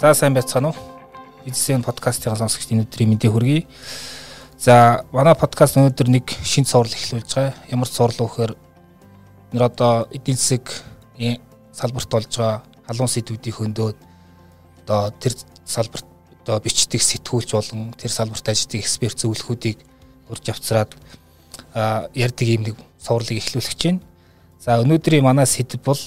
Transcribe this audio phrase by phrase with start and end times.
[0.00, 0.76] За сайн байцгаана уу?
[1.46, 3.62] Эцсийн подкастын сонсогчдын өнөөдрийн мэндийг хүргэе.
[4.58, 7.54] За манай подкаст өнөөдөр нэг шинэ сурал эхлүүлж байгаа.
[7.70, 8.52] Ямар вэ гэхээр
[9.52, 10.82] нэр одоо эдийн засаг
[11.70, 13.98] салбарт болж байгаа халуун сэдвүүдийг хөндөөд
[14.82, 16.08] одоо тэр салбарт
[16.42, 19.78] одоо бичдэг сэтгүүлч болон тэр салбарт ажилладаг эксперт зөвлөхүүдийг
[20.26, 20.90] урьж авцраад
[22.18, 24.09] ярьдаг юм нэг сурлыг эхлүүлэх гэж байна.
[24.60, 26.00] За өнөөдрийн манай сэдв бол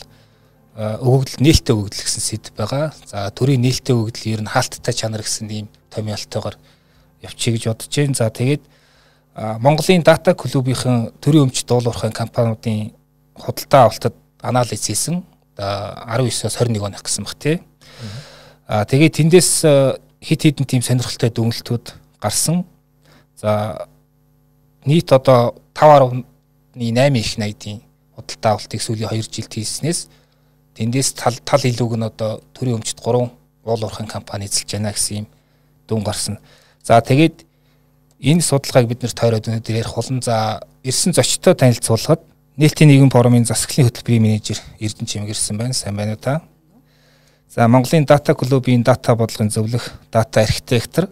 [0.77, 2.93] өгөгдөл нээлттэй өгөгдөл гэсэн сэдв байгаа.
[3.09, 6.57] За төрийн нээлттэй өгөгдөл ер нь хаалттай чанар гэсэн ийм томьёолтойгоор
[7.26, 8.13] явчих гэж бодож байна.
[8.13, 8.62] За тэгээд
[9.34, 12.93] Монголын дата клубийнхэн төрийн өмчт дуулуурхайн компаниудын
[13.34, 15.26] худалдаа авалтад анализ хийсэн.
[15.57, 17.57] 19-оос 21 оных гэсэн баг тий.
[18.70, 19.65] Аа тэгээд тэндээс
[20.21, 21.85] хит хитэн тийм сонирхолтой дүгнэлтүүд
[22.21, 22.65] гарсан.
[23.34, 23.90] За
[24.85, 27.81] нийт одоо 5.8 их найдын
[28.16, 29.99] худалдаа авалтыг сүүлийн 2 жилд хийснээс
[30.77, 33.30] тэндээс тал тал илүүг нь одоо төрийн өмчт 3
[33.63, 35.27] уул уурхайн компани эзэлж байна гэсэн юм
[35.87, 36.37] дүн гарсан.
[36.84, 37.46] За тэгээд
[38.20, 42.21] энэ судалгааг бид нэр тойроод өнөөдөр ярих болон за ирсэн зочдтой танилцуулахад
[42.57, 45.74] нээлтийн нийгэм форумын засаглалын хөтөлбөрийн менежер Эрдэнэ Чимгэрсэн байна.
[45.74, 46.41] Сайн байна уу та?
[47.49, 51.09] За Монголын дата клубын дата бодлогын зөвлөх дата архитектор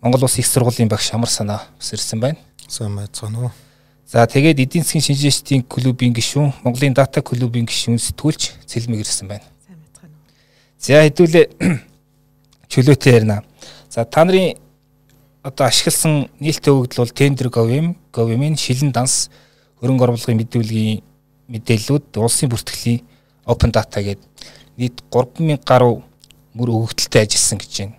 [0.00, 2.38] Монгол Улсын их сургуулийн багш Амар санаа бас ирсэн байна.
[2.68, 3.63] Сайн байцгаана уу.
[4.14, 9.42] За тэгээд эдийн засгийн шинжээчдийн клубын гишүүн Монголын дата клубын гишүүн сэтгүүлч Цэлмэг ирсэн байна.
[10.78, 11.50] За хэдүүлээ
[12.70, 13.42] чөлөөтэй ярина.
[13.90, 14.54] За та нарын
[15.42, 19.34] одоо ашигласан нээлттэй өгөгдөл бол тендер говим, говимын шилэн данс
[19.82, 21.02] хөрөнгө оруулалтын мэдүүлгийн
[21.50, 23.02] мэдээллүүд улсын бүртгэлийн
[23.50, 24.30] open data гэдэг
[24.78, 26.06] нийт 3000 гаруй
[26.54, 27.98] мөр өгөгдөлтэй ажилласан гэж байна.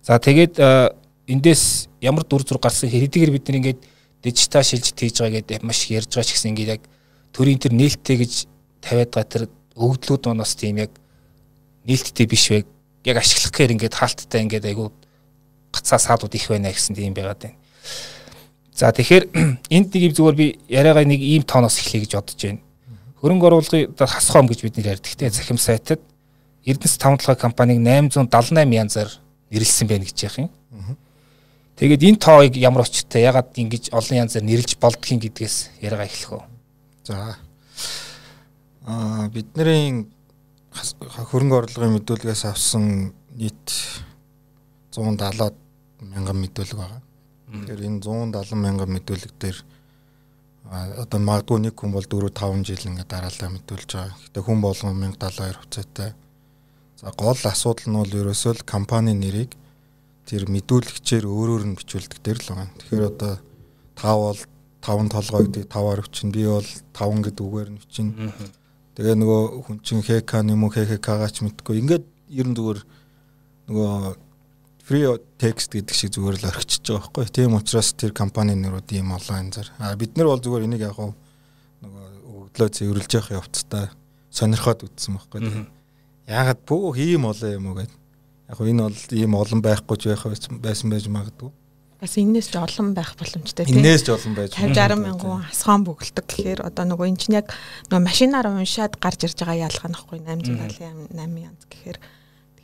[0.00, 0.56] За тэгээд
[1.28, 3.92] эндээс ямар дүр зур гарсан хэдийгээр бид нар ингээд
[4.24, 6.82] дижитал шилжилт хийж байгаа гэдэг маш их ярьж байгаа ч гэсэн ингээд яг
[7.36, 8.32] төрийн төр нээлттэй гэж
[8.80, 9.44] тавиад байгаа тэр
[9.76, 10.90] өгөгдлүүд манаас тийм яг
[11.84, 12.64] нээлттэй биш вэ?
[13.04, 14.88] Яг ашиглах гэхээр ингээд хаалттай ингээд айгуу
[15.68, 17.58] гацаа саадууд их байна гэсэн тийм байгаад байна.
[18.72, 19.24] За тэгэхээр
[19.76, 22.64] энд нэг юм зүгээр би яриагаа нэг ийм тооноос эхлэе гэж бодож байна.
[23.20, 26.00] Хөрөнгө оруулалтын хасхом гэж бид нэр ярьдаг те захим сайтад
[26.64, 29.10] Эрдэнэс тавталгаа компаниг 878 янзаар
[29.52, 30.50] нэрлсэн байна гэж яах юм.
[31.74, 36.44] Тэгээд энэ тоог ямар очтой ягаад ингэж олон янзаар нэрлж болдгийг гэдгээс яриагаа эхлэх үү.
[37.10, 37.34] За.
[38.86, 40.06] Аа бидний
[40.70, 43.66] хөрөнгө оруулалтын мэдүүлгээс авсан нийт
[44.94, 45.50] 170
[46.14, 47.02] мянган мэдүүлэг байгаа.
[47.50, 49.58] Тэгэхээр энэ 170 мянган мэдүүлэг дээр
[50.70, 54.14] одоо магадгүй нэг хүн бол 4 5 жил ингээд дараалал мэдүүлж байгаа.
[54.30, 56.10] Гэтэ хүн болгон 1072 хувьцаатай.
[57.02, 59.58] За гол асуудал нь бол ерөөсөө л компани нэрийг
[60.24, 62.68] тэр мэдүүлэгчээр өөрөөр нь бичүүлдэг дээр л байгаа.
[62.80, 63.32] Тэгэхээр одоо
[63.94, 64.40] тав бол
[64.84, 66.32] 5 толгой гэдэг 5-аар өчнө.
[66.32, 68.12] Би бол 5 гэдэг үгээр нь өчнө.
[68.94, 71.80] Тэгээ нөгөө хүн чин ХК юм уу ХК-гаач мэдгүй.
[71.80, 72.80] Ингээд ер нь зүгээр
[73.68, 74.16] нөгөө
[74.84, 75.08] free
[75.40, 77.32] text гэдэг шиг зүгээр л орхичиж байгаа байхгүй.
[77.32, 79.68] Тийм учраас тэр компани нэрүүд ийм олон янзаар.
[79.80, 82.06] А бид нар бол зүгээр энийг яг нөгөө
[82.52, 83.88] өгдлөө цэвэрлж явах явцдаа
[84.28, 85.40] сонирхоод үтсэн байхгүй.
[86.28, 88.03] Яагаад бүх ийм олон юм уу гэдэг.
[88.48, 90.24] Яг энэ бол ийм олон байхгүй ч байх
[90.60, 91.50] байсан байж магадгүй.
[92.00, 93.80] Бас энэс ч олон байх боломжтой тийм.
[93.80, 97.48] Энэс ч олон байж 50 60 мянган асгаан бөглөдөг гэхээр одоо нөгөө эн чинь яг
[97.88, 101.98] нөгөө машинаар уншаад гарч ирж байгаа яалах нь байхгүй 878 янз гэхээр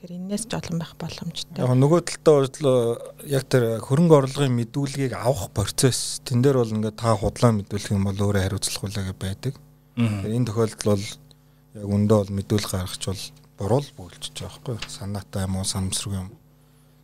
[0.01, 1.61] Тэгэхээр энэс ч олон байх боломжтой.
[1.61, 2.97] Яг нөгөө талдаа
[3.29, 8.09] яг тэр хөрөнгө орлогын мэдүүлгийг авах процесс тэн дээр бол ингээд та худлаа мэдүүлэх юм
[8.09, 9.55] бол өөрөө хариуцлах үлээгээ байдаг.
[10.01, 13.25] Энэ тохиолдолд бол яг өндөө бол мэдүүлэг гаргах бол
[13.61, 16.31] буруу л бүгэлжиж байгаа байхгүй санаатай юм уу санамсргүй юм.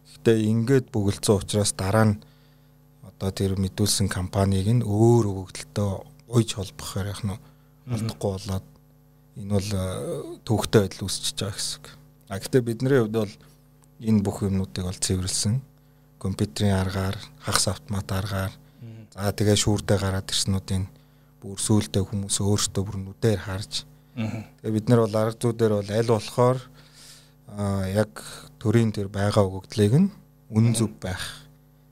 [0.09, 2.17] Гэтэ ингээд бүгэлцсэн учраас дараа нь
[3.05, 5.91] одоо тэр мэдүүлсэн компанийг нь өөр өгөгдөлтөй
[6.33, 7.37] уйж холбохоор яг нь
[7.93, 8.67] олдохгүй болоод
[9.37, 9.71] энэ бол
[10.49, 11.87] төвхтэй байдал үүсчихэж байгаа гэсэн үг.
[12.33, 13.35] А гэтээ бидний хувьд бол
[14.01, 15.61] энэ бүх юмнуудыг бол цэвэрлсэн.
[16.17, 18.53] Компьютерийн аргаар, хагас автомат аргаар
[19.13, 20.89] за тэгээ шүүрдээ гараад ирснүүдийн
[21.41, 23.85] бүр сүулдэ хүмүүс өөрсдөө бүр нүдээр харж
[24.17, 26.59] тэгээ бид нар бол арга зүйдээр бол аль болохоор
[27.93, 28.13] яг
[28.59, 30.09] төрийн тэр байгаа өгөгдлийг нь
[30.57, 31.45] үн зөв байх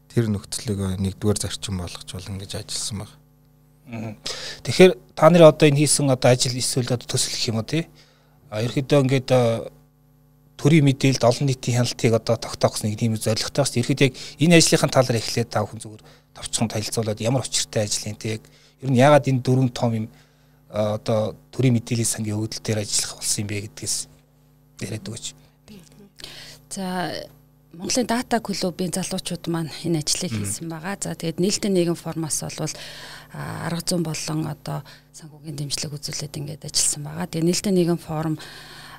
[0.08, 4.16] тэр нөхцөлийг нэгдүгээр зарчим болгож бол ингэж ажилласан байна.
[4.64, 7.84] Тэгэхээр та нэр одоо энэ хийсэн одоо ажил эсвэл одоо төсөл гэх юм уу тий?
[8.48, 9.30] А ерөөдөө ингээд
[10.56, 14.88] төрийн мэдээлэлд олон нийтийн хяналтыг одоо тогтоох нэг тийм зорилготой бас ерхэд яг энэ ажлынхаа
[14.88, 18.42] талаар эхлээд тав хүн зүгээр товчхон танилцуулаад ямар учиртай ажил юм яг
[18.80, 20.06] ер нь ягаад энэ дөрвөн том юм
[20.74, 23.96] одоо төрийн мэдээллийн сангийн өгөгдөл дээр ажиллах болсон юм бэ гэдгээс
[24.82, 25.26] яриад өгөөч.
[26.74, 26.86] За
[27.78, 30.98] Монголын дата клубын залуучууд маань энэ ажлыг хийсэн байгаа.
[30.98, 32.74] За тэгээд нээлттэй нийгэм формаас бол
[33.34, 34.82] арга зүйн болон одоо
[35.14, 37.26] санхүүгийн дэмжлэг үзүүлээд ингээд ажилласан байгаа.
[37.26, 38.38] Тэгээд нээлттэй нийгэм форум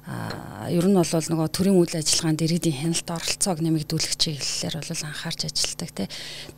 [0.06, 5.90] ер нь бол нөгөө төрийн үйл ажиллагаанд иргэдийн хяналт оролцоог нэмэгдүүлэх чиглэлээр бол анхаарч ажилладаг
[5.98, 6.08] тий.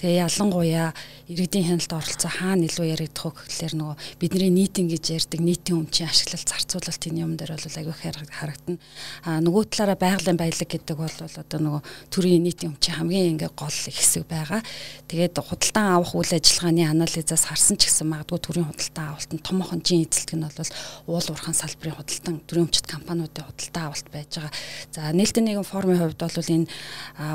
[0.04, 0.92] Тэгээ ялангуяа
[1.32, 6.12] иргэдийн хяналт оролцоо хаана илүү яригдах вэ гэхлээр нөгөө бидний нийтинг гэж ярьдаг нийтийн өмчийн
[6.12, 8.80] ашиглал зарцуулалтын юм дээр бол аягүй харагдана.
[9.24, 13.72] А нөгөө талаараа байгалийн баялаг гэдэг бол одоо нөгөө төрийн нийтийн өмчийн хамгийн ингээ гол
[13.72, 14.60] хэсэг байгаа.
[15.08, 20.04] Тэгээд худалдан авах үйл ажиллагааны анализаас харсан ч гэсэн магадгүй төрийн худалдан авалтанд томоохон жин
[20.04, 20.72] эзэлт нь бол
[21.08, 24.52] уул уурхайн салбарын худалдан төрийн өмчт компаниуд худалдааны худалдаа авалт байж байгаа.
[24.92, 26.68] За нээлттэй нэгэн форумын хувьд бол энэ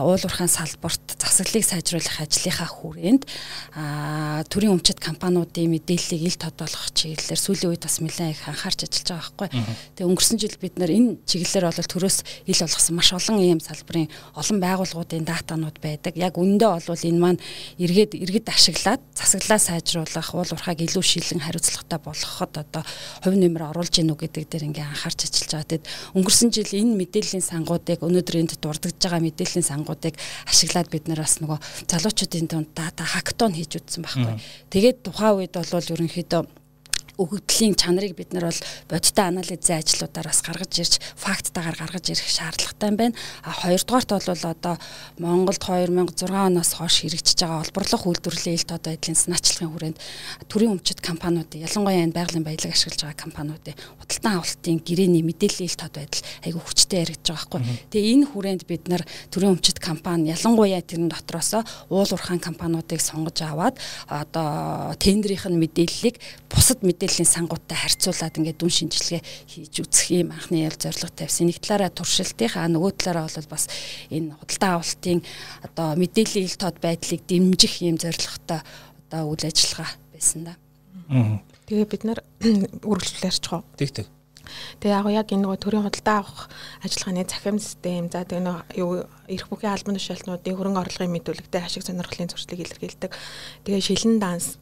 [0.02, 3.22] уулуурхайн салбарт засаглалыг сайжруулах ажлынхаа хүрээнд
[4.50, 9.22] төрийн өмчит компаниудын мэдээллийг ил тодорхойлох чиглэлээр сүүлийн үед бас нэлээд их анхаарч ажиллаж байгаа
[9.22, 9.48] байхгүй.
[9.96, 14.08] Тэгээ өнгөрсөн жил бид нар энэ чиглэлээр бол төрөөс ил болгосон маш олон ийм салбарын
[14.34, 16.14] олон байгууллагуудын датанууд байдаг.
[16.16, 17.40] Яг үндэ бол энэ маань
[17.78, 22.82] эргээд эргэд ашиглаад засаглалаа сайжруулах, уулуурхайг илүү шилэн хариуцлагатай болгоход одоо
[23.22, 25.70] хувь нэмэр оруулж гинүү гэдэг дээр ингээ анхаарч ажиллаж байгаа.
[25.72, 30.14] Тэгэд өнгөрсөн жил энэ мэдээллийн сангуудыг өнөөдөр энд дурддаж байгаа мэдээллийн сангуудыг
[30.48, 31.58] ашиглаад бид нар бас нөгөө
[31.90, 34.36] залуучуудын дунд дата хактон хийж үтсэн байхгүй.
[34.72, 36.61] Тэгээд тухайн үед бол ерөнхийдөө
[37.20, 42.90] өгөгдлийн чанарыг бид нар бол бодиттой анализын ажлуудаар бас гаргаж ирж факттайгаар гаргаж ирэх шаардлагатай
[42.96, 43.16] байна.
[43.44, 44.74] А хоёрдугаарт бол одоо
[45.18, 49.98] Монголд 2006 оноос хойш хэрэгжиж байгаа олборлох үйлдвэрлэлийн ил тод байдлын санаачлагын хүрээнд
[50.48, 55.80] төрийн өмчит компаниуд ялангуяа энэ байгалийн баялаг ашиглаж байгаа компаниудын худалдан авалтын гэрээний мэдээллийн ил
[55.80, 57.62] тод байдал айгүй хүчтэй яригдж байгаа байхгүй.
[57.92, 61.58] Тэгээ энэ хүрээнд бид нар төрийн өмчит компани ялангуяа тэрэн дотроос
[61.90, 63.76] уул уурхайн компаниудыг сонгож аваад
[64.06, 70.62] одоо тендерийнх нь мэдээллийг бусад мэдээллийн сангуудтай харьцуулаад ингээд дүн шинжилгээ хийж үзэх юм анхны
[70.62, 71.50] ял зорилго тавьсан.
[71.50, 73.66] Нэг талаараа туршилтынхаа нөгөө талаараа бол бас
[74.14, 75.20] энэ худалдаа авалтын
[75.66, 78.62] одоо мэдээллийн ил тод байдлыг дэмжих юм зорилготой
[79.10, 80.54] одоо үйл ажиллагаа байсан да.
[81.66, 82.20] Тэгээ бид нар
[82.90, 83.64] үргэлжлүүлж байгаа.
[83.80, 84.06] Тэг тэг.
[84.80, 86.50] Тэгээ яг яг энэ нөгөө төрийн худалдаа авах
[86.86, 88.92] ажиллагааны захим систем за тэгээ нөгөө юу
[89.28, 93.10] эрх бүхий албан тушаалтнуудын хөрөнгө орлогын мэдүүлэгтэй ашиг сонирхлын зуршлыг илэрхийлдэг.
[93.66, 94.61] Тэгээ шилэн данс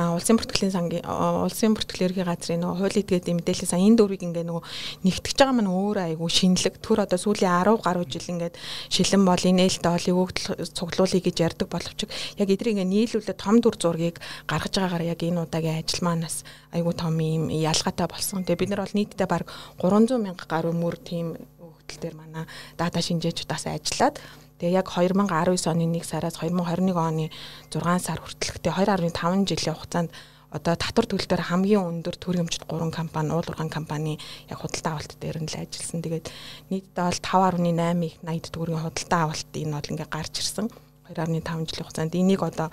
[0.00, 4.48] а улсын бүртгэлийн сангийн улсын бүртгэлэргийн газрын нөгөө хуулийн этгээдийн мэдээлэл сан энэ дөрвийг ингээ
[4.48, 4.64] нөгөө
[5.04, 8.56] нэгтгэж байгаа маань өөр айгүй шинэлэг төр одоо сүүлийн 10 гаруй жил ингээд
[8.88, 12.00] шилэн бол нээлттэй олыг өгдөл цуглуулъя гэж ярьдаг боловч
[12.40, 14.16] яг эдрийг ингээ нийлүүлээд том дүр зургийг
[14.48, 16.40] гаргаж байгаагаар яг энэ удаагийн ажил маанаас
[16.72, 18.40] айгүй том юм ялгаатай болсон.
[18.48, 19.44] Тэгээ бид нар бол нийтдээ баг
[19.84, 22.48] 300 мянга гаруй мөр тийм өгдөл дээр манай
[22.80, 24.16] дата шинжээчдээс ажиллаад
[24.60, 27.32] Тэгээ яг 2019 оны 1 сараас 2021 оны
[27.72, 30.12] 6 сар хүртэлхтэй 2.5 жилийн хугацаанд
[30.52, 34.18] одоо татвар төлөлтөөр хамгийн өндөр төрийн өмчт 3 компани, уул уурхайн компани
[34.50, 36.02] яг худалдаа авалт дээр нь л ажилласан.
[36.04, 36.26] Тэгээд
[36.74, 40.66] нийтдээ бол 5.8 их 80 төгрөгийн худалдаа авалт энэ бол ингээ гарч ирсэн.
[41.14, 42.70] 2.5 жилийн хугацаанд энийг одоо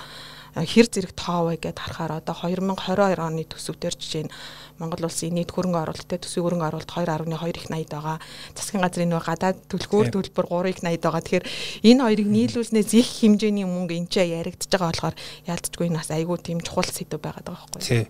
[0.54, 4.34] хэр зэрэг тоо вэ гэдээ харахаар одоо 2022 оны төсөвдөр жишээ нь
[4.78, 8.18] Монгол улсын нийт хөрөнгө оруулалттай төсвийн хөрөнгө оруулалт 2.2 их 80 байгаа.
[8.54, 11.22] Засгийн газрын нөгөө гадаад төлхөөр төлбөр 3 их 80 байгаа.
[11.26, 11.46] Тэгэхээр
[11.86, 15.16] энэ хоёрыг нийлүүлснээс их хэмжээний мөнгө энэ ч яригдчихэж байгаа болохоор
[15.50, 17.90] яалтчгүй энэ бас айгүй тийм чухал сэдв байгаад байгаа байхгүй юу?
[17.90, 18.06] Тий.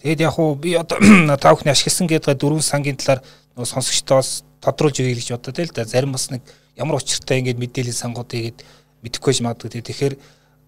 [0.00, 0.96] Тэгэд яг уу би одоо
[1.40, 3.24] та бүхний ашигласан гэдэг дөрвөн сангийн талаар
[3.56, 6.44] нөгөө сонсогчдоос тодруулж өгье гэж бодоо тэл да зарим бас нэг
[6.76, 8.54] ямар учиртай ингэж мэдээлэл сангуудыг
[9.02, 10.14] мэдэхгүй ч магадгүй тэгэхээр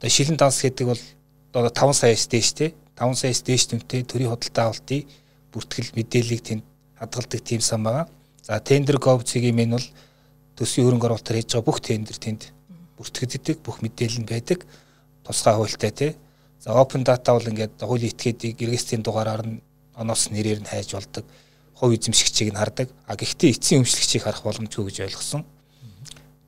[0.00, 1.02] одоо шилэн данс гэдэг бол
[1.52, 5.04] одоо 5 саяас дээш те 5 саяас дээш тэмтэй төрийн худалдаа авалтын
[5.52, 6.64] бүртгэл мэдээллийг тэнд
[6.96, 8.08] хадгалдаг тийм сан байгаа.
[8.42, 9.88] За тендер gov цэгийн мэн бол
[10.56, 12.42] төсвийн хөрөнгө оруулалтаар хийж байгаа бүх тендер тэнд
[12.96, 14.64] бүртгэгддэг, бүх мэдээлэл нь байдаг.
[15.24, 16.12] Тусгай хуультай тий.
[16.62, 19.60] За open data бол ингээд хуулийн этгээдийг эргэслийн дугаараар нь
[19.96, 21.24] оноос нэрээр нь хайж болдог.
[21.74, 22.88] Хувь эзэмшигчийг нь хардаг.
[23.06, 25.42] А гэхдээ эцсийн өмчлөгчийг харах боломжгүй гэж ойлгосон.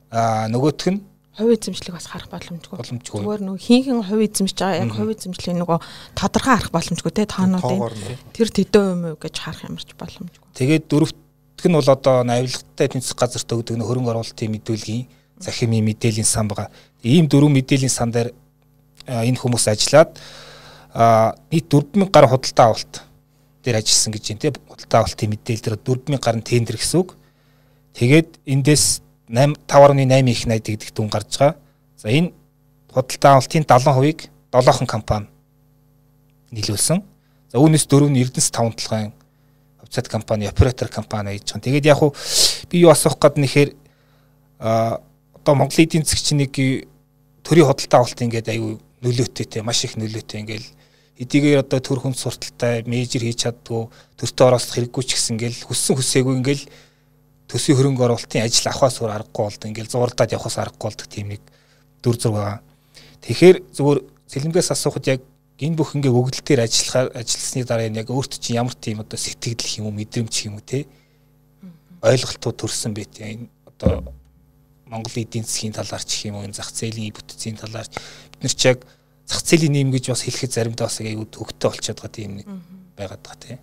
[0.09, 1.03] А нөгөөх нь
[1.35, 2.79] хувь эзэмшлиг бас харах боломжгүй.
[2.79, 5.79] Зүгээр нөгөө хинхэн хувь эзэмшиж байгаа яг хувь эзэмшлийн нөгөө
[6.15, 7.91] тодорхой харах боломжгүй те тоонуудын
[8.31, 10.47] тэр тэдэн юм уу гэж харах ямарч боломжгүй.
[10.55, 15.03] Тэгээд дөрөвтг нь бол одоо авилгатай тэнцэх газарт өгдөг хөрөнгө оруулалтын мэдүүлгийн
[15.43, 16.71] захимын мэдээллийн сан байгаа.
[17.03, 18.31] Ийм дөрвөн мэдээллийн сан дээр
[19.03, 20.15] энэ хүмүүс ажиллаад
[21.51, 23.03] нийт 4000 гаруй худалдаа авалт
[23.59, 27.19] дээр ажилласан гэж байна те худалдаа авалтын мэдээлэл дээр 4000 гаруй тендер гэсэн үг.
[27.99, 31.57] Тэгээд эндээс 8 5.8 их 80 гэдэг дүн гарч байгаа.
[31.97, 32.33] За энэ
[32.93, 35.27] худалдаа авалтын 70%-ийг 7хан компани
[36.51, 37.01] нийлүүлсэн.
[37.51, 39.13] За үүнээс дөрөв нь Эрдэнэс таван толгойн
[39.81, 41.65] хувьцаат компани, оператор компани гэж байгаа.
[41.65, 42.13] Тэгээд яг уу
[42.69, 43.69] би юу асуух гээд нэхэр
[44.59, 45.01] а
[45.33, 46.53] одоо Монголын эдийн засгийн нэг
[47.45, 50.67] төрийн худалдаа авалт ингээд аюу нөлөөтэй те маш их нөлөөтэй ингээл
[51.21, 55.95] эдигээр одоо төр хүн сурталтай менежер хийж чаддгүй төртөө орослох хэрэггүй ч гэсэн ингээл хүссэн
[55.95, 56.63] хүсээгүй ингээл
[57.49, 59.69] төсвийн хөрөнгө оруулалтын ажил авахаас өөр аргагүй болдог.
[59.69, 61.41] Ингээл зуурдаад явахаас аргагүй болдог тийм нэг
[62.01, 62.61] дүр зураг байгаа.
[63.21, 63.99] Тэгэхээр зүгээр
[64.29, 65.21] сэлэмгээс асуухад яг
[65.61, 69.79] энэ бүх ингээ өгдөл төр ажиллахаар ажилласны дараа яг өөрт чинь ямар тийм одоо сэтгэл
[69.79, 70.89] юм уу мэдрэмж юм уу те?
[72.01, 74.13] Ойлголтууд төрсэн бэ тийм одоо
[74.85, 78.61] Монгол эдийн засгийн талаар ч юм уу энэ зах зээлийн бүтцийн талаар бид нар ч
[78.69, 78.85] яг
[79.25, 82.47] зах зээлийн нэм гэж бас хэлэхэд заримдаа бас аюу төгтөө болчиход байгаа тийм нэг
[82.97, 83.59] байгаад байгаа тийм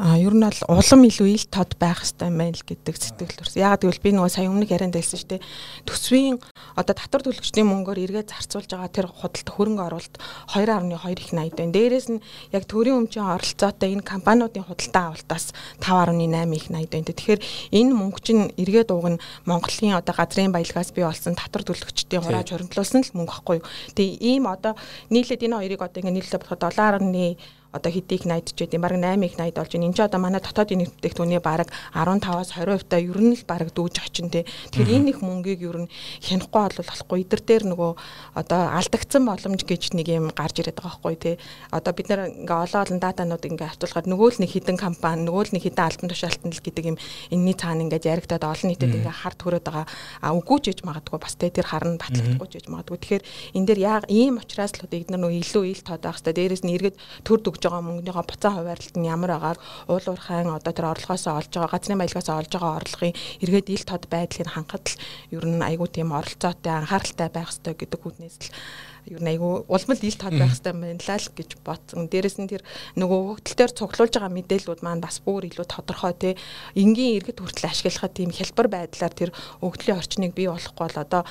[0.00, 3.60] А ер нь бол улам илүү ил тод байх хэрэгтэй байна л гэдэг сэтгэл төрсөн.
[3.60, 5.44] Ягаад гэвэл би нөгөө сая өмнөх ярианд хэлсэн шүү дээ.
[5.84, 6.40] Төсвийн
[6.72, 10.16] одоо татвар төлөгчдийн мөнгөөр эргээд зарцуулж байгаа тэр худалдаа хөрөнгө оруулалт
[10.56, 11.76] 2.2 их 80 байна.
[11.76, 15.52] Дээрээс нь яг төрийн өмчийн оролцоотой энэ компаниудын худалдаа авалтаас
[15.84, 17.08] 5.8 их 80 байна.
[17.12, 17.40] Тэгэхээр
[17.76, 22.56] энэ мөнгө чинь эргээд ууг нь Монголын одоо газрын баялагаас бий болсон татвар төлөгчдийн хурааж
[22.56, 23.68] хоригдлуулсан л мөнгө байхгүй юу.
[23.92, 24.80] Тэгээ ийм одоо
[25.12, 29.22] нийлээд энэ хоёрыг одоо ингээ нийлээд бодоход 7.1 одоо хэдийг 80 ч гэдэм баг 8
[29.22, 29.86] их 80 болж байна.
[29.86, 33.70] Энд чинь одоо манай дотоодын нэгтгэх түүний баг 15-аас 20% та ер нь л баг
[33.70, 34.44] дүүж очин тий.
[34.74, 37.18] Тэгэхээр энэ их мөнгийг ер нь хянихгүй бол болохгүй.
[37.22, 37.90] Идэр дээр нөгөө
[38.34, 41.36] одоо алдагдсан боломж гэж нэг юм гарч ирээд байгаа байхгүй тий.
[41.70, 45.42] Одоо бид нэр ингээ олон олон датанууд ингээ хавтуулахад нөгөө л нэг хідэн компани, нөгөө
[45.46, 46.96] л нэг хідэн албан тушаалтан л гэдэг юм
[47.30, 49.86] энэний цаана ингээ яригдаад олон нийтэд ингээ хард төрөөд байгаа.
[50.18, 52.98] А үгүй ч гэж магадгүй бас тий тэр харна батлагдахгүй ч гэж магадгүй.
[52.98, 53.24] Тэгэхээр
[53.54, 56.34] энэ дээр яг ийм учраас л бид нар нөгөө илүү ил тод байх хэрэгтэй.
[56.34, 59.58] Дээрээс нь эргээд төр өгж байгаа мөнгөнийхөө буцаа хуваарлалт нь ямар агаар
[59.92, 63.14] уул уурхайн одоо тэр орлогоос олж байгаа газрын баялагаас олж байгаа орлогын
[63.44, 64.96] эргээд ил тод байдлыг хангахад л
[65.36, 68.48] ер нь айгүй тийм оролцоотой анхааралтай байх хэрэгтэй гэдэг үднээс л
[69.18, 72.06] нь айгүй улмал ил тод байх хэрэгтэй байна л гэж бодсон.
[72.06, 72.62] Дээрэс нь тэр
[72.94, 76.34] нөгөө хөгтөлтөөр цуглуулж байгаа мэдээллүүд маань бас бүр илүү тодорхой тий.
[76.78, 81.22] Энгийн иргэд хүртэл ашиглахад тийм хялбар байдлаар тэр өгдлийн орчныг бий болохгүй бол одоо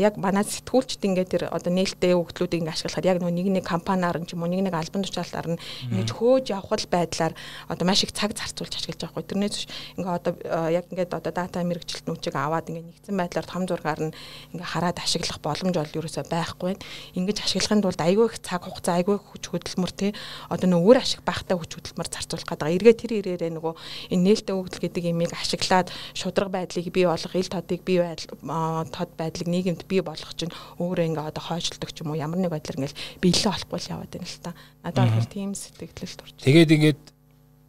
[0.00, 4.16] яг манай сэтгүүлчд ингээд тэр одоо нээлттэй өгдлүүдийг ингээд ашиглахад яг нөгөө нэг нэг компаниар
[4.16, 7.36] нь ч юм уу нэг нэг албан тушаалтаар нь ингэж хөөж явах байдлаар
[7.68, 9.28] одоо маш их цаг зарцуулж ашиглаж байгаа хгүй.
[9.28, 9.56] Тэрнээс
[10.00, 10.32] ингээд одоо
[10.72, 14.14] яг ингээд одоо дата мэрэгчлэлт нүчиг аваад ингээд нэгдсэн байдлаар том зургаар нь
[14.56, 16.84] ингээд хараад ашиглах боломж бол ерөөсөй байхгүй байна
[17.16, 20.10] ингэж ашиглахын тулд айгүй их цаг хугацаа айгүй их хүч хөдөлмөр тий
[20.48, 22.74] одоо нөгөө өөр ашиг багтаа хүч хөдөлмөр зарцуулах гэдэг.
[22.76, 23.74] Эргээ тэр ирээрээ нөгөө
[24.12, 29.10] энэ нээлттэй өгдөл гэдэг имийг ашиглаад шудраг байдлыг бий болгох, ил тодыг бий байдал тод
[29.18, 32.86] байдлыг нийгэмд бий болгох чинь өөрөө ингээ одоо хойшлдог ч юм уу ямар нэг байдлаар
[32.86, 34.52] ингээл биелээ болохгүй л яваад байна л та.
[34.82, 36.36] Надад бол тийм сэтгэл төрж.
[36.42, 37.02] Тэгээд ингээд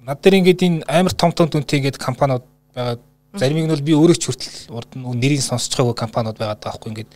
[0.04, 2.44] над дээр ингээд энэ амар том том дүнтэй ингээд компаниуд
[2.76, 3.00] байгаа
[3.34, 6.90] заримыг нь бол би өөрөө ч хүртэл урд нь нэрийг сонсч байгаагүй компаниуд байгаа даахгүй
[6.94, 7.10] ингээд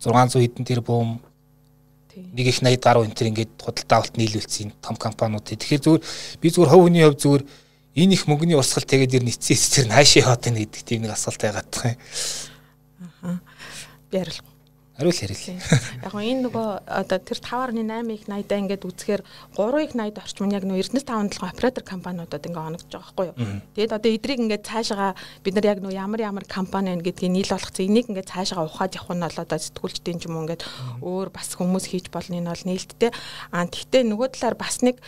[0.00, 1.20] 600 хэдэн тэрбум
[2.16, 5.46] нэг их 80 гаруй энэ төр ингээд худалдаа авалт нийлүүлсэн том компаниуд.
[5.46, 6.02] Тэгэхээр зүгээр
[6.40, 7.44] би зүгээр хувь хүний хувьд зүгээр
[8.00, 11.40] энэ их мөнгөний урсгал тэгээд ир нийцсэн эсрэг наашаа яваад байна гэдэг тийм нэг асуулт
[11.40, 12.00] байгаад байгаа юм.
[13.22, 13.38] Аа.
[14.10, 14.49] Би хариулах
[15.00, 15.56] Хариул ярил.
[16.04, 19.22] Яг нь энэ нөгөө одоо тэр 5.8 их 80-аа ингээд үзэхээр
[19.56, 23.26] 3 их 80 орчим нь яг нөгөө Эрдэнэс 57 оператор компаниудад ингээд оногдож байгаа байхгүй
[23.32, 23.36] юу.
[23.80, 27.48] Тэгээд одоо эдрийг ингээд цаашаа бид нар яг нөгөө ямар ямар компани байна гэдгийг нийл
[27.48, 27.88] болгоцсон.
[27.88, 30.68] Энийг ингээд цаашаа ухаад явах нь бол одоо сэтгүүлчдийн ч юм уу ингээд
[31.00, 33.10] өөр бас хүмүүс хийж болно энэ бол нээлттэй.
[33.56, 35.00] Аа тэгтээ нөгөө талаар бас нэг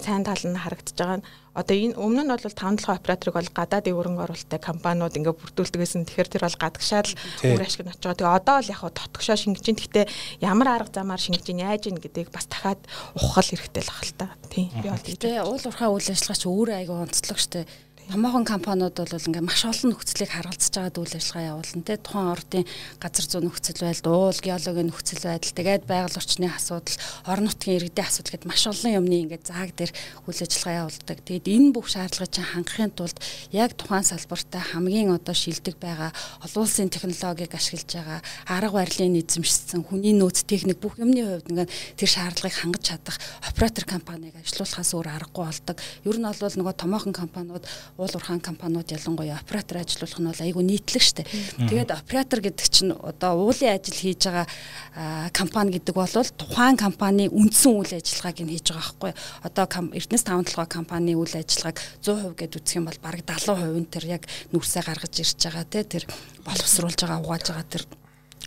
[0.00, 3.50] сайн тал нь харагдаж байгаа нь одоо энэ өмнө нь бол 5 толгой операторыг бол
[3.54, 6.06] гадаадын хөрөнгө оруулалттай компаниуд ингээ бүрдүүлдэг гэсэн.
[6.10, 7.10] Тэгэхээр тэр бол гадагшаал
[7.46, 8.18] үр ашиг нь очиж байгаа.
[8.18, 10.06] Тэгээ одоо л яг дотгошоо шингэж ин гэхдээ
[10.42, 12.82] ямар арга замаар шингэж ин яаж ин гэдгийг бас дахиад
[13.14, 14.26] ухах хэрэгтэй л ах л та.
[14.50, 14.68] Тийм.
[14.82, 17.62] Би бол тэгээ уул уурхай үйл ажиллагаа чи өөрөө айгүй онцлог штэ
[18.04, 22.64] томоохон компаниуд бол ингээ маш олон нөхцөлийг харгалзаж байгаа үйл ажиллагаа явуулна те тухайн ордын
[23.00, 28.04] газар зүйн нөхцөл байдал, уул геологийн нөхцөл байдал, тэгээд байгаль орчны асуудал, орон нутгийн иргэдийн
[28.04, 29.92] асуудал гэдээ маш олон юмны ингээ зааг дээр
[30.28, 31.18] үйл ажиллагаа явуулдаг.
[31.24, 33.16] Тэгээд энэ бүх шаардлагыг чинь хангахын тулд
[33.56, 36.12] яг тухайн салбартаа хамгийн одоо шилдэг байгаа
[36.44, 41.68] олон улсын технологиг ашиглаж байгаа арга барилын эзэмшсэн хүний нөөц техник бүх юмны хувьд ингээ
[41.96, 43.16] тэр шаардлагыг хангаж чадах
[43.48, 45.76] оператор компанийг ажилуулахаас өөр аргагүй болдог.
[46.04, 47.64] Ер нь бол нөгөө томоохон компаниуд
[47.96, 51.22] уул уурхаан компаниуд ялангуяа оператор ажилуулах нь бол айгүй нийтлэг штэ.
[51.70, 57.70] Тэгээд оператор гэдэг чинь одоо уулын ажил хийж байгаа компани гэдэг бол тухайн компани үндсэн
[57.70, 59.12] үйл ажиллагааг нь хийж байгаа байхгүй.
[59.46, 63.86] Одоо Эрдэнэс 5 толгой компани үйл ажиллагааг 100% гэд үзэх юм бол бараг 70% нь
[63.86, 66.04] тэр яг нүрсээ гаргаж ирж байгаа те тэр
[66.42, 67.86] боловсруулж байгаа угааж байгаа тэр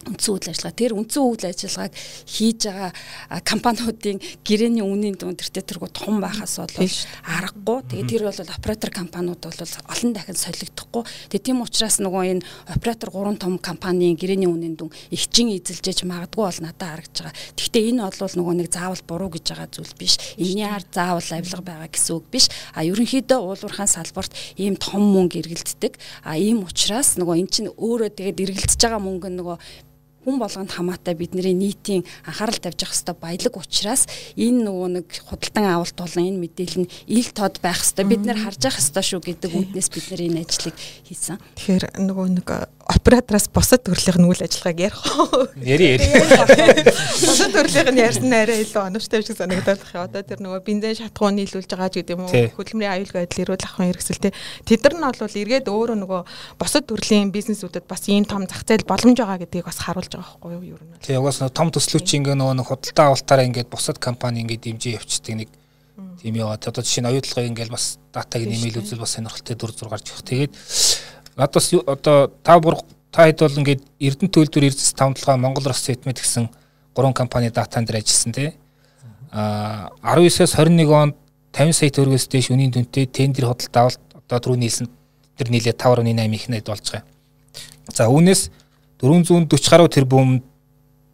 [0.07, 1.93] үндсэн үйл ажиллагаа тэр үндсэн үйл ажиллагааг
[2.25, 2.91] хийж байгаа
[3.43, 6.71] компаниудын гэрээний үнийн дүн тэр тэргүү том байхаас бол
[7.27, 7.79] аргагүй.
[7.91, 11.03] Тэгээ тэр бол оператор компаниуд бол олон дахин солигдохгүй.
[11.31, 16.43] Тэгээ тийм учраас нөгөө энэ оператор гурван том компанийн гэрээний үнийн дүн ихчин эзэлжээж магадгүй
[16.47, 17.35] бол надад харагдаж байгаа.
[17.57, 20.15] Гэхдээ энэ бол нөгөө нэг заавал буруу гэж байгаа зүйл биш.
[20.37, 22.45] Энэний ард заавал авилга байгаа гэсэн үг биш.
[22.73, 25.99] А ерөнхийдөө уулуурхаан салбарт ийм том мөнгө эргэлддэг.
[26.23, 29.57] А ийм учраас нөгөө эн чинь өөрөө тэгээд эргэлдэж байгаа мөнгө нөгөө
[30.27, 34.03] хүн болгонд хамаатай бидний нийтийн анхаарал тавьж явах хэвээр баялаг учраас
[34.35, 38.43] энэ нөгөө нэг худалдан авалт болон энэ мэдээлэл нь ил тод байх хэвээр бид нэр
[38.43, 40.75] харж явах хэвээр шүү гэдэг үднээс бид нэр энэ ажлыг
[41.07, 41.39] хийсэн.
[41.55, 42.47] Тэгэхээр нөгөө нэг
[42.87, 45.47] оператораас босод төрлийн үйл ажиллагааг ярих уу?
[45.59, 46.07] Яри яри.
[47.19, 50.07] Босод төрлийн нь ярьсан арай илүү оновчтой шиг санагдаад байна.
[50.07, 52.31] Одоо тэр нөгөө бензин шатгуун нийлүүлж байгаа ч гэдэг юм уу?
[52.31, 54.31] Хөдөлмөрийн аюулгүй байдал эрүүл ахуйн хэрэгсэлтэй.
[54.63, 56.21] Тэд нар нь бол эргээд өөрөө нөгөө
[56.55, 60.51] босод төрлийн бизнесүүдэд бас ийм том зах зээл боломж байгаа гэдгийг бас харуулж байгаа байхгүй
[60.55, 60.79] юу?
[60.79, 60.95] Ер нь.
[61.03, 65.49] Тэгээ угаас том төслүүч ингээ нөгөө худалдаа авалтаараа ингээд бусад компани ингээд дэмжиж явцдаг нэг
[66.21, 69.89] тийм яваад одоо жишээ нь оюутлогын ингээл бас датаг нэмэл үзэл бас сонирхолтой дүр зур
[69.89, 70.53] гарч ирэх.
[71.37, 72.75] Тэгээд надаас одоо та бүр
[73.11, 76.49] та хэд бол ингээд Эрдэнэ төлөвлөр Эрдэс тавталгаа Монгол Рос Сэтмэд гэсэн
[76.95, 78.53] гурван компани датан дээр ажилласан тий.
[79.31, 81.15] А 19-с 21 онд
[81.53, 84.89] 50 сая төгрөгөөс дээш үнийн дүнтэй тендер худалдаа авалт одоо түрүү нийлсэн
[85.37, 87.05] тэр нийлээ 5.8 их нэд болж байгаа.
[87.93, 88.49] За үүнээс
[88.97, 90.41] 440 гаруй тэрбум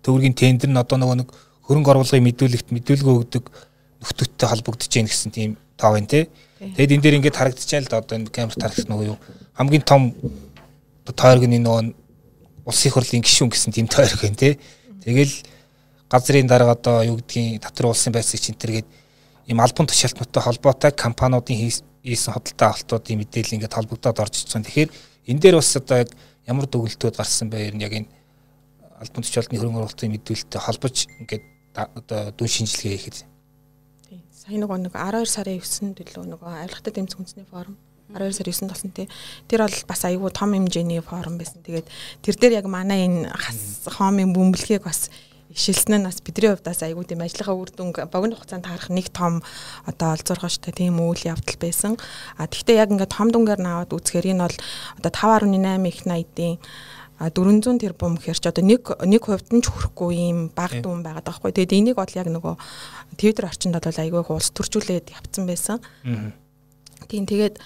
[0.07, 1.29] төгрөгийн тендер нь одоо нөгөө нэг
[1.67, 3.43] хөрөнгө оруулгын мэдүүлэгт мэдүүлгөө өгдөг
[3.99, 6.27] нөхдөдтэй холбогдож гин гэсэн тийм тоо байна те.
[6.63, 9.17] Тэгэд энэ дээр ингээд харагдчихайл л одоо энэ камерт харагдсан нөгөө юу
[9.59, 10.15] хамгийн том
[11.03, 11.93] тойрог нь нөгөө
[12.63, 14.57] улсын хурлын гишүүн гэсэн тийм тойрог байна те.
[15.03, 15.35] Тэгэл
[16.07, 18.87] газрын дарга одоо юу гэдгийг татвар улсын байцыг чинтергээд
[19.47, 24.63] ийм албан тушаалтнуудтай холбоотой компаниудын хийсэн хөдөлთა авалтуудын мэдээлэл ингээд холбогдоод орж ирсэн.
[24.63, 24.89] Тэгэхээр
[25.27, 26.09] энэ дээр бас одоо яг
[26.47, 27.67] ямар дүгнэлтүүд гарсан бэ?
[27.67, 28.07] Ер нь яг энэ
[29.03, 31.43] албан тушаалтны хөрөнгө оруулалтын мэдүүлэлттэй холбож ингээд
[31.75, 33.32] одоо дүн шинжилгээ хийхэд.
[34.43, 37.77] Сая нөгөө нэг 12 сарын 9-нд төлөө нөгөө авилгатай тэмцэх үндэсний форум
[38.11, 39.07] 12 сарын 9-нд болсон тий.
[39.47, 41.63] Тэр бол бас айгүй том хэмжээний форум байсан.
[41.63, 41.87] Тэгээд
[42.19, 43.31] тэр дээр яг манай энэ
[43.87, 45.07] хоомын бөмбөлгийг бас
[45.47, 49.07] ишилсэн нь бас бидний хувьд бас айгүй тийм ажлынхаа үр дүн богино хугацаанд харах нэг
[49.15, 49.39] том
[49.87, 51.95] одоо олзуургаштай тийм үйл явдал байсан.
[52.35, 54.57] А тэгвэл яг ингээд том дүнгээр наваад үзэхээр энэ бол
[54.99, 56.59] одоо 5.8 их 80-ийн
[57.29, 61.23] 400 тэрбум гэхэр ч одоо нэг нэг хувьд нь ч хүрэхгүй ийм баг дүн байгаад
[61.23, 61.51] байгаа хгүй.
[61.55, 62.55] Тэгээд энийг бол яг нөгөө
[63.15, 65.77] Twitter орчинд бол айгүй улс төржүүлээд явцсан байсан.
[67.07, 67.61] Тийм тэгээд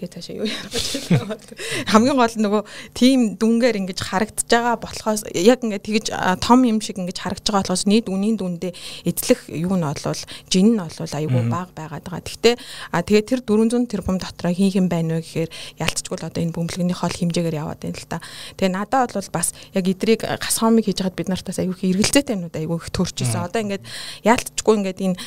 [0.00, 0.64] Тэгээ цаашаа юу ярих
[1.12, 1.36] байна.
[1.92, 2.62] Хамгийн гол нь нөгөө
[2.96, 6.06] тим дүнгээр ингэж харагдаж байгаа болохоос яг ингэ тэгэж
[6.40, 8.72] том юм шиг ингэж харагдаж байгаа болохоос нийт үнийн дүндээ
[9.04, 12.24] эзлэх юу нь болвол жин нь болвол айгүй бага байгаад байгаа.
[12.24, 12.56] Гэхдээ
[12.96, 15.50] тэгээ тэр 400 тэрбум дотроо хийх юм байна вэ гэхээр
[15.84, 18.24] ялцчгүй л одоо энэ бөмбөлгөний хол хэмжээгээр яваад байна л та.
[18.56, 22.56] Тэгээ надад бол бас яг идрийг гасхомыг хийж хаад бид нартаас айгүй их эргэлзээтэй юмнууд
[22.56, 23.44] айгүй их төрчихсөн.
[23.44, 23.84] Одоо ингээд
[24.24, 25.20] ялцчгүй ингээд энэ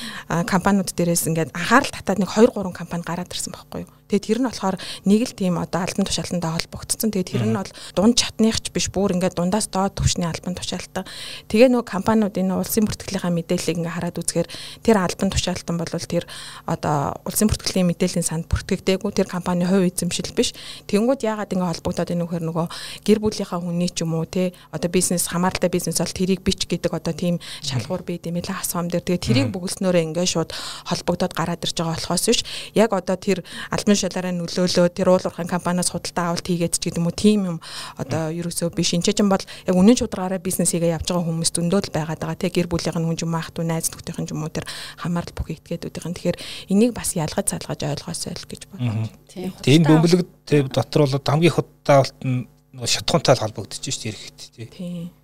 [0.50, 3.91] компаниуд дээрээс ингээд анхаарал татаад нэг 2 3 компани гараад ирсэн байхгүй юу.
[4.13, 4.78] Тэгээ тэр нь болохоор
[5.10, 7.10] нэг л тийм одоо албан тушаалтантай холбогдсон.
[7.10, 11.10] Тэгээ тэр нь бол дунд чатныхч биш бүр ингээд дундаас доод түвшний албан тушаалтан.
[11.49, 14.49] Тэгээ нөгөө компаниуд энэ улсын бүртгэлийнхаа мэдээллийг ингээд хараад үзэхээр
[14.86, 16.30] тэр албан тушаалтан бол тэр
[16.69, 20.54] одоо улсын бүртгэлийн мэдээллийн санд бүртгэгдээгүй тэр компани хувь эзэмшил биш.
[20.86, 22.67] Тэнгүүд яагаад ингээд холбогдоод энэ нөхөр нөгөө
[23.02, 26.93] гэр бүлийнхаа хүний ч юм уу те одоо бизнес хамааралтай бизнес бол тэрийг бич гэдэг
[26.93, 30.52] одоо тийм шалгуур бий юм лээ асуам дээр тэгээ тэрийг бүгэлснөөрөө ингээд шууд
[30.86, 32.41] холбогдоод гараад ирж байгаа болохоос биш.
[32.76, 37.08] Яг одоо тэр албан шалаараа нөлөөлөө тэр уулуурхайн компаниас худалдаа авалт хийгээд ч гэдэг юм
[37.08, 37.58] уу тийм юм
[37.96, 38.92] одоо ерөөсөө биш.
[38.94, 42.42] Энэ чинь бол яг үнэн шударгаараа бизнес хийгээ явж байгаа хүмүүс зөндөө л байгаад байгаа.
[42.44, 44.68] Тий гэр бүлийнх нь хүн юм トゥ найз нөхдийнх нь юм уу тэр
[45.00, 46.16] хамаарал бүх итгээдүүдийнх нь.
[46.20, 46.38] Тэгэхээр
[46.76, 49.08] энийг бас ялгаж салгаж ойлгоосой л гэж бодлоо.
[49.32, 49.52] Тийм.
[49.63, 50.22] Энэ бөмбөлөг
[50.70, 52.46] дотор бол хамгийн худалдаа авалт нь
[52.84, 54.68] шатхуунтай холбогдож шүү дээ ирэхэд тий.
[54.68, 55.23] Тийм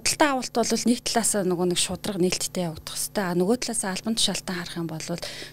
[0.00, 4.16] худалдаа авалт бол нэг талаас нөгөө нэг шудраг нээлттэй явагдах хэвээр а нөгөө талаас албан
[4.16, 5.06] тушаалтан харах юм бол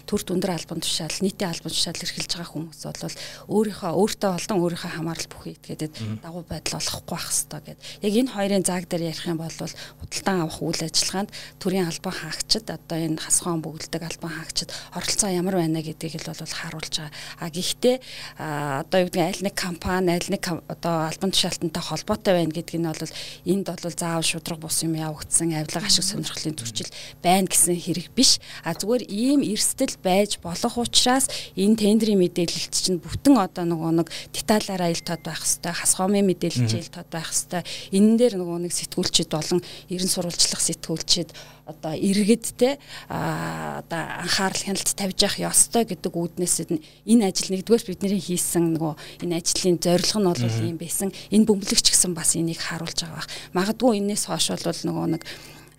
[0.08, 3.16] төр дүндэр албан тушаал нийтийн албан тушаал эрхэлж байгаа хүмүүс бол
[3.52, 7.80] өөрийнхөө өөртөө болон өөрийнхөө хамаарал бүхий итгээдэд дагуу байдал олохгүй байх хэвээр гэд.
[8.08, 12.66] Яг энэ хоёрын зааг дээр ярих юм бол худалдан авах үйл ажиллагаанд төрийн албан хаагчид
[12.72, 17.12] одоо энэ хасгаан бөглөдөг албан хаагчид оролцоо ямар байна гэдгийг л бол харуулж байгаа.
[17.44, 17.96] А гэхдээ
[18.40, 22.88] одоо юу гэдэг аль нэг компани аль нэг одоо албан тушаалтантай холбоотой байна гэдг нь
[22.88, 23.12] бол
[23.46, 26.90] энд бол заавал шудраг бус юм явагдсан авилга ашиг сонирхлын төрчил
[27.26, 28.38] байна гэсэн хэрэг биш.
[28.62, 31.26] А зүгээр ийм эрсдэл байж болох учраас
[31.58, 36.74] энэ тендерийн мэдээлэлт чинь бүтэн одоо нөгөө нэг деталаараа ил тод байх хэвээр хасгоомын мэдээлэлч
[36.78, 37.66] ил тод байх хэвээр
[37.98, 41.34] энэ дээр нөгөө нэг сэтгүүлчид болон ерэн сурвалжлах сэтгүүлчид
[41.68, 42.80] одоо иргэдтэй
[43.12, 49.28] а одоо анхаарал хяналт тавьж явах ёстой гэдэг үүднээс энэ ажил нэгдүгээр бидний хийсэн нөгөө
[49.28, 51.12] энэ ажлын зорилго нь бол ийм байсан.
[51.30, 53.32] Энэ бөмбөлөгч гэсэн бас энийг харуулж байгаа бах.
[53.52, 55.24] Магадгүй энэс хойш бол нөгөө нэг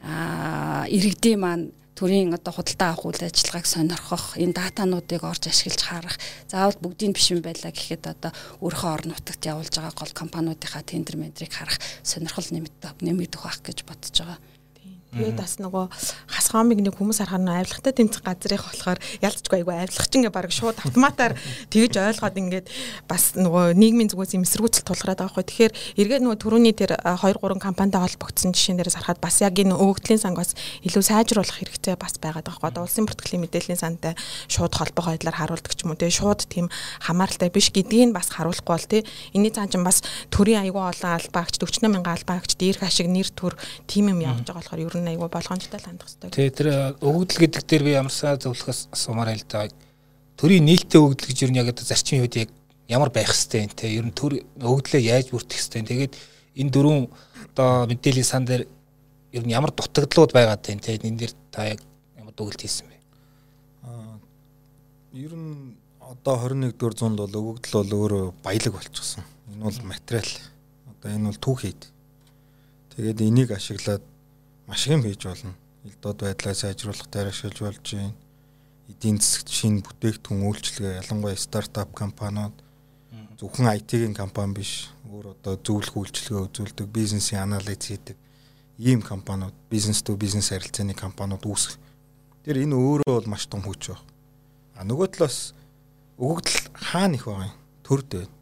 [0.04, 6.16] а иргэдийн маань төрийн одоо худалдаа авах үйл ажиллагааг сонирхох энэ датануудыг орж ашиглаж харах
[6.46, 8.30] заавал бүгдийг биш юм байлаа гэхэд одоо
[8.62, 13.78] өөрийнхөө орон нутагт явуулж байгаа гол компаниудынхаа тендер ментрийг харах сонирхол нэмэгдэх нэмэгдэх байх гэж
[13.82, 14.38] бодож байгаа.
[15.08, 15.84] Тэгээд бас нөгөө
[16.28, 20.76] хасгаамыг нэг хүмүүс харахаар нь авилгатай тэмцэх газрынх болохоор ялцчгүй айгүй авилгач ингээ баг шууд
[20.84, 21.32] автоматар
[21.72, 22.66] тэгж ойлгоод ингээд
[23.08, 25.48] бас нөгөө нийгмийн зүгээс юм эсэргүүцэл тулгараад байгаа хгүй.
[25.48, 29.80] Тэгэхээр эргээд нөгөө түрүүний тэр 2 3 компанитай холбогдсон жишээн дээрээс харахад бас яг энэ
[29.80, 30.52] өгөгдлийн санг бас
[30.84, 32.84] илүү сайжруулах хэрэгтэй бас байгаад байгаа хгүй.
[32.84, 34.12] Улсын бүртгэлийн мэдээллийн сантай
[34.52, 36.68] шууд холбоо байдлаар харуулдаг ч юм уу те шууд тийм
[37.00, 41.56] хамааралтай биш гэдгийг бас харуулахгүй бол те энэний цаан чинь бас төрийн айгүй олон албаагч
[41.56, 43.56] 48 мянган албаагч дээрх ашиг нэр төр
[43.88, 46.30] тим юм явж байгаа болохоор ер нь айгүй болгоомжтой хандах хэрэгтэй.
[46.30, 46.68] Тэгээ тэр
[47.02, 49.68] өгөгдөл гэдэг дээр би ямарсаа зөвлөхөөс асуумаар л да.
[50.38, 52.50] Төрийн нээлттэй өгөгдөл гэж ер нь яг зарчмын үед яг
[52.88, 55.82] ямар байх хэвтэй те ер нь төр өгөгдлөө яаж бүртгэх хэвтэй.
[55.84, 56.14] Тэгээд
[56.58, 57.06] энэ дөрвөн
[57.52, 58.64] одоо мэдээллийн сан дээр
[59.32, 61.80] ер нь ямар дутагдлууд байгаад байна те энэ дээр та яг
[62.16, 62.96] ямар дүгэлт хийсэн бэ?
[63.84, 64.16] Аа
[65.12, 69.24] ер нь одоо 21-р зуунд бол өгөгдөл бол өөрөө баялаг болчихсон.
[69.52, 70.32] Энэ бол материал.
[70.88, 71.82] Одоо энэ бол түүхийд.
[72.96, 74.02] Тэгээд энийг ашиглаад
[74.68, 75.56] маш их юм хийж болно.
[75.84, 78.14] Элдод байдлаа сайжруулах дээр ашиглаж болж байна.
[78.88, 82.52] Эдийн засгт шинэ бүтээгдэхүүн үйлчилгээ ялангуяа стартап компаниуд
[83.40, 88.16] зөвхөн IT-ийн компани биш өөр одоо зөвлөх үйлчилгээ үзүүлдэг бизнесийн анализ хийдэг
[88.78, 91.78] ийм компаниуд бизнес тө бизнес харилцааны компаниуд үүсэх.
[92.44, 94.02] Тэр энэ өөрөө бол маш том хүч баг.
[94.74, 95.54] А нөгөө талаас
[96.18, 97.56] өгөгдөл хаана их байгаа юм?
[97.82, 98.34] Төрд байна.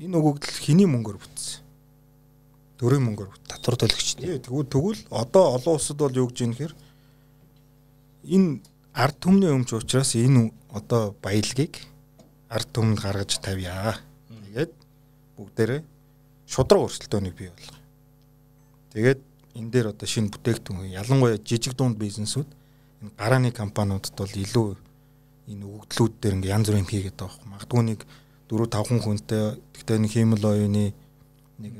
[0.00, 1.60] Энэ өгөгдөл хэний мөнгөөр бүтсэн?
[2.80, 4.08] Төрийн мөнгөөр татвар төлөгч.
[4.40, 6.72] Тэгвэл тэгвэл одоо олон улсад бол юу гэж юм хэр
[8.24, 8.64] энэ
[8.96, 11.76] ард түмний өмч учраас энэ одоо баялагийг
[12.48, 14.00] ард түмэнд гаргаж тавья.
[14.32, 14.72] Тэгээд
[15.36, 15.82] бүгдээрээ
[16.48, 17.84] шудраг өрсөлдөөнийг бий болгоё.
[18.96, 19.20] Тэгээд
[19.60, 22.48] энэ дээр одоо шинэ бүтээгдэхүүн ялангуяа жижиг дунд бизнесүүд
[23.04, 24.68] энэ гарааны компаниудад бол илүү
[25.52, 27.52] энэ өгөгдлүүд дээр ингээ янз бүрийн хийгээд байгаа юм.
[27.54, 28.00] Магадгүй нэг
[28.48, 29.44] 4 5 хүнтэй
[29.76, 30.84] гэхдээ нэг хиймэл оюуны
[31.60, 31.74] нэг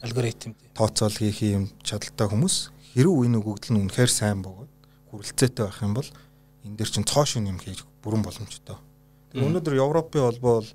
[0.00, 2.56] алгоритм тооцоол хийх юм чадaltaй хүмүүс
[2.96, 4.72] хэрүү энэ өгөгдөл нь үнэхээр сайн бөгөөд
[5.12, 6.08] хүрэлцээтэй байх юм бол
[6.64, 8.80] энэ дэр чинь цоо шин юм хийж бүрэн боломжтой.
[9.30, 10.70] Тэгээ өнөөдөр Европын холбоо бол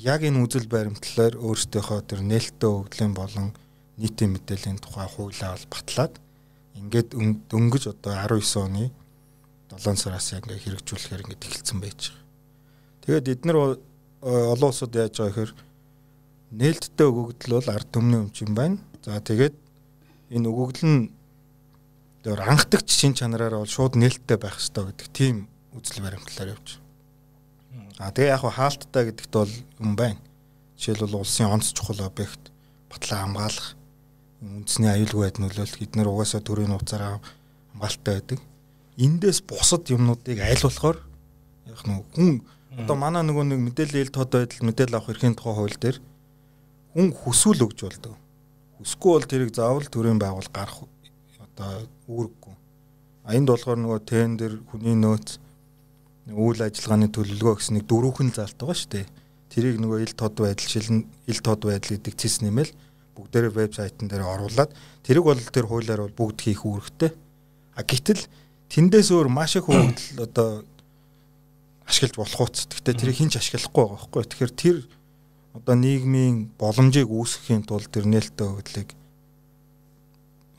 [0.00, 3.52] яг энэ үзэл баримтлалаар өөрсдийнхөө тэр нээлттэй өгөгдлийн болон
[4.00, 6.14] нийтийн мэдээллийн тухай хуулиа бол батлаад
[6.80, 7.12] ингээд
[7.52, 8.88] дөнгөж одоо 19 оны
[9.68, 12.24] 7 сараас яг ингээ хэрэгжүүлэхээр ингээ эхэлсэн байж байгаа.
[13.04, 13.58] Тэгээд эдгээр
[14.22, 15.52] олон улсууд яаж байгаа гэхээр
[16.52, 18.78] нээлттэй өгөгдөл бол ард түмний өмчин байна.
[19.00, 19.56] За тэгээд
[20.36, 21.10] энэ өгөгдөл нь
[22.22, 25.36] тэр анхдагч шин чанараараа бол шууд нээлттэй байх хэрэгтэй гэдэг тийм
[25.72, 26.78] үзэл баримтлалаар явж.
[27.98, 30.20] А тэгээ яг хаалттай гэдэгт бол юм байна.
[30.76, 32.52] Жишээлбэл улсын онц чухал объект
[32.92, 33.68] батлаа хамгаалах
[34.42, 37.22] үндэсний аюулгүй байд нөлөөлөх эдгээр угаасаа төрийн нууцаараа
[37.72, 38.40] хамгаалалттай байдаг.
[39.00, 40.98] Эндээс бусад юмнуудыг аль болохоор
[41.70, 42.44] яг нэг хүн
[42.76, 45.96] одоо манай нөгөө нэг мэдээлэл ил тод байдал мэдээлэл авах эрхийн тухай хууль дээр
[46.92, 48.14] хүн хүсвэл өгж болдог.
[48.78, 50.84] Хүсэхгүй бол тэрийг заавал төрийн байгуул гарах
[51.40, 52.54] одоо үүрэггүй.
[53.24, 55.38] А энд болохоор нөгөө тендер хүний нөөц
[56.32, 59.06] үйл ажиллагааны төлөвлөгөө гэсэн нэг дөрвөн залт байгаа шүү дээ.
[59.52, 62.72] Тэрийг нөгөө ил тод байдал шилэн ил тод байдал гэдэг цэс нэмэл
[63.14, 64.70] бүгдээрээ вебсайтн дээр оруулаад
[65.04, 67.10] тэрийг бол тэр хуулиар бол бүгд хийх үүрэгтэй.
[67.76, 68.22] А гэтэл
[68.72, 70.64] тэндээс өөр маш их хөвгөл одоо
[71.84, 72.64] ашиглаж болох уус.
[72.70, 74.22] Гэхдээ тэрийг хинч ашиглахгүй байгаа байхгүй.
[74.24, 74.76] Тэгэхээр тэр
[75.52, 78.90] одоо нийгмийн боломжийг үүсгэхийн тулд тэр нээлттэй өгдлийг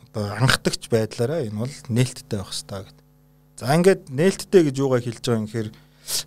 [0.09, 3.05] одоо анхдагч байдлаараа энэ бол нээлттэй байх хэрэгтэй гэдэг.
[3.57, 5.69] За ингээд нээлттэй гэж юугаа хэлж байгаа юм гэхээр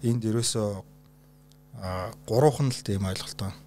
[0.02, 0.68] энд ерөөсөө
[2.26, 3.58] гурван л тийм ойлголт байна.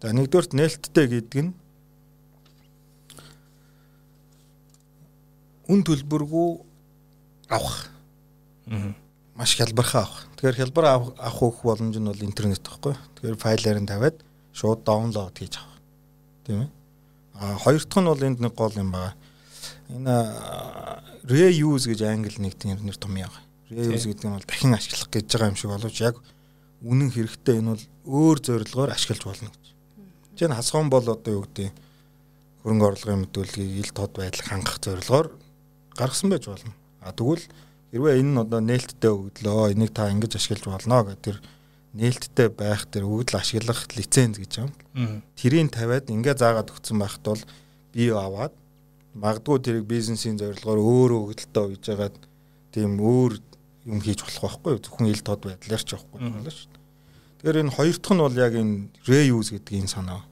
[0.00, 1.52] За нэгдүгürt нээлттэй гэдэг нь
[5.68, 6.48] үн төлбөргүй
[7.52, 7.92] авах.
[8.72, 9.03] Аа
[9.36, 10.26] маш хялбархан авах.
[10.38, 12.94] Тэгэхээр хялбар авах хөх боломж нь бол интернет байхгүй.
[13.18, 14.16] Тэгэхээр файлаар нь тавиад
[14.54, 15.78] шууд даунлоод хийж авах.
[16.46, 16.70] Тийм ээ.
[17.34, 19.14] А хоёр дахь нь бол энд нэг гол юм байна.
[19.90, 20.14] Энэ
[21.26, 23.34] reuse гэж англи нэгдэн нэр том яа.
[23.70, 26.16] Reuse гэдэг нь бол дахин ашиглах гэж байгаа юм шиг боловч яг
[26.84, 29.64] үнэн хэрэгтэй энэ бол өөр зорилгоор ашиглаж болно гэж.
[30.36, 31.72] Жишээ нь хасгаан бол одоо юу гэдэг
[32.62, 35.26] хөрөнгө орлогын мэдүүлгийг ил тод байдал хангах зорилгоор
[35.96, 36.72] гаргасан байж болно.
[37.00, 37.44] А тэгвэл
[37.94, 41.38] Хэрвээ энэ нь одоо нээлттэй өгдлөө энийг та ингэж ашиглаж болно гэх тэр
[41.94, 44.70] нээлттэй байх тэр өгдөл ашиглах лиценз гэж юм.
[45.38, 47.42] Тэрийг тавиад ингээ заагаад өгсөн байхад бол
[47.94, 48.50] би аваад
[49.14, 52.18] магадгүй тэрийг бизнесийн зорилгоор өөр өгдөлтөө үйж байгаад
[52.74, 53.38] тийм өөр
[53.86, 56.82] юм хийж болох байхгүй зөвхөн ил тод байдлаар ч явахгүй болно шүү дээ.
[57.46, 58.76] Тэгэхээр энэ хоёр дахь нь бол яг энэ
[59.06, 60.26] reuse гэдгийг санаа.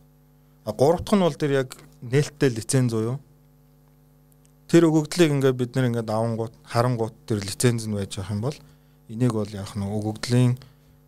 [0.67, 3.23] А гурав дахь нь бол тэр яг нээлттэй лиценз уу
[4.73, 8.57] Тэр өгөгдлийг ингээд бид нэр ингээд авангууд харангууд тэр лиценз нь байж байгаа юм бол
[9.13, 10.57] энийг бол яах нь өгөгдлийн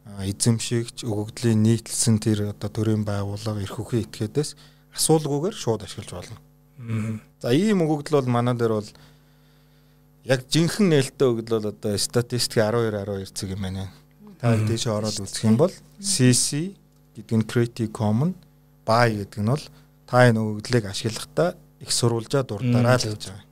[0.05, 4.53] эзэмшигч өгөгдлийн нийтлсэн тэр одоо төрийн байгууллага эрх үхий этгээдээс
[5.00, 6.37] асуулгүйгээр шууд ашиглаж болно.
[7.40, 8.90] За ийм өгөгдөл бол манай дээр бол
[10.29, 13.88] яг жинхэнэ нээлттэй өгөгдөл бол одоо статистик 12 12 цаг юм байна.
[14.44, 15.72] Та дээшээ ороод үзэх юм бол
[16.05, 16.77] CC
[17.16, 18.37] гэдэг нь Creative Commons
[18.85, 19.64] buy гэдэг нь бол
[20.05, 23.44] та энэ өгөгдлийг ашиглахдаа их сурвалжаа дурдаараа л гэж байгаа.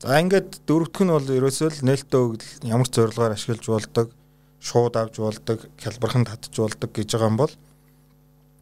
[0.00, 4.08] За ингээд дөрөвдөх нь бол ерөөсөө л нээлттэй өгөгдөл ямар ч зорилгоор ашиглаж болдог,
[4.56, 7.52] шууд авч болдог, хялбархан татж болдог гэж байгаа юм бол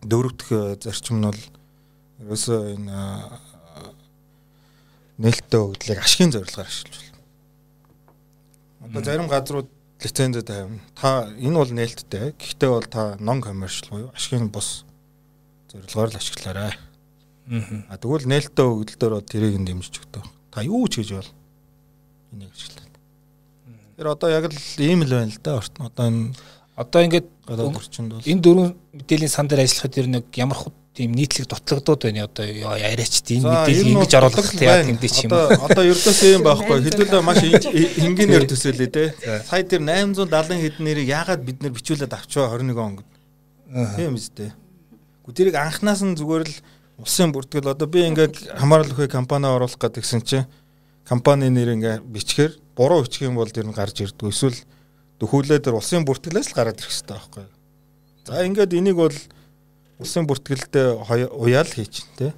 [0.02, 1.42] дөрөвдөх э, зарчим нь бол
[2.26, 3.86] ерөөсөө энэ э,
[5.22, 7.22] нээлттэй өгөгдлийг ашигын зорилгоор ашиглаж болно.
[8.98, 9.70] Одоо зарим газрууд
[10.02, 10.82] лицензээ тавина.
[10.98, 12.34] Та энэ бол нээлттэй.
[12.34, 14.82] Гэхдээ бол та non commercial буюу ашигын бус
[15.70, 16.74] зорилгоор л ашиглаарай.
[16.74, 17.94] Аа.
[17.94, 20.37] Тэгвэл нээлттэй өгөгдөлдөр бол тэрийг нь дэмжиж өгдөг.
[20.58, 21.30] Та юу ч хийж бол
[22.34, 22.90] энийг ашиглаа.
[23.94, 25.62] Тэр одоо яг л ийм л байна л да.
[25.62, 26.34] Одоо энэ
[26.74, 31.14] одоо ингээд орчинд бол энэ дөрвөн мэдээллийн сан дээр ажиллахад ер нь ямар хут тийм
[31.14, 32.42] нийтлэг дутагдууд байна одоо
[32.74, 35.30] яриач тийм мэдээлэл ингэж оруулах яа гэмдэ ч юм.
[35.30, 36.76] Одоо одоо ердөөсөө юм байхгүй.
[36.90, 37.38] Хэдүүлээ маш
[38.02, 39.14] энгийнээр төсөөлөө те.
[39.46, 43.10] Сая тэр 870 хэдэн нэрийг яагаад бид нэр бичүүлээд авчваа 21 он гэд.
[43.94, 44.50] Тийм үстэй.
[45.22, 46.58] Гү тэрийг анханаас нь зүгээр л
[46.98, 50.46] улсын бүртгэл одоо би ингээд хамаарал өхөө компани оруулах гэдэг гисэн чинь
[51.06, 54.28] компани нэр ингээ бичгээр буруу бичих юм бол тэр нь гарч ирдэг.
[54.28, 54.58] Эсвэл
[55.22, 57.46] дөхүүлээ тэр улсын бүртгэлээс л гараад ирэх хэрэгтэй байхгүй.
[58.26, 59.16] За ингээд энийг бол
[60.02, 60.98] улсын бүртгэлдээ
[61.38, 62.34] уяал хийч тэ.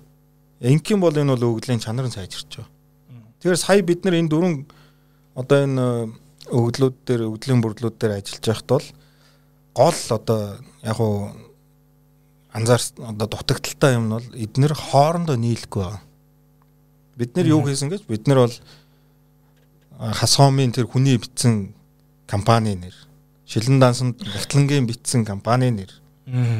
[0.61, 2.69] Ингийн бол энэ бол өгөгдлийн чанар нь сайжирч байгаа.
[3.41, 4.55] Тэгэхээр сая бид нар энэ дөрвөн
[5.41, 5.85] одоо энэ
[6.53, 8.87] өгөгдлүүд дээр өгөгдлийн бүрдлүүд дээр ажиллаж байхад бол
[9.73, 10.41] гол одоо
[10.85, 11.33] яг уу
[12.53, 16.03] анзаар одоо дутагдaltaй юм нь бол эднэр хоорондоо нийлэхгүй байна.
[17.17, 18.07] Бид нэр юу хийсэн гэж?
[18.11, 18.57] Бид нар бол
[20.01, 21.75] хасхомын тэр хүний бичсэн
[22.27, 22.97] компани нэр
[23.51, 25.91] шилэн дансанд нягтлангийн бичсэн компани нэр.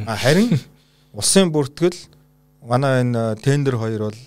[0.07, 0.59] Харин
[1.15, 1.95] улсын бүртгэл
[2.67, 4.19] манай энэ тендер хоёр бол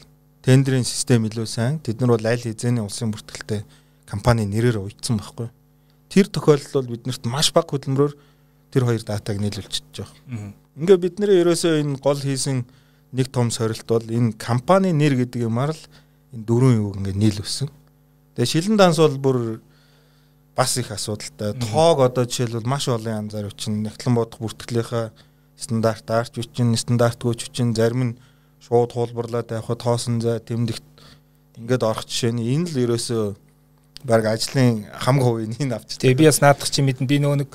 [0.42, 1.80] тендерийн систем илүү сайн.
[1.80, 3.64] Тэд нар бол аль хэзээний улсын бүртгэлтэй
[4.08, 5.52] компани нэрээр уйдсан байхгүй.
[6.08, 8.14] Тэр тохиолдолд бол биднэрт маш бага хөдөлмөрөөр
[8.74, 10.58] тэр хоёр датаг нийлүүлчихэж байгаа.
[10.74, 12.66] Ингээ бид нэр ерөөсөө энэ гол хийсэн
[13.14, 15.84] нэг том сорилт бол энэ компани нэр гэдэг юмар л
[16.34, 17.70] энэ дөрвөн юу ингээ нийлүүлсэн.
[18.34, 19.38] Тэгээ шилэн данс бол бүр
[20.58, 21.54] бас их асуудалтай.
[21.54, 25.14] Тоог одоо жишээлбэл маш олон янзаар үчин нэгтлэн бодох бүртгэлийнхаа
[25.54, 28.18] стандарт арч үчин стандартгүй үчин зарим нь
[28.58, 30.86] шууд хуулбарлаад явах тоосон зай тэмдэгт
[31.62, 33.24] ингээд орох жишээ нь энэ л ерөөсөө
[34.06, 36.02] баг ажлын хамгийн хувийн нь авч.
[36.02, 37.52] Тэгээ би бас наадах чи мэдэн би нөгөө нэг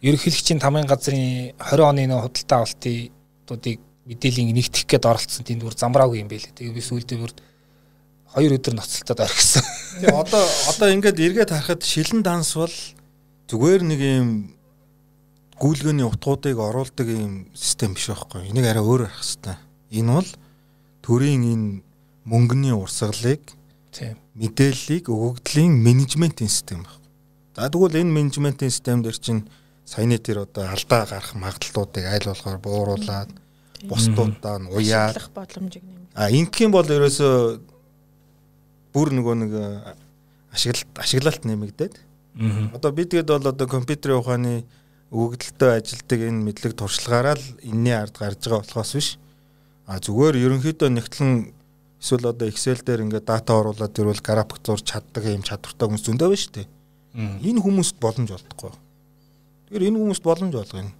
[0.00, 6.24] ерөнхийлөгчийн тамгын газрын 20 оны нөө худалдаа авалтуудыг мэдээллийг нэгтгэх гээд оролцсон тэнд бүр замбраагүй
[6.24, 6.56] юм байлээ.
[6.56, 7.32] Тэгээ би сүүлдээ бүр
[8.32, 9.64] хоёр өдөр ноцолтод орхисон.
[10.00, 12.72] Тэгээ одоо одоо ингээд эргээд харахад шилэн данс бол
[13.50, 14.28] зүгээр нэг юм
[15.60, 18.48] гүйлгээний утгуудыг оруулдаг юм систем биш байхгүй.
[18.48, 19.56] Энийг арай өөр арах хэрэгтэй.
[20.00, 20.30] Энэ бол
[21.04, 21.68] төрийн энэ
[22.24, 23.44] мөнгөний урсгалыг
[23.92, 26.96] тийм мэдээллийг өгөгдлийн менежментийн систем байна.
[27.52, 29.44] За тэгвэл энэ менежментийн систем дээр чинь
[29.90, 33.30] саяны тэр одоо алдаа гарах магадлалуудыг аль болохоор бууруулад
[33.90, 36.14] бусдуудаа нь уяад боломжийг нэмэх.
[36.14, 37.58] А ингийн бол ерөөсөө
[38.94, 39.52] бүр нөгөө нэг
[40.54, 41.94] ашиглалт ашиглалт нэмэгдээд.
[42.70, 44.54] Одоо би тэгэд бол одоо компьютерийн ухааны
[45.10, 49.08] өгөгдөлтөй ажилтдаг энэ мэдлэг туршлагаараа л энэний ард гарч байгаа болохоос биш.
[49.90, 51.50] А зүгээр ерөнхийдөө нэгтлэн
[51.98, 56.28] эсвэл одоо Excel дээр ингээд дата оруулаад ирвэл график зурж чаддаг юм чадвартай хүмүүс зөндөө
[56.30, 56.68] байна шүү дээ.
[57.42, 58.70] Энэ хүмүүст боломж олдохгүй.
[59.70, 60.90] Тэгэхээр энэ хүмүүст боломж олгоно.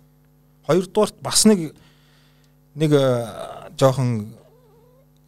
[0.63, 1.75] Хоёрдугаарт бас нэг
[2.79, 2.95] нэг
[3.75, 4.31] жоохон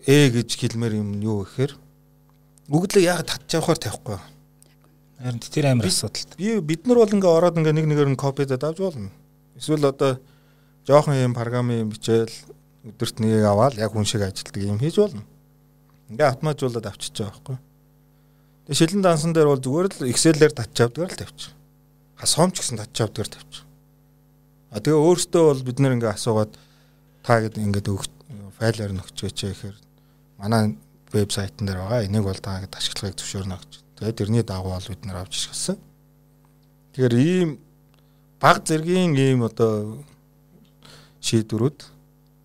[0.07, 1.75] э гэж хэлмээр юм юу гэхээр
[2.71, 4.19] өгдлөө яг татж явахаар тавихгүй.
[5.19, 6.39] Харин тэр амар асуудалтай.
[6.39, 9.11] Би бид нар бол ингээ ороод ингээ нэг нэгээр нь копидад авч болно.
[9.59, 10.23] Эсвэл одоо
[10.87, 12.31] жоохон юм програмын бичээл
[12.95, 15.27] өдөрт нэгийг аваад яг хүн шиг ажилтдаг юм хийж болно.
[16.15, 17.59] Ингээ автоматжуулаад авчиж байгаа байхгүй.
[18.71, 21.59] Тэгээ шилэн дансан дээр бол зүгээр л Excel-ээр татчих авдгаар л тавьчих
[22.23, 23.67] хасоомч гэсэн татчих авдгаар тавьчих.
[24.71, 26.55] А тэгээ өөртөө бол бид нэр ингээ асуугаад
[27.27, 27.91] та гэд ингээд
[28.57, 29.77] файлаар нөхчөөч гэхээр
[30.39, 30.79] манай
[31.11, 32.07] вебсайтн дээр байгаа.
[32.07, 33.73] Энийг бол та гэд ашиглагыг зөвшөөрнө гэж.
[33.99, 35.77] Тэгээд тэрний дагуу бол бид нар авч ирсэн.
[36.95, 37.51] Тэгэхээр ийм
[38.41, 40.03] баг зэргийн ийм одоо
[41.21, 41.79] шийдвэрүүд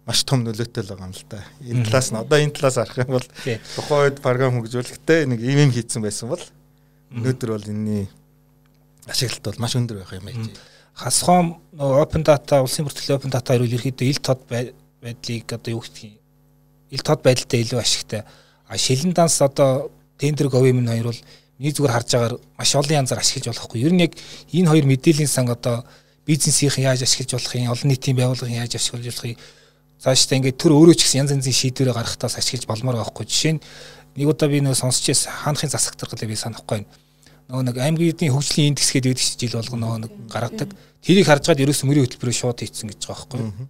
[0.06, 1.42] маш том нөлөөтэй л байгаа юм л да.
[1.62, 5.68] Энэ талаас нь одоо энэ талаас харах юм бол тухайн үед програм хөгжүүлэхдээ нэг ийм
[5.68, 6.44] юм хийцэн байсан бол
[7.12, 8.06] өнөөдөр бол энэний
[9.08, 10.60] ашиглалт бол маш өндөр байх юм байж.
[10.94, 16.04] Хасхом open data улсын бүртгэлийн open data хоёрыг ерөөхдөө ил тод байдлыг одоо юу гэх
[16.04, 16.18] юм
[16.92, 18.24] ил тод байдалтай илүү ашигтай.
[18.68, 21.22] А шилэн данс одоо тендер говийн хоёр бол
[21.60, 23.82] миний зүгээр харж байгаагаар маш олон янзаар ашиглаж болохгүй.
[23.82, 24.14] Ер нь яг
[24.52, 25.84] энэ хоёр мэдээллийн сан одоо
[26.26, 29.38] бизнесийн яаж ашиглаж болох юм, олон нийтийн байгууллагын яаж ашиглаж болохыг
[30.00, 33.26] цаашдаа ингээд төр өөрөө ч гэсэн янз янзын шийдвэрээ гаргахтаас ашиглаж болмоор байгаа хгүй.
[33.26, 33.62] Жишээ нь
[34.16, 36.90] нэг удаа би нөө сонсч байсан хаанхын засагтар гэлээ би санахгүй байна.
[37.48, 40.70] Нөгөө нэг аймгийн хөгжлийн индекс гэдэг байдаг жил болгоно нөгөө нэг гаргадаг.
[41.00, 43.68] Тэрийг харж гад ерөөс мөрийн хөтөлбөрөөр шууд хийцэн гэж байгаа байхгүй.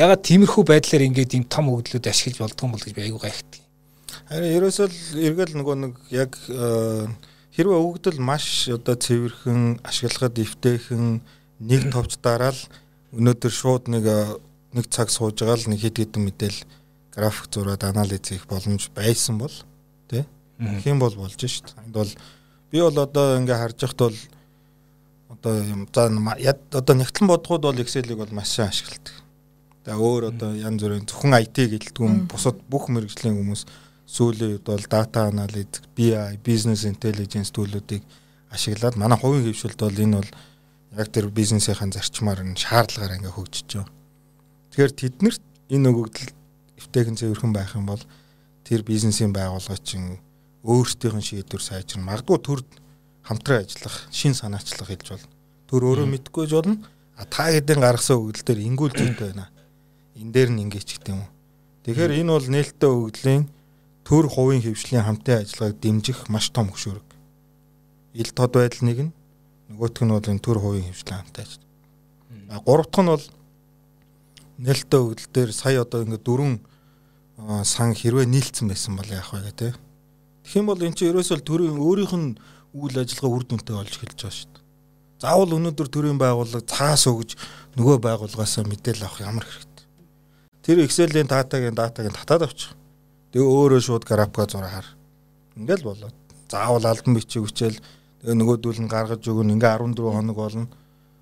[0.00, 3.60] Ягаад тиймэрхүү байдлаар ингээд ийм том өгдлүүд ашиглаж болдгоо бол гэж би айгуу гайхдаг.
[4.32, 6.32] Харин ерөөсөө л эргэл нөгөө нэг яг
[7.52, 11.20] хэрвээ өгдөл маш одоо цэвэрхэн ашиглагад эвтэйхэн
[11.60, 12.56] нэг товч дараал
[13.12, 14.06] өнөөдөр шууд нэг
[14.72, 16.58] нэг цаг сууж байгаа л нэг хэд хэдэн мэдээл
[17.10, 19.52] график зураад анализ хийх боломж байсан бол
[20.06, 20.24] тий
[20.56, 21.74] хэм бол болж шít.
[21.82, 22.10] Энд бол
[22.70, 24.18] би бол одоо ингээ харж яхад бол
[25.34, 26.06] одоо юм за
[26.72, 29.14] одоо нэгтлэн бодгууд бол Excel-ийг бол маш сайн ашигладаг.
[29.84, 33.62] Тэгээ өөр одоо янз бүрийн зөвхөн IT гэлтгүүн бусад бүх мэрэгжлийн хүмүүс
[34.06, 38.02] сүүлийн үед бол data analytics, BI, business intelligence төлөвүүдийг
[38.50, 40.30] ашиглаад манай хувийн хөвшилд бол энэ бол
[40.98, 43.90] яг тэр бизнесийн зарчмаар нь шаардлагаар ингээ хөгжиж байгаа.
[44.74, 46.30] Тэгэхээр тэднэрт энэ өгөгдөл
[46.82, 48.02] эвтэйгэн цэвэрхэн байх юм бол
[48.66, 49.78] тэр бизнесийн байгууллага
[50.64, 52.04] өөрсдийнх нь шийдвэр сайжрна.
[52.04, 52.60] Магадгүй төр
[53.24, 55.30] хамтран ажиллах, шин санаачлах хэлж болно.
[55.68, 56.76] Төр өөрөө мэдгүй ч болно.
[57.16, 59.48] А та хэдийн гаргасан өгөгдөл дээр ингүүл зүйтэй байна.
[60.16, 61.30] Энэ дээр нь ингэж гэх юм уу.
[61.84, 63.42] Тэгэхээр энэ бол нээлттэй өгөгдлийн
[64.04, 67.08] төр хувийн хөвшлийн хамтын ажиллагааг дэмжих маш том хөшөөрөг.
[68.20, 69.12] Ил тод байдал нэг нь
[69.72, 71.64] нөгөөх нь бол энэ төр хувийн хөвшлийн хамтын ажил.
[72.50, 73.24] А гурав дахь нь бол
[74.60, 76.60] нээлттэй өгдөл дээр сая одоо ингээд дөрвөн
[77.64, 79.72] сан хэрвээ нийлцсэн байсан бол яах вэ гэдэг.
[80.50, 82.34] Тэгэх юм бол эн чинь ерөөсөө төрийн өөрийнх нь
[82.74, 84.66] үйл ажиллагаа үр дүнтэй болж эхэлж байгаа шүү дээ.
[85.22, 87.38] Заавал өнөөдөр төрийн байгууллага цаас өгж
[87.78, 89.86] нөгөө байгууллагаасаа мэдээлэл авах ямар хэрэгтэй.
[90.66, 92.74] Тэр Excel-ийн датагийн датагийн татаад авчих.
[93.30, 94.88] Тэгээ өөрөө шууд графика зураа хар.
[95.54, 96.18] Ингээл болоод.
[96.50, 97.78] Заавал албан бичиг хүчээл
[98.18, 100.66] тэгээ нөгөөдүүл нь гаргаж өгөн ингээ 14 хоног болно.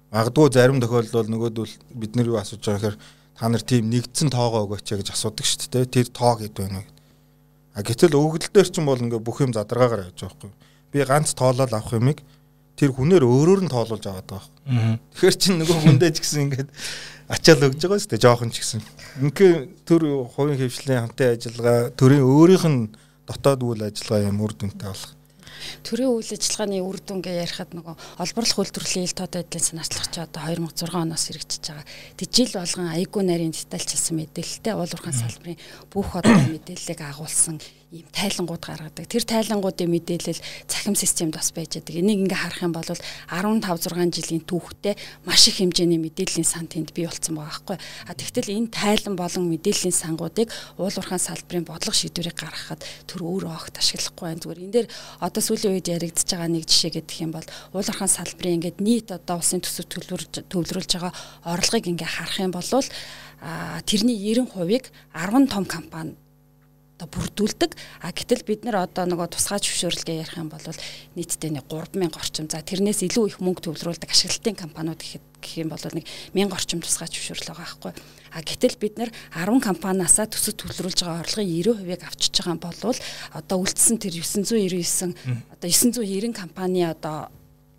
[0.08, 2.96] Магадгүй зарим тохиолдолд нөгөөдүүл бид нар юу асууж байгаа гэхээр
[3.36, 5.84] та нар тийм нэгдсэн тоогоо өгөөч гэж асуудаг шүү дээ.
[5.84, 6.97] Тэр тоо хэд байна вэ?
[7.78, 10.50] А гэтэл өгөгдөл дээр ч юм бол ингээ бүх юм задаргаагаар явж байгаа байхгүй.
[10.90, 12.26] Би ганц тоолол авах юмыг
[12.74, 14.98] тэр хүнээр өөрөөр нь тоолуулж аваад байгаа байхгүй.
[15.14, 16.70] Тэгэхээр чин нөгөө хүндээ ч гэсэн ингээд
[17.30, 18.24] ачаал өгж байгаа шүү дээ.
[18.26, 18.82] Жохон ч гэсэн.
[19.22, 19.52] Ингээ
[19.86, 22.90] төр хувийн хөвшлийн хамтын ажиллагаа төрийн өөрийнх нь
[23.30, 25.17] дотоод үйл ажиллагаа юм үр дүнтэй болох
[25.86, 30.20] төрийн үйл ажиллагааны үр дүн гэ ярихад нөгөө олборлох үйлдвэрлэлийн ил тод байдлын санаачлах чи
[30.20, 31.86] одоо 2006 оноос хэрэгжиж байгаа.
[32.18, 35.58] Тэг жил болгон аягүй нарийн детальчилсан мэдээлэлтэй уул уурхайн салбарын
[35.92, 39.08] бүх одоо мэдээллийг агуулсан ийм тайлангууд гаргадаг.
[39.08, 40.36] Тэр тайлангуудын мэдээлэл
[40.68, 42.04] цахим системд бас байж байгаа.
[42.04, 44.92] Энийг ингээ харах юм бол 15 6 жилийн түүхтэй
[45.24, 47.78] маш их хэмжээний мэдээллийн сан тэнд бий болсон байгаа байхгүй.
[47.80, 53.80] А тэгтэл энэ тайлан болон мэдээллийн сангуудыг уулуурхаан салбарын бодлого шийдвэрийг гаргахад тэр өөрөө огт
[53.80, 54.42] ашиглахгүй байна.
[54.44, 54.88] Зүгээр энэ дээр
[55.24, 59.40] одоо сүүлийн үед яригдчихэж байгаа нэг жишээ гэдэг юм бол уулуурхаан салбарын ингээд нийт одоо
[59.40, 61.12] улсын төсөв төвлөрүүлж байгаа
[61.56, 62.68] орлогыг ингээ харах юм бол
[63.40, 66.18] а тэрний 90%ийг 10 том компани
[66.98, 67.78] одоо бүрдүүлдэг.
[68.02, 70.66] А гэтэл бид нар одоо нөгөө тусгай зөвшөөрлөгээ ярих юм бол
[71.14, 72.50] нийтдээ нэг 3000 орчим.
[72.50, 76.82] За тэрнээс илүү их мөнгө төвлөрүүлдэг ашиглалтын компаниуд гэхэд гэх юм бол нэг 1000 орчим
[76.82, 77.92] тусгай зөвшөөрөл байгаа байхгүй.
[78.34, 82.98] А гэтэл бид нар 10 компаниасаа төсөв төлрүүлж байгаа орлогын 90%-ийг авчиж байгаа юм бол
[83.38, 85.14] одоо үлдсэн тэр 999
[85.54, 87.30] одоо 990 компани одоо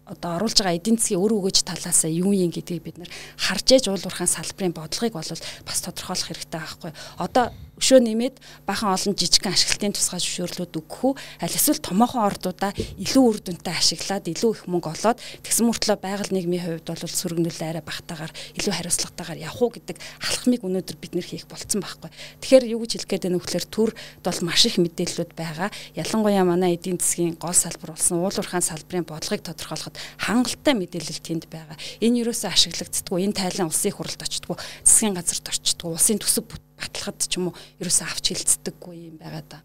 [0.09, 3.85] одоо оруулж байгаа эдийн засгийн өр өгөж талаас юу юм гэдгийг бид нар харж ээж
[3.93, 5.29] уулуурхаан салбарын бодлогыг бол
[5.69, 6.91] бас тодорхойлох хэрэгтэй байхгүй.
[7.21, 8.35] Одоо өшөө нэмээд
[8.67, 13.73] бахан олон жижигхэн ашиглалтын тусгай зөвшөөрлүүд өгөх үү аль эсвэл томоохон ордуудаа илүү үр дүнтэй
[13.73, 18.73] ашиглаад илүү их мөнгө олоод тэгсэн мөртлөө байгаль нийгмийн хувьд бол сөргөнөл арай багтаагаар илүү
[18.75, 22.11] хариуцлагатайгаар явах уу гэдэг халахмыг өнөөдөр бид нэр хийх болцсон байхгүй.
[22.43, 23.91] Тэгэхээр юу гэж хэлэх гээд байна вэ гэхээр төр
[24.23, 25.69] бол маш их мэдээллүүд байгаа.
[25.95, 31.77] Ялангуяа манай эдийн засгийн гол салбар болсон уулуурхаан салбарын бодлогыг тодорхойлоход хангалттай мэдээлэл тэнд байгаа.
[32.03, 37.37] Энэ юусоо ашиглагддггүй, энэ тайлан улсын хурлд очтггүй, засгийн газарт очтггүй, улсын төсөв баталгад ч
[37.37, 39.59] юм уу ерөөсөө авч хилцдэггүй юм байгаа да.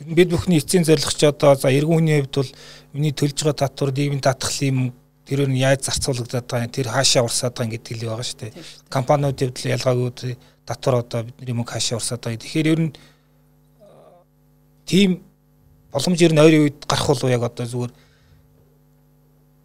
[0.00, 2.50] Бид бүхний эцсийн зорилго ч одоо за эргэн хүний хувьд бол
[2.94, 4.94] миний төлж байгаа татвар нийгмийн татхлын
[5.26, 8.52] тэрээр нь яаж зарцуулагдаад байгаа тэр хаашаа урсаад байгаа гэдэг л байгаа шүү дээ.
[8.90, 10.36] Компаниуд хувьд ялгаагүй
[10.66, 12.42] татвар одоо бидний мөнгө хаашаа урсаад байгаа.
[12.42, 12.92] Тэгэхээр ер нь
[14.84, 15.10] тийм
[15.92, 17.92] боломж ер нь ойрын үед гарах болов яг одоо зүгээр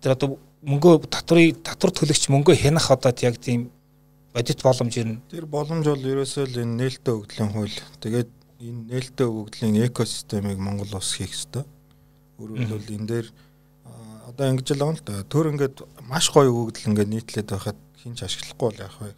[0.02, 0.30] тэр одоо
[0.63, 3.71] мөнгөө татврыг татвар төлөгч мөнгөө хянах одоо яг тийм
[4.33, 5.21] бодит боломж ирнэ.
[5.29, 7.77] Тэр боломж бол ерөөсөө л энэ нээлттэй өгөгдлийн хууль.
[8.03, 8.29] Тэгээд
[8.61, 11.65] энэ нээлттэй өгөгдлийн экосистемыг Монгол улс хийх ёстой.
[12.37, 13.27] Өөрөөр хэлбэл энэ дээр
[14.29, 15.23] одоо ингэж л байгаа л да.
[15.25, 19.17] Төр ингээд маш гоё өгөгдөл ингээд нийтлээд байхад хинч ашиглахгүй бол яах вэ?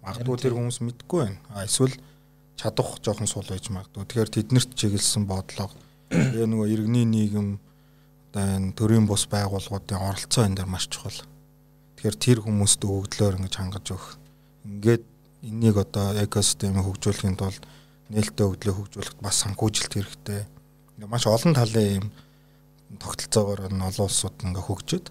[0.00, 1.40] Магадгүй тэр хүмүүс мэдгүй байна.
[1.52, 1.92] А эсвэл
[2.56, 4.08] чадах жоохон сул байж магадгүй.
[4.08, 5.76] Тэгэхээр тэднэрт чиглэсэн бодлого
[6.10, 7.48] тэгээ нөгөө иргэний нийгэм
[8.32, 11.20] одоо энэ төрийн бус байгууллагуудын оролцоо энэ дээр маш чухал.
[12.00, 14.08] Тэгэхээр тэр хүмүүст өгөгдлөөр ингэж хангаж өгөх
[14.66, 15.04] ингээд
[15.46, 17.62] Энийг одоо экосистемийг хөгжүүлэхийн тулд
[18.10, 20.42] нээлттэй өгдлөө хөгжүүлэхэд бас санхүүжилт хэрэгтэй.
[21.06, 22.06] Маш олон талын юм
[22.98, 25.06] тогтолцоогоор нь олон улсууд ингээ хөгжөд.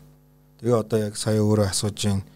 [0.60, 2.28] Тэгээ одоо яг сая өөрөө асууж ийн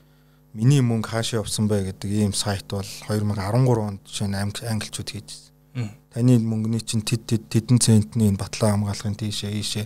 [0.56, 5.92] миний мөнгө хаашаа явсан бэ гэдэг ийм сайт бол 2013 онд жишээ нь англичууд хийжсэн.
[6.16, 9.86] Таны мөнгөний чинь тэд тэд тэдэн центний энэ батлан хамгаалахын тийшээ ийшээ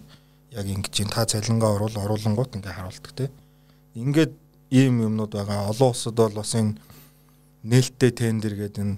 [0.53, 3.33] яг ингэж ин та цалингаа оруул оруулангууд ингээ харуулдаг те.
[3.97, 4.33] Ингээд
[4.69, 5.71] ийм юмнууд байгаа.
[5.73, 6.77] Олон улсад бол бас энэ
[7.63, 8.97] нээлттэй тендер гэдэг энэ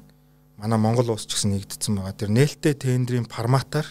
[0.57, 2.18] манай Монгол улс ч гэсэн нэгдсэн байгаа.
[2.18, 3.88] Тэр нээлттэй тендерийн форматаар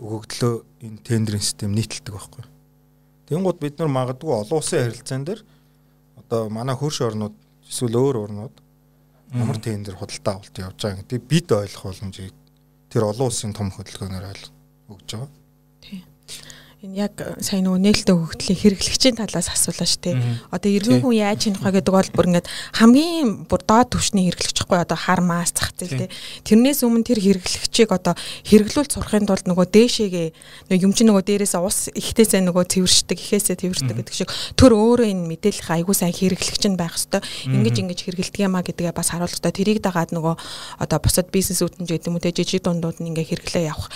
[0.00, 2.44] өгөгдлөө энэ тендерийн систем нийтэлдэг байхгүй.
[3.28, 5.40] Тэнгууд бид нар магадгүй олон улсын харилцаан дээр
[6.16, 7.36] одоо манай хөрш орнууд
[7.68, 8.54] эсвэл өөр орнууд
[9.36, 12.34] ямар тендер худалдаа авалт явж байгаа гэдэг бид ойлгох боломжийг
[12.90, 14.52] тэр олон улсын том хөдөлгөөнөөр ойлгож
[14.92, 15.41] өгч байгаа
[16.82, 20.18] энэ яг сайн нөгөө нээлттэй хөгжлийн хэрэглэгчийн талаас асуулаа шүү дээ.
[20.50, 24.82] Одоо иргэн хүн яаж хийх вэ гэдэг бол бүр ингээд хамгийн бүр доод түвшний хэрэглэгчхгүй
[24.82, 26.14] одоо хар мас зах зээл дээ.
[26.42, 30.28] Тэрнээс өмнө тэр хэрэглэгчийг одоо хэрэглүүл сурахын тулд нөгөө дээшээгээ
[30.74, 35.06] нөгөө юм чи нөгөө дээрээс ус ихтэйсээ нөгөө цэвэршдэг, ихээсээ цэвэршдэг гэдэг шиг төр өөрөө
[35.06, 37.22] энэ мэдээлэл аягүй сайн хэрэглэгч нь байх хэвээр
[37.62, 39.54] ингэж ингэж хэрэглэдэг юмаа гэдгээ бас харуулах хэрэгтэй.
[39.54, 40.34] Тэрийг дагаад нөгөө
[40.82, 43.86] одоо бусад бизнесүүд нь гэдэг юм уу те жижиг дундууд нь ингээ хэрэглээ явах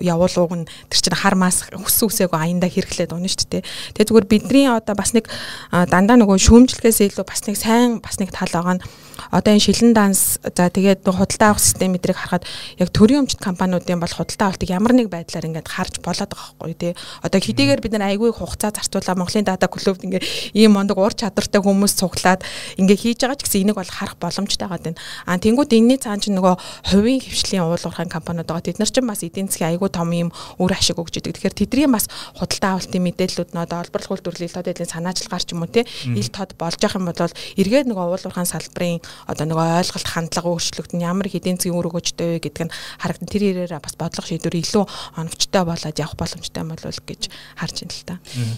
[0.00, 3.62] явуулууг нь тэр чинь хар мас хүс үсээгүй аянда хэрэглээд унаа шүү дээ.
[3.94, 5.26] Тэгээ зүгээр бидний одоо бас нэг
[5.70, 8.84] дандаа нөгөө шүүмжлэхээс илүү бас нэг сайн бас нэг тал байгаа нь
[9.30, 12.44] одоо энэ шилэн данс за тэгээд худалдаа авах систем мэдрийг харахад
[12.78, 16.74] яг төрийн өмчт компаниудын бол худалдаа авалтыг ямар нэг байдлаар ингээд харж болоод байгаа байхгүй
[16.76, 16.92] тий.
[17.22, 21.60] Одоо хэдийгээр бид нар айгүй хугацаа зарцуулаад Монголын дата клубт ингээд ийм мондөг ур чадвартай
[21.60, 22.44] хүмүүс цуглаад
[22.76, 24.96] ингээд хийж байгаа ч гэсэн энийг бол харах боломжтой байгаа юм.
[25.26, 26.54] А тэнгууд энэний цаан чинь нөгөө
[26.92, 28.66] хувийн хвшлийн уулуурхайн компаниуд байгаа.
[28.66, 31.36] Тэд нар ч бас эдийн засгийн айгүй том ийм үр ашиг өгч идэг.
[31.40, 35.62] Тэгэхээр тэдний бас худалдаа авалтын мэдээллүүд нь одоо олборлох үйлдвэрлэлийн тод эдийн санаачлагаар ч юм
[35.64, 40.08] уу тий ил тод болж явах юм бол эргээд нөгөө уулуурхайн салбарын одоо нөгөө ойлголт
[40.08, 43.94] хандлага өөрчлөгдөн ямар их эдийн засгийн үр өгөөжтэй вэ гэдэг нь харагдан тэр ирээр бас
[43.98, 44.84] бодлого шийдвэр илүү
[45.18, 47.22] оновчтой болоод явах боломжтой юм болов гэж
[47.58, 48.16] харж байна л та.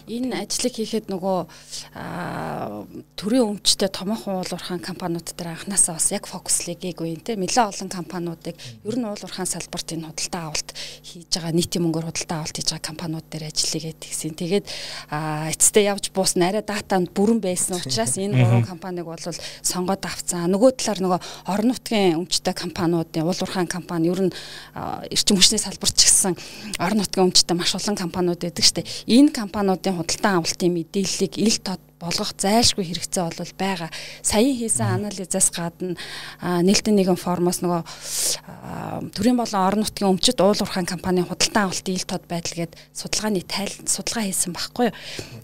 [0.08, 1.38] Энэ ажлыг хийхэд нөгөө
[3.18, 7.88] төрийн өмчтэй томоохон уулуурхаан компаниуд дээр анханасаа бас яг фокуслыг гээгүй юм те нэлээд олон
[7.90, 10.70] компаниудыг ер нь уулуурхаан салбарт энэ худалдаа авалт
[11.02, 14.34] хийж байгаа нийтийн мөнгөөр худалдаа авалт хийж байгаа компаниуд дээр ажиллая гэдгийгсэн.
[14.38, 14.66] Тэгээд
[15.08, 19.18] эцэстээ явж буусна арай датанд бүрэн байсан учраас энэ гурван компаниг бол
[19.62, 20.37] сонгоод авцсан.
[20.46, 21.20] Нөгөө талаар нөгөө
[21.50, 24.32] орон нутгийн өмчтэй компаниудын уулуурхаан компани ер нь
[25.10, 26.34] эрчим хүчний салбарт гэсэн
[26.82, 28.82] орон нутгийн өмчтэй маш олон компаниуд байдаг штэ.
[29.06, 33.90] Энэ компаниудын худалдаа авалтын мэдээллийг ил тод болгох зайлшгүй хэрэгцээ бол байгаа.
[34.22, 35.98] Саяхан хийсэн анализаас гадна
[36.42, 37.82] нээлттэй нэгэн формоос нөгөө
[39.18, 43.42] төрийн болон орон нутгийн өмчит уул уурхаан компанийн худалдан авалтын ил тод байдал гээд судалгааны
[43.42, 44.96] тайл судалгаа хийсэн байхгүй юу.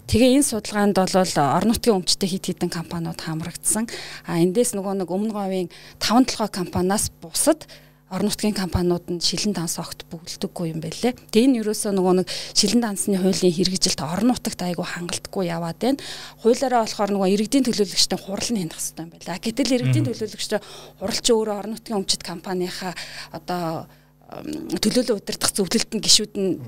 [0.07, 3.91] Тэгээ энэ судалгаанд бол орон нутгийн өмчтэй хит хитэн компаниуд хамрагдсан.
[4.23, 5.69] А эндээс нөгөө нэг өмнө говийн
[5.99, 7.67] 5 толгой компаниас бусад
[8.13, 11.17] орон нутгийн компаниуд нь шилэн данс огт бүгэлдэггүй юм байлээ.
[11.33, 15.97] Тэгээ энэ юусоо нөгөө нэг шилэн дансны хуулийн хэрэгжилт орон нутагт айгүй хангалтгүй яваад байна.
[16.45, 19.37] Хуулиараа болохоор нөгөө иргэдийн төлөөлөгчтэй хурал нь хянах хэрэгтэй юм байлаа.
[19.41, 20.61] Гэтэл иргэдийн төлөөлөгчтэй
[21.01, 22.93] хурал чи өөрөө орон нутгийн өмчит компанийнхаа
[23.33, 23.89] одоо
[24.29, 26.61] төлөөлөл удирдах зөвлөлтөнд гişүүд нь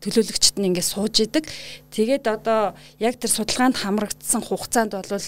[0.00, 1.44] төлөөлөгчд нь ингээд сууж идэг.
[1.92, 5.26] Тэгээд одоо яг тэр судалгаанд хамрагдсан хугацаанд бол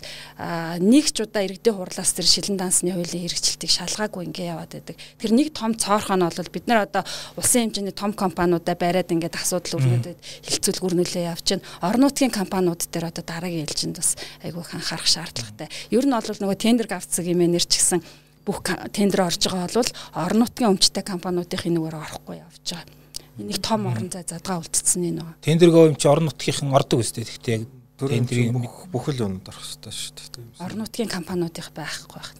[0.80, 4.96] нэг ч удаа иргэдийн хурлаас тэр шилэн дансны хуулийн хэрэгжилтийг шалгаагүй ингээд яваад байдаг.
[5.20, 7.04] Тэр нэг том цоорхоо нь бол бид нар одоо
[7.36, 10.18] улсын хэмжээний том компаниудаа бариад ингээд асуудал өрнөдөд
[10.48, 11.66] хилцүүлэг өрнөлөө явж байна.
[11.84, 15.68] Орон нутгийн компаниуд дээр одоо дараагийн ээлжинд бас айгүй анхаарах шаардлагатай.
[15.92, 18.00] Ер нь бол нөгөө тендер гавцаг юм нэр ч гэсэн
[18.46, 18.64] бүх
[18.94, 23.01] тендер орж байгаа бол орон нутгийн өмчтэй компаниудын нүгээр орохгүй явж байгаа
[23.38, 25.40] нэг том орон зай задгаа үлдсэн энэ байгаа.
[25.40, 27.24] Тендергөө юм чи орон нутгийнхан ордог үстэй.
[27.24, 27.64] Гэхдээ яг
[27.96, 28.52] тендерийн
[28.92, 30.60] бүх л өнөд орох хэрэгтэй шүү дээ.
[30.60, 32.34] Орон нутгийн компаниудынх байхгүй байх.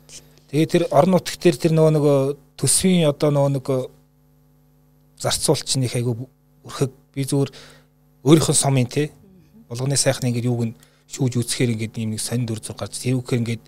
[0.53, 2.19] Тэгээ тэр орон нутг төр тэр нөгөө нөгөө
[2.61, 3.81] төсвийн одоо нөгөө нөгөө
[5.81, 6.29] нэг айгу
[6.67, 7.51] өрхөг би зүгээр
[8.27, 9.11] өөрийнхөө сомын те
[9.69, 10.75] болгоны сайхны ингээд юуг нь
[11.09, 13.63] шүүж үзэхээр ингээд юм нэг сонин дүр зур гарч тэрүүгээр ингээд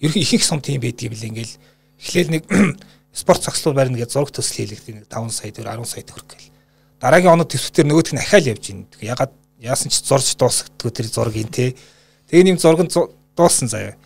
[0.00, 1.52] ерөнхий их их сум тийм байдгийг бил ингээд
[2.00, 2.42] эхлээл нэг
[3.20, 6.49] спорт цогцлол барина гэж зураг төсөл хийлэгдэх нэг 5 сая төгрөг 10 сая төгрөг гэл
[7.00, 8.86] дараагийн оног төсвтер нөгөөх нь ахаал явж байна.
[9.00, 11.74] Ягаад яасан ч зурж дуусгдгүй тэр зургийг те.
[12.28, 13.96] Тэгээ нэм зураг нь дууссан заяа.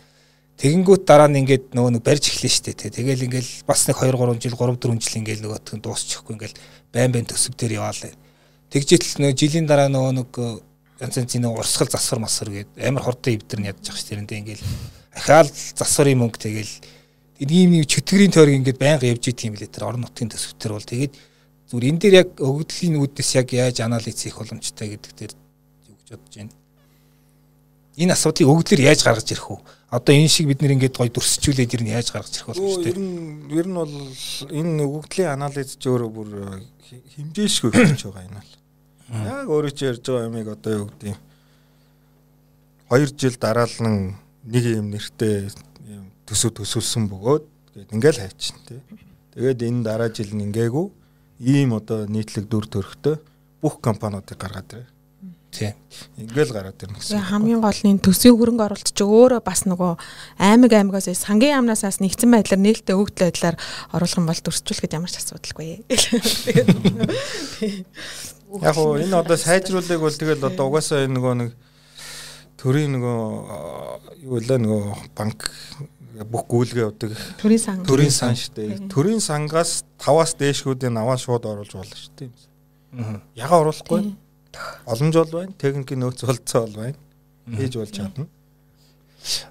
[0.55, 2.87] Тэгэнгүүт дараа нь ингээд нөгөө нэг барьж эхлэв штэ те.
[2.87, 6.55] Тэгэл ингээл бас нэг 2 3 жил 3 4 жил ингээл нөгөөх нь дуусчихгүй ингээл
[6.95, 8.15] байн байн төсөв дээр яваалаа.
[8.71, 10.31] Тэгжэл нөгөө жилийн дараа нөгөө нэг
[11.03, 14.63] янз янзын нөгөө урсгал засвар масвар гээд амар хортой ивдэр нь ядчих ш тэрэндээ ингээл
[15.11, 16.73] ахаал засварын мөнгө тэгэл
[17.43, 21.13] ийм нэг чөтгөрийн тойрог ингээд байнга явж идэм билээ тэр орон нутгийн төсөвтөр бол тэгээд
[21.69, 25.33] Зүгээр энэ дээр яг өгөгдлийн үүднээс яг яаж анализ хийх боломжтой гэдэг дээр
[25.89, 26.53] юу гэж бодож байна.
[27.95, 29.57] Энэ асуудлыг өгөгдлөөр яаж гаргаж ирэх вэ?
[29.95, 32.99] одоо энэ шиг бид нэр ингээд гоё дүрсчүүлээд ер нь яаж гаргаж ирэх шүү Ер
[32.99, 33.95] нь ер нь бол
[34.51, 36.29] энэ өгөгдлийн анализ ч өөрөө бүр
[36.83, 38.51] хи- хэмжээшгүй хийж байгаа энэ бол.
[39.15, 41.19] Яг өөрөө ч ярьж байгаа юмыг одоо юу гэдэг юм.
[42.91, 43.95] 2 жил дараалан
[44.43, 45.49] нэг юм нэртэй
[46.27, 47.43] төсөв төсөлсөн бөгөөд
[47.73, 48.81] гээд ингээл хайчин тий.
[49.33, 50.85] Тэгээд энэ дараа жил нь ингээгүй
[51.39, 53.15] ийм одоо нийтлэг дүр төрхтэй
[53.61, 54.89] бүх компаниудыг гаргаад ирээ.
[55.55, 55.73] Тийм.
[56.19, 57.31] Ингээл гараад ирнэ гэсэн.
[57.31, 59.95] Хамгийн гол нь төсвийн хөрөнгө оруулалт чи өөрөө бас нөгөө
[60.35, 63.55] аймаг аймагаас сангийн яамнасаас нэгдсэн байдлаар нээлттэй өгдөл байдлаар
[63.95, 65.87] оруулах юм бол дүрсчүүлэхэд ямар ч асуудалгүй.
[68.55, 71.51] Яг уу энэ одоо сайжруулдаг бол тэгэл одоо угаасаа энэ нөгөө нэг
[72.59, 73.19] төрийн нөгөө
[74.27, 75.47] юу вэ нөгөө банк
[76.23, 77.11] бүх гүйлгээ явдаг
[77.41, 77.83] Төрийн сан.
[77.83, 78.87] төрийн сан шүү дээ.
[78.87, 82.29] Төрийн сангаас 5-аас дээшгүүдийн аваа шууд оруулж болно шүү дээ.
[82.95, 83.19] Аа.
[83.35, 84.15] Яга оруулахгүй
[84.87, 85.51] боломж бол байна.
[85.59, 86.97] Техникийн нөөц болцоо бол байна.
[87.51, 88.25] Хийж болж чадна.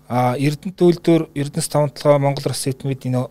[0.09, 3.27] А Эрдэнэт үйлдвэр Эрдэнэс тавталгаа Монгол Рус Сэтмэд энэ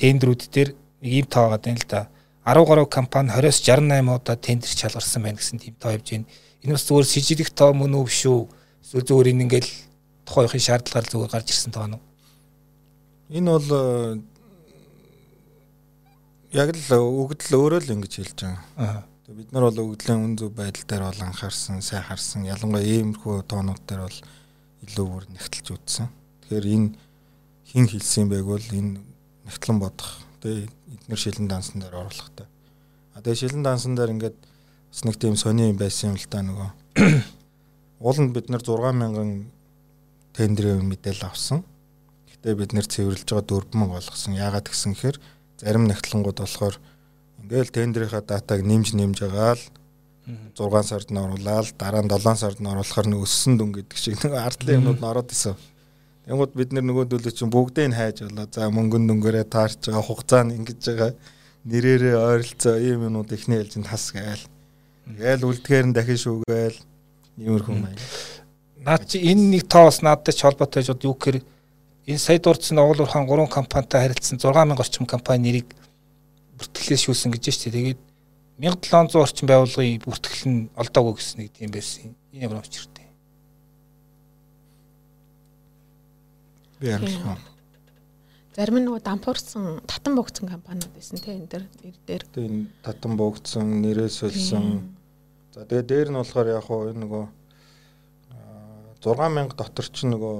[0.00, 0.70] тендерүүд дээр
[1.04, 2.08] нэг ийм тоо байгаа юм л да.
[2.42, 6.26] 13 компани 20-с 68 удаа тендер чалгарсан байна гэсэн тийм тоо явж байна.
[6.64, 8.42] Энэ бас зүгээр сэжидэх тоо мөн үү биш үү?
[8.82, 9.70] Эсвэл зүгээр энэ ингээл
[10.26, 12.00] тухайн үеийн шаардлагаар зүгээр гарч ирсэн тоо нь.
[13.32, 14.20] Энэ бол э,
[16.52, 18.60] яг л өгдөл өөрөө л ингэж хэлж байгаа.
[18.76, 19.00] Аа.
[19.24, 22.44] Тэгээ бид нар бол өгдлийн үн зөв байдал дээр бол анхаарсан, сайн харсан.
[22.44, 24.18] Ялангуяа иймэрхүү тоонууд дээр бол
[24.84, 26.12] илүү бүр нэгтэлж үзсэн.
[26.44, 26.88] Тэгэхээр энэ
[27.72, 29.00] хин хэлсэн байг бол энэ
[29.48, 30.12] нэгтлэн бодох.
[30.44, 30.68] Тэгээ
[31.08, 32.44] эдгээр шилэн дансан дээр оруулахтай.
[33.16, 36.44] А тэгээ шилэн дансан дээр ингээд бас нэг тийм сони юм байсан юм л та
[36.44, 36.68] нөгөө.
[38.04, 39.48] Ууланд бид нар 6000
[40.36, 41.64] тендерийн мэдээлэл авсан.
[42.42, 44.34] Гэтэ бид нэр цэвэрлж байгаа 4000 болгосон.
[44.34, 45.22] Яагаад гэсэн хэрэг
[45.62, 46.74] зарим нэгтлэнгууд болохоор
[47.38, 49.64] ингээл тендерийнхаа датаг нэмж нэмж байгаа л
[50.58, 54.18] 6 сард нь оруулаад дараа нь 7 сард нь оруулахаар нэг өссөн дүн гэдэг шиг
[54.26, 55.54] нэг ардлын юмнууд нь ороод исэн.
[56.26, 58.46] Тэнгууд бид нэр нөгөөдөлөө чинь бүгдийг нь хайж болоо.
[58.50, 61.10] За мөнгөн дүнгээрээ таарч байгаа хугацаа нь ингэж байгаа.
[61.66, 64.46] Нэрээрээ ойролцоо ийм юмнууд ихний ээлжинд хас гээл.
[65.18, 66.78] Гээл үлдгээр нь дахин шүүгээл.
[67.42, 67.98] Иймэрхүү маяг.
[68.86, 71.38] Наад чи энэ нэг тоо бас надад ч холбоотой гэж бод юу гэхээр
[72.06, 75.68] энэ сая дурдсан Онгол урхан 3 компанитай харилцсан 6000 орчим компани нэрийг
[76.58, 77.94] бүртгэлээс шүүсэн гэж байна шүү дээ.
[78.58, 82.14] Тэгээд 1700 орчим байгууллагын бүртгэл нь олдоогүй гэсэн нэг тийм байсан.
[82.34, 83.06] Энэ ямар учиртай.
[86.82, 87.14] Би ярих.
[88.52, 92.22] Зарим нь нөгөө дампуурсан татан богцсон компаниуд байсан те энэ дээр нэр дээр.
[92.36, 94.92] Энэ татан богдсон, нэрээ сольсон.
[95.54, 97.24] За тэгээ дээр нь болохоор яг хуу энэ нөгөө
[98.34, 100.36] аа, 6000 дотор ч нөгөө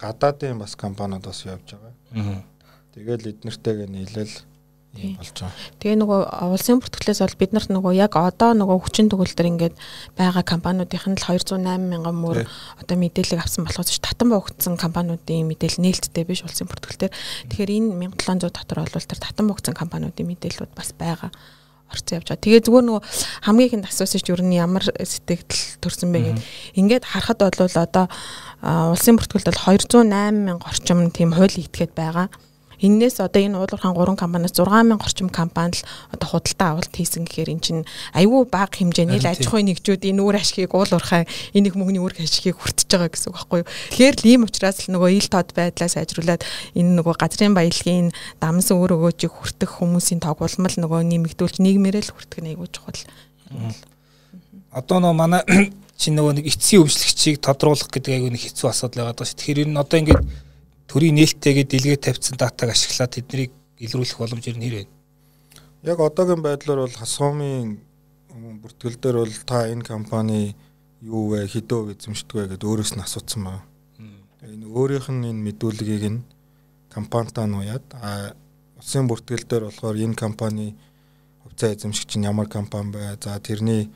[0.00, 1.94] гадаадын бас компаниуд бас явж байгаа.
[2.16, 2.42] Аа.
[2.96, 4.34] Тэгэл эднэртэйгээ нийлэл
[4.96, 5.14] Тийм.
[5.14, 5.54] юм болж байгаа.
[5.78, 6.20] Тэгээ нөгөө
[6.50, 9.74] улсын бүртгэлээс бол бид нарт нөгөө яг одоо нөгөө хүчин төгөлдөр ингээд
[10.18, 12.42] байгаа компаниудын л 208 мянган мөр
[12.80, 17.14] одоо мэдээлэл авсан болохоос ч татан богдсон компаниудын мэдээлэл нээлттэй биш улсын бүртгэлээр.
[17.54, 21.30] Тэгэхээр энэ 1700 дотор бол тэр татан богдсон компаниудын мэдээллүүд бас байгаа
[21.90, 22.44] орцсон явж байгаа.
[22.46, 23.02] Тэгээ зүгээр нөгөө
[23.46, 26.38] хамгийн ихэнд асуусан чинь юу н ямар сэтгэл төрсөн бэ гэд
[26.78, 28.06] ингээд харахад бол одоо
[28.94, 32.30] улсын бүртгэлд бол 208 мянга орчим тийм хууль итгээд байгаа.
[32.80, 35.84] Эннээс одоо энэ уулуурхаан 3 компаниас 6000 орчим компани л
[36.16, 37.84] одоо худалдаа авалт хийсэн гэхээр эн чинь
[38.16, 42.16] аюу бага хэмжээний л аж ахуйн нэгжүүд энэ үр ашгийг уулуурхаан энэ их мөнгөний үр
[42.16, 43.68] ашгийг хүртэж байгаа гэсэн үг байхгүй юу.
[43.92, 48.80] Тэгэхээр л ийм учраас л нөгөө ил тод байдлаа сайжруулад энэ нөгөө газрын баялагын дамсан
[48.80, 53.04] өр өгөөжийг хүртэх хүмүүсийн тогтолмол нөгөө нэмэгдүүлж нийгмээрээ л хүртэх нь аюу чухал.
[54.72, 55.44] Одоо нөө манай
[56.00, 59.36] чи нөгөө нэг эцсийн өвчлөгчийг тодруулах гэдэг айгүй нэг хэцүү асуудал байгаа даа шүү.
[59.36, 60.22] Тэгэхээр энэ одоо ингээд
[60.90, 64.90] төрийн нээлттэйгээ дэлгээ тавьсан датаг ашиглаад тэднийг илрүүлэх боломж ер нь хэр вэ?
[65.86, 67.78] Яг одоогийн байдлаар бол хасуумын
[68.58, 70.58] бүртгэл дээр бол та энэ компани
[70.98, 73.62] юу вэ, хэдөө эзэмшдэг вэ гэдээ өөрөөс нь асуусан байна.
[74.42, 76.26] Энэ өөрийнх нь энэ мэдүүлгийг нь
[76.90, 78.34] компанитаа нуяад а
[78.74, 80.74] улсын бүртгэл дээр болохоор энэ компани
[81.46, 83.14] хувьцаа эзэмшигч нь ямар компани бай.
[83.22, 83.94] За тэрний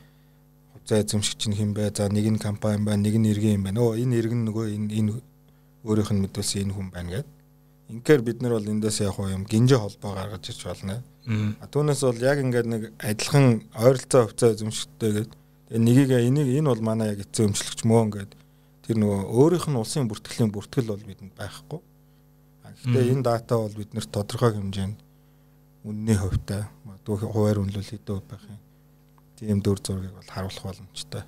[0.71, 1.91] хувьцаа эзэмшигч нь хэн бай.
[1.91, 3.83] За нэг нь компани бай, нэг нь иргэн юм байна.
[3.83, 5.13] Өө энэ иргэн нөгөө энэ энэ
[5.85, 7.31] өөрийнх нь мэдүүлсэн энэ хүн байна гэдэг.
[7.85, 11.03] Инхээр бид нар бол эндээс яг юм гинжи холбоо гаргаж ирж байна.
[11.61, 15.33] А түүнээс бол яг ингээд нэг адилхан ойролцоо хувьцаа эзэмшигтэй гэдэг.
[15.69, 18.31] Тэгээ нёгийг энийг энэ бол манай яг эцэг өмчлөгч мөн ингээд
[18.85, 21.81] тэр нөгөө өөрийнх нь улсын бүртгэлийн бүртгэл бол бидэнд байхгүй.
[22.65, 24.97] А гэхдээ энэ дата бол биднэрт тодорхой хэмжээнд
[25.85, 28.61] үнний хувьтай магадгүй хуваар үнэлэл хэдөө байх юм.
[29.37, 31.21] Тийм дүр зургийг бол харуулах боломжтой.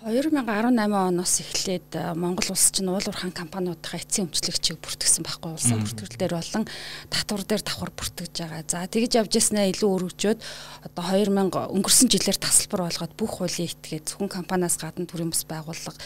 [0.00, 6.14] 2018 оноос эхлээд э, Монгол улс чинь уулуурхан компаниудынхаа эцсийн өмчлөгчийг бүртгэсэн байхгүй улсын бүртгэл
[6.14, 6.64] дээр болон
[7.10, 8.62] татвар дээр давхар бүртгэж байгаа.
[8.70, 10.38] За тэгж явж яснаа илүү өргөжөөд
[10.86, 15.98] одоо 2000 өнгөрсөн жилээр тасалбар болгоод бүх хуулийн этгээд зөвхөн компаниас гадна төрийн бас байгууллага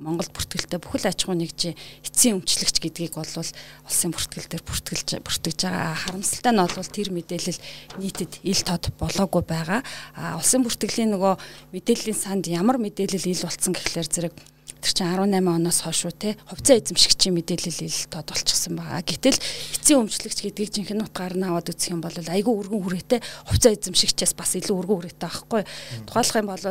[0.00, 5.58] Монголд бүртгэлтэй бүхэл аж ахуй нэгжийн эцсийн өмчлөгч гэдгийг бол улсын бүртгэл дээр бүртгэлж бүртгэж
[5.68, 5.92] байгаа.
[5.92, 7.60] Харамсалтай нь бол тэр мэдээлэл
[8.00, 9.84] нийтэд ил тод болоогүй байгаа.
[10.16, 11.34] А улсын бүртгэлийн нөгөө
[11.76, 14.34] мэдээллийн санд ямар мэдээлэл ил болцсон гэхлээр зэрэг
[14.78, 19.02] Тэр чинь 18 оноос хойш шүү те хувьцаа эзэмшигчийн мэдээлэл ил тод болчихсон байгаа.
[19.02, 23.20] Гэтэл эцсийн өмчлөгч гэдгийг жинхэнэ утгаар нь аваад үзэх юм бол айгүй өргөн хүрээтэй
[23.50, 25.62] хувьцаа эзэмшигчээс бас илүү өргөн хүрээтэй байхгүй.
[26.06, 26.62] Тухайлах юм бол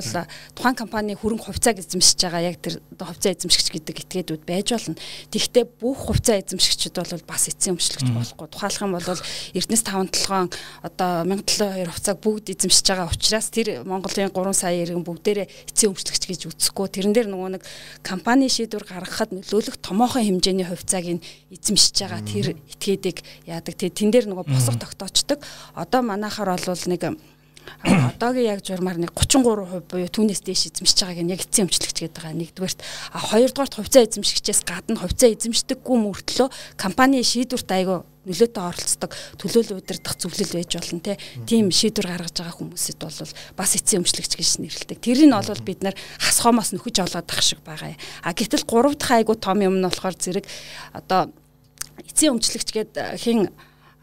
[0.55, 4.95] тухайн компани хөрөнгө хувьцааг эзэмшиж байгаа яг тэр хувьцаа эзэмшигч гэдэг этгээдүүд байж болно.
[5.36, 8.47] Тэгэхдээ бүх хувьцаа эзэмшигчид бол бас эцсийн өмчлөгч болохгүй.
[8.47, 9.08] Тухайлах юм бол
[9.51, 10.47] Эрдэнэс 5 толгоон
[10.82, 16.24] одоо 1072 хувьцааг бүгд эзэмшиж байгаа учраас тэр Монголын 3 сая иргэн бүгдээрээ эцсийн өмчлөгч
[16.28, 16.88] гэж үзэхгүй.
[16.88, 17.64] Тэрэн дээр нөгөө нэг
[18.04, 21.24] компани шийдвэр гаргахад нөлөөлөх томоохон хэмжээний хувьцааг нь
[21.54, 23.74] эзэмшиж байгаа тэр этгээдийг яадаг.
[23.78, 25.39] Тэн дээр нөгөө босго тогтоочдөг.
[25.74, 27.02] Одоо манайхаар бол нэг
[27.84, 32.18] одоогийн яг журмаар нэг 33% буюу түүнээс дээш эзэмшиж байгааг нь яг эцсийн өмчлөгч гэдэг
[32.18, 32.80] байгаа нэгдүгээрт
[33.13, 36.47] хоёрдугаарт хувьцаа эзэмшигчээс гадна хувьцаа эзэмшдэггүй мөртлөө
[36.80, 41.15] компани шийдвэрт айгүй нөлөөтэй оролцдог төлөөлөл удирдах зөвлөл байж болно те
[41.47, 44.99] тийм шийдвэр гаргаж байгаа хүмүүсэд бол бас эцсийн өмчлөгч гэж нэрлэдэг.
[44.99, 47.95] Тэрийг нь бол бид нар хас хомоос нөхөж олоод ах шиг байгаа.
[48.28, 50.45] А гэтэл 3 дахь айгу том юм нь болохоор зэрэг
[50.91, 51.32] одоо
[52.03, 52.93] эцсийн өмчлөгч гээд
[53.24, 53.47] хин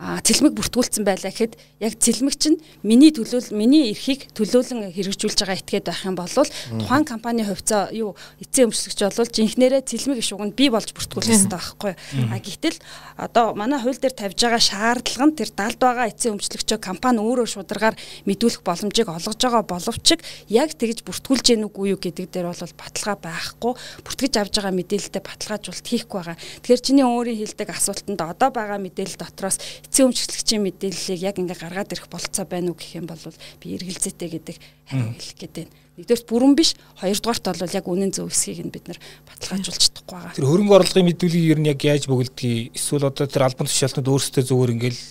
[0.01, 1.30] цэлмэг бүртгүүлсэн байлаа.
[1.30, 6.28] Гэхэд яг цэлмэг чинь миний төлөөл миний эрхийг төлөөлөн хэрэгжүүлж байгаа этгээд байх юм бол
[6.28, 11.55] тухайн компани хувьцаа юу эцсийн өмчлөгч бол жинхнэрээ цэлмэг иш уганд бий болж бүртгүүлэх хэрэгтэй
[11.55, 12.78] байхгүй а гэтэл
[13.16, 17.47] одоо манай хууль дээр тавьж байгаа шаардлага нь тэр далд байгаа эцсийн өмчлөгчөө компани өөрөө
[17.55, 17.95] шударгаар
[18.26, 20.09] мэдүүлэх боломжийг олгож байгаа боловч
[20.51, 23.72] яг тэгж бүртгүүлж гэнэ үгүй юу гэдэг дээр бол баталгаа байхгүй.
[24.05, 26.36] Бүртгэж авж байгаа мэдээлэлтэй баталгаажуулалт хийхгүй байгаа.
[26.64, 29.59] Тэгэхээр чиний өөрийн хэлдэг асуултанд одоо байгаа мэдээлэл дотроос
[29.95, 33.22] эцсийн өмчлөгчийн мэдээллийг яг ингээ гаргаад ирэх болцоо байна уу гэх юм бол
[33.62, 34.57] би эргэлзээтэй гэдэг
[34.90, 35.72] хариу хэлэх гээд байна.
[35.95, 40.34] Нэгдүгээр бүрэн биш, хоёрдугаарт бол яг үнэн зөв эсхийг нь бид нар баталгаажуулж чадахгүй байгаа.
[40.34, 42.74] Тэр хөрөнгө оруулгын мэдүүлгийг ер нь яг яаж бөгөлдгийг?
[42.74, 45.03] Эсвэл одоо тэр албан тушаалтнууд өөрсдөө зүгээр ингээл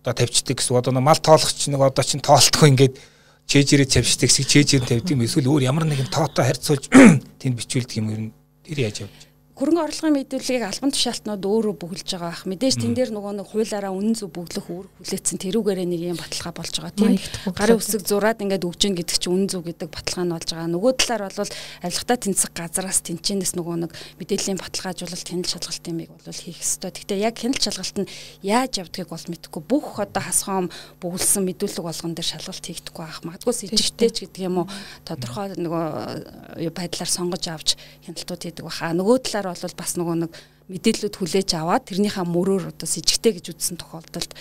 [0.00, 2.96] одоо тавьчдаг гэсэн одоо мал тоолгоч нэг одоо чин тоолтгүй ингээд
[3.44, 5.28] чэжээрээ тавьчдаг хэсэг чэжээр тавьдаг юм.
[5.28, 6.88] Эсвэл өөр ямар нэгэн тоотой харьцуулж
[7.44, 8.32] тэнд бичүүлдэг юм ер нь.
[8.64, 9.29] Тэр яаж явж
[9.60, 12.48] хөрөнгө орлогын мэдүүлгийг албан тушаалтнууд өөрөө бүгэлж байгаа бах.
[12.48, 16.54] Мэдээж тэн дээр нөгөө нэг хуулаараа үнэн зөв бүглэх үүрэг хүлээсэн тэрүүгээрээ нэг юм баталгаа
[16.56, 17.20] болж байгаа тийм.
[17.52, 20.72] Гарын үсэг зураад ингээд өгж гин гэдэг чинь үнэн зөв гэдэг баталгаа нь болж байгаа.
[20.72, 21.52] Нөгөө талаар бол
[21.84, 26.90] авилгатай тэнцэх газараас тэнцэнэс нөгөө нэг мэдээллийн баталгаажуулалт хяналт шалгалтын миг бол хийх ёстой.
[26.96, 28.08] Гэхдээ яг хяналт шалгалт нь
[28.40, 29.60] яаж явдгийг бол мэдэхгүй.
[29.60, 30.72] Бүх одоо хасхаам
[31.04, 33.20] бүгэлсэн мэдүүлэг болгон дээр шалгалт хийгдэхгүй байх.
[33.28, 34.66] Магадгүй с ижигтэй ч гэдэг юм уу
[35.04, 37.76] тодорхой нөгөө байдлаар сонгож авч
[38.08, 38.96] хяналтууд хийдэг баха.
[38.96, 40.32] Нөгөө талаар бол бас нөгөө нэг
[40.70, 44.32] мэдээлэлүүд хүлээж аваад тэрнийхээ мөрөөр одоо с ижигтэй гэж үзсэн тохиолдолд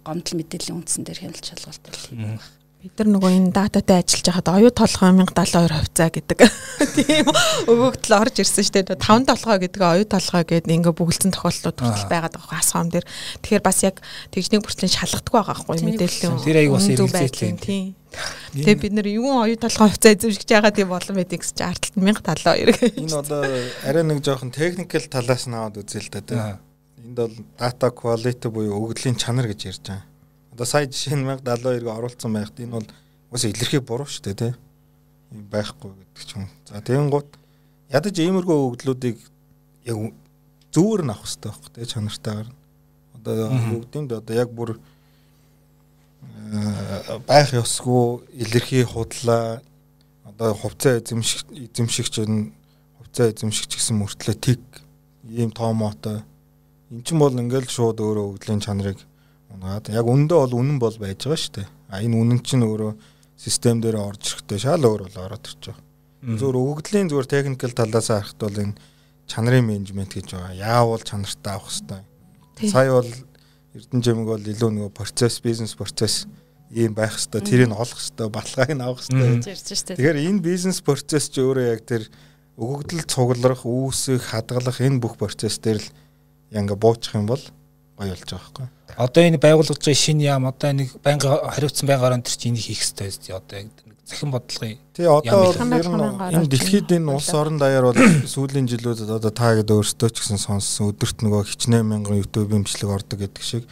[0.00, 4.48] гомдол мэдээллийн үндсэн дээр хяналт шалгалт хийх байх бид нар нөгөө энэ дататай ажиллаж байхад
[4.54, 6.38] оюу толгой 1072 хувьцаа гэдэг.
[6.94, 7.26] Тийм
[7.66, 9.02] өвөгдөл орж ирсэн шүү дээ.
[9.02, 13.02] 5 толгой гэдэг оюу толгой гэдэг ингээ бүгэлцэн тохиолдлууд хүртэл байгаад байгаа хасхам дээр.
[13.42, 13.98] Тэгэхээр бас яг
[14.30, 17.98] тэгжнийг бүртлэн шалгадаггүй байгаа байхгүй мэдээллийн тэр аяг бас эргэлзээтэй тийм.
[18.54, 22.94] Тэгээ бид нар юу оюу толгой хувьцаа эзэмшиж байгаа тийм болон байдаг гэж арталт 1072
[22.94, 23.42] энэ одоо
[23.90, 26.40] арай нэг жоохон техникэл талаас нь аваад үзээ л да тийм
[27.04, 30.07] энд бол data quality буюу өгөгдлийн чанар гэж ярьж байгаа
[30.58, 32.88] Одоо сая жишээ нь 1072-г оруулсан байхад энэ бол
[33.30, 34.52] ус илэрхий буруу шүү дээ тий.
[35.30, 36.50] байхгүй гэдэг ч юм.
[36.66, 37.30] За тэгэн гут
[37.86, 39.22] ядаж иймэрхүү өгдлүүдийг
[39.86, 40.18] яг
[40.74, 42.50] зүүр нь авах хэрэгтэй байхгүй тий чанартайгаар.
[43.14, 44.82] Одоо өгдөнд одоо яг бүр
[46.42, 49.62] э, байх ёсгүй илэрхий худлаа
[50.26, 52.50] одоо хувьцаа эзэмших эзэмшигч нь
[52.98, 54.58] хувьцаа эзэмшигч гэсэн мөртлөө тэг
[55.22, 56.26] ийм тоомоотой
[56.90, 58.98] эн чинь бол ингээл шууд өөрөө өгдлийн чанарыг
[59.58, 61.68] унаад яг үндэ бол үнэн бол байж байгаа шүү дээ.
[61.90, 62.94] А энэ үнэн чинь өөрөө
[63.34, 65.84] систем дээр орж ирэхдээ шал өөр бол ороод ирж байгаа.
[66.38, 68.78] Зөвхөн өгөгдлийн зөвхөн техникэл талаас харахад бол энэ
[69.26, 70.54] чанарын менежмент гэж байгаа.
[70.54, 72.70] Яавал чанартай авах хэрэгтэй.
[72.70, 73.10] Сая бол
[73.74, 76.26] Эрдэнэ жимэг бол илүү нөгөө процесс, бизнес процесс
[76.70, 77.42] ийм байх хэрэгтэй.
[77.42, 79.94] Тэрийг олох хэрэгтэй, баталгааг нь авах хэрэгтэй.
[79.94, 82.08] Тэгэхээр энэ бизнес процесс ч өөрөө яг тэр
[82.58, 85.88] өгөгдөл цуглах, үүсэх, хадгалах энэ бүх процесс дээр л
[86.50, 87.44] яг ингээ буучих юм бол
[87.98, 88.66] гоё болж байгаа байхгүй.
[88.96, 92.66] Одоо энэ байгуулгаж байгаа шинэ яам одоо нэг байнга хариуцсан байнга орон төр чинь энийг
[92.70, 93.58] хийх хэрэгтэй зү одоо
[94.08, 98.00] захин бодлогын тий одоо ер нь энэ дэлхийд энэ улс орон даяар бол
[98.32, 102.88] сүүлийн жилүүдэд одоо та гэдэг өөртөө ч гэсэн сонссон өдөрт нөгөө хичнээн мянган YouTube имжлэг
[102.88, 103.68] ордог гэдэг шиг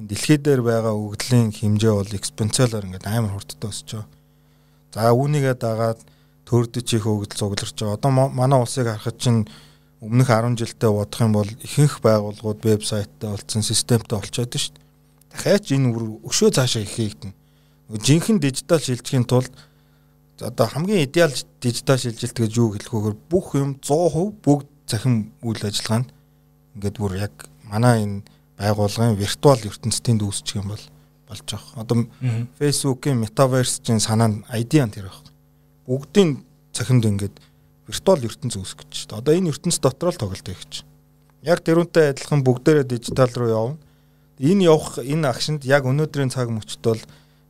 [0.00, 4.08] энэ дэлхий дээр байгаа өгдлийн хэмжээ бол экспоненциалаар ингээд амар хурдтай өсөж байгаа.
[4.94, 6.00] За үүнийгээ дагаад
[6.48, 7.98] төрдөж их хөгжил цугларч байгаа.
[8.00, 9.44] Одоо манай улсыг харахад чинь
[10.04, 14.84] өмнөх 10 жилдээ бодох юм бол ихэнх байгууллагууд вебсайттай болсон, системтэй болчиход шүү дээ.
[15.32, 17.32] Дахиад энэ үр өшөө цаашаа их хийгдэн.
[17.88, 19.52] Жинхэнэ дижитал шилжихийн тулд
[20.40, 25.62] одоо хамгийн идеал дижитал шилжилт гэж юу хэлэх вөөр бүх юм 100% бүгд захин үйл
[25.62, 26.12] ажиллагаанд
[26.74, 27.34] ингээд бүр яг
[27.64, 28.22] манай энэ
[28.58, 30.84] байгууллагын виртуал ертөнцийн дүүсчих юм бол
[31.28, 31.82] болж байгаа.
[31.82, 31.96] Одоо
[32.58, 35.30] Facebook-ийн metaverse-ийн санаа нь ID-ан тэр байна.
[35.86, 37.36] Бүгдийн цахимд ингээд
[37.88, 39.18] виртуал ертөнц үүсгэж дээ.
[39.20, 40.74] Одоо энэ ертөнц дотор л тоглолт хийх гэж.
[41.44, 43.78] Яг тэрүүнтэй адилхан бүгдээрээ дижитал руу явна.
[44.40, 47.00] Энэ явах энэ агшинд яг өнөөдрийн цаг мөчт бол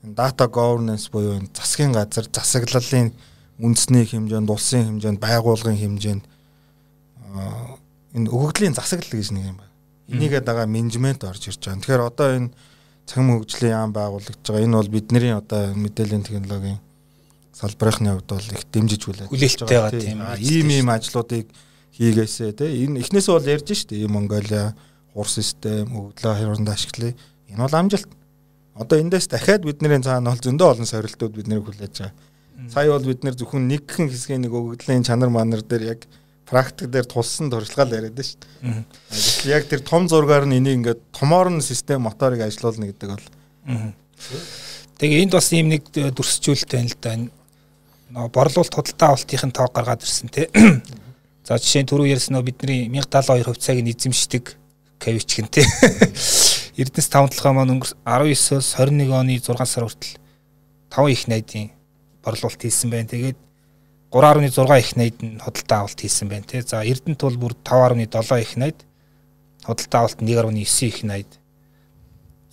[0.02, 3.14] data governance буюу энэ засгийн газар засаглалын
[3.62, 6.24] үндэсний хэмжээнд, улсын хэмжээнд, байгууллагын хэмжээнд
[8.18, 9.74] энэ өгөгдлийн засаглал гэж нэг юм байна.
[10.10, 11.80] Энийгээ дагаа менежмент орж ирж байгаа.
[11.80, 12.50] Тэгэхээр одоо энэ
[13.06, 14.66] цахим хөгжлийн яам байгуулагдж байгаа.
[14.66, 16.83] Энэ бол бидний одоо мэдээллийн технологийн
[17.64, 20.20] салбарынхны хувьд бол их дэмжиж хүлээж байгаа тийм.
[20.38, 21.48] Ийм ийм ажлуудыг
[21.96, 22.84] хийгээсэ тий.
[22.84, 24.04] Энэ эхнээсээ бол ярьж штэ.
[24.04, 24.74] Ийм Монголиа
[25.14, 27.14] хур систем, өгдлөө хөрөнд ашиглая.
[27.48, 28.10] Энэ бол амжилт.
[28.74, 32.14] Одоо эндээс дахиад бидний цаана бол зөндөө олон сорилтууд биднийг хүлээж байгаа.
[32.70, 36.00] Сая бол бид нэр зөвхөн нэгхэн хэсгийн нэг өгөгдлийн чанар манар дээр яг
[36.46, 39.54] практик дээр тулсан туршлагаа яриад шүү дээ.
[39.54, 43.28] Яг тэр том зургаар нь энийг ингээд томоор нь систем моторыг ажилуулна гэдэг бол.
[44.98, 47.12] Тэгээ энд бас ийм нэг дүрсчүүлэлт байна л да.
[48.14, 50.46] Борлуулалт худалдаа авалтын тоог гаргаад ирсэн тий.
[51.42, 54.54] За жишээ нь түрүү ярьсан нөө бидний 1072 хувьцааг нь эзэмшдэг
[55.02, 55.66] кавичгэн тий.
[56.78, 60.14] Эрдэнэс тавталгаа маань өнгөрс 19-оос 21 оны 6 сар хүртэл
[60.94, 61.74] 5 их найдын
[62.22, 63.10] борлуулалт хийсэн байна.
[63.10, 63.38] Тэгээд
[64.14, 66.62] 3.6 их найд нь худалдаа авалт хийсэн байна тий.
[66.62, 68.78] За Эрдэнэт бол бүр 5.7 их найд
[69.66, 71.30] худалдаа авалт 1.9 их найд.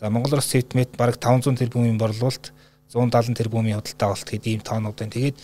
[0.02, 2.50] За Монгол Улс Сэтмэт бараг 500 тэрбумын борлуулалт
[2.94, 5.16] 170 тэрбумын худалдаа авалт гэдэг ийм тоонууд байна.
[5.16, 5.38] Тэгээд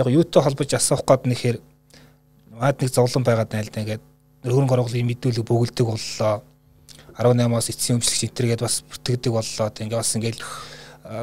[0.00, 1.56] яг юутай холбож асуух гээд нэхэр
[2.56, 4.04] маад нэг зовлон байгаад байна л да ингээд
[4.48, 6.40] хөрөнгө оруулалтын мэдүүлэг бөглөдөг боллоо
[7.16, 9.68] 18-аас эцсийн өмчлөгч энтергээд бас бүртгэдэг боллоо.
[9.72, 10.40] Ингээ бас ингээл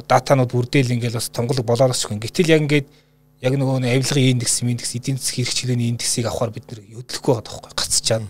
[0.10, 2.22] датанууд бүрдээл ингээл бас томголог болоорос гэн.
[2.22, 2.88] Гэтэл яг ингээд
[3.46, 7.46] яг нөгөө авилгын индекс, индекс, эдийн засгийн хэрэгч хилээний индексийг авахар бид нэр хөдлөхгүй байгаа
[7.46, 8.24] тоххой гацчаад.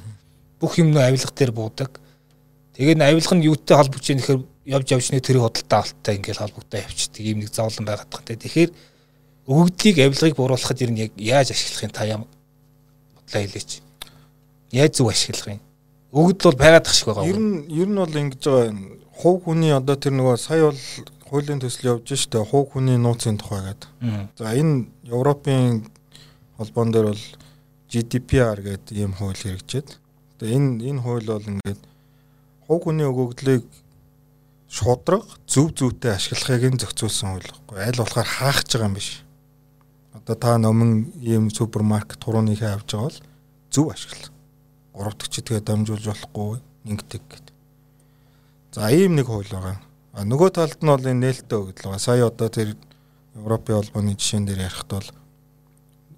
[0.60, 1.92] Бүх юм нөө авилга дээр буудаг.
[2.76, 6.80] Тэгээд авилга нь юутай холбож ийм нэхэр явж явж нэ тэрийг худалдаа авалттай ингээл холбогдоо
[6.80, 7.24] явчихдаг.
[7.24, 8.40] Ийм нэг зовлон байгаад байгаа.
[8.40, 8.72] Тэгэхээр
[9.48, 12.24] өгөгдлийг авилгыг бууруулахад ер нь яг яаж ашиглахын та юм
[13.16, 13.84] бодлоо хэлээч.
[14.72, 15.62] Яаж зөв ашиглах юм?
[16.14, 17.26] өгдөл бол байгаад тах шиг байгаа.
[17.26, 18.70] Ер нь ер нь бол ингэж байгаа
[19.18, 20.82] хувь хүний одоо тэр нөгөө сая бол
[21.26, 23.90] хуулийн төсөл явж штэ хувь хүний нууцын тухай гэдэг.
[24.38, 25.90] За энэ Европын
[26.58, 27.24] холбоон дээр бол
[27.90, 29.98] GDPR гэдэг ийм хууль хэрэгжээд.
[30.38, 31.82] Тэгээ энэ энэ хууль бол ингээд
[32.70, 33.66] хувь хүний өгөгдлийг
[34.74, 37.78] шудраг зөв зөвтэй ашиглахыг нь зохицуулсан байхгүй.
[37.78, 39.10] Аль болохоор хаах гэж байгаа юм биш.
[40.18, 43.20] Одоо та номон ийм супермаркет турууныхаа авч байгаа бол
[43.70, 44.34] зөв ашигла
[44.94, 47.54] гурав дахь чидгээ дамжуулж болохгүй ингэдэг гэдэг.
[48.74, 49.78] За ийм нэг хууль байгаа.
[50.14, 52.02] А нөгөө талд нь бол энэ нээлттэй өгдөл байгаа.
[52.02, 52.74] Сая одоо тэр
[53.38, 55.10] Европын холбооны жишээн дээр ярихад бол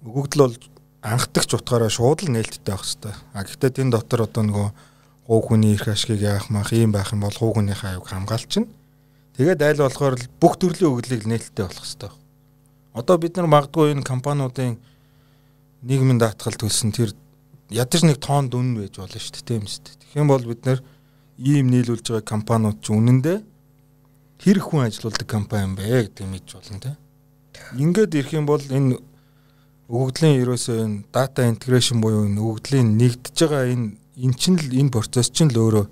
[0.04, 0.56] өгөгдөл бол
[1.00, 3.16] анхдагч утгаараа шууд л нээлттэй байх хэвээр.
[3.32, 4.68] А гэхдээ тэн дотор одоо нөгөө
[5.26, 8.70] хуу хүний эрх ашгийг яах мах ийм байх юм бол хуу хүнийхээ аюуг хамгаалчихна.
[9.36, 12.14] Тэгээд айл болохоор бүх төрлийн өгөгдлийг нээлттэй болох хэвээр.
[12.94, 14.78] Одоо бид нар магадгүй энэ компаниудын
[15.82, 17.10] нийгмийн даатгал төлсөн тэр
[17.68, 19.98] ядаж нэг тоон дүн байж болно шүү дээ тийм шүү дээ.
[20.00, 20.80] Тэгэх юм бол бид нэр
[21.36, 23.38] ийм нийлүүлж байгаа компаниуд ч үнэндээ
[24.40, 26.96] хэр хүн ажилуулдаг компани юм бэ гэдэг мэдж болно тийм.
[27.76, 28.96] Ингээд ирэх юм бол энэ
[29.90, 33.86] өгөгдлийн ерөөсөө энэ дата интеграшн буюу энэ өгөгдлийн нэгдэж байгаа энэ
[34.16, 35.86] эн чинь л энэ процесс чинь л өөрөө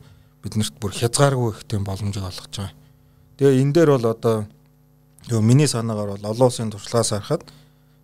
[0.44, 2.72] биднэрт бүр хязгааргүй их тийм боломжийг олгож байгаа.
[3.36, 4.36] Тэгээ энэ дээр бол одоо
[5.28, 7.44] юу миний санаагаар бол олон улсын туршлагаас харахад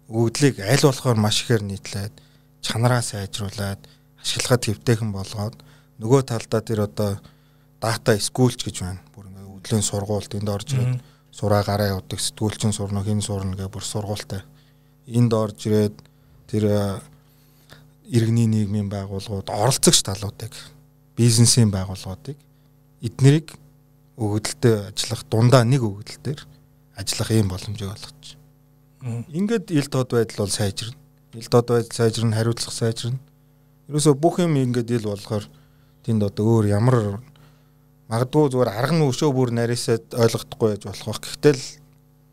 [0.08, 2.14] өгөгдлийг аль болохоор маш ихээр нийтлээд
[2.60, 3.80] чанараа сайжруулад
[4.20, 5.56] ашиглахад хэвтэйхэн болгоод
[6.00, 7.20] нөгөө талдаа тэр одоо
[7.80, 9.00] дата скүүлч гэж байна.
[9.16, 11.00] Бүр ингээ өдлийн сургуульд энд орж ирээд
[11.32, 14.44] сураа гараа явдаг сэтгүүлчин сурна хин сурна гэх бүр сургуультай.
[15.08, 15.96] Энд орж ирээд
[16.48, 17.00] тэр
[18.10, 20.52] иргэний нийгмийн байгууллагууд оролцогч талуудыг
[21.16, 22.38] бизнесийн байгууллагуудыг
[23.06, 23.54] эднэрийг
[24.18, 26.40] өгөгдөлтөд ажиллах дундаа нэг өгөгдөлтөөр
[26.98, 28.36] ажиллах ийм боломжийг олгож.
[29.30, 31.00] Ингээд ил тод байдал бол сайжирна
[31.34, 33.18] ил дод байдал сайжирна, хариуцлага сайжирна.
[33.88, 35.46] Ерөөсөө бүх юм ингээд ил болохоор
[36.02, 37.22] тэнд одоо өөр ямар
[38.10, 41.22] магадгүй зүгээр арга нь өшөө бүр нарийсаад ойлгохдохгүй байж болох.
[41.22, 41.62] Гэхдээ л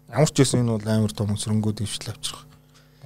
[0.10, 2.47] ямар ч байсан энэ бол амар том өсрөнгүүд дэвшил авчрах.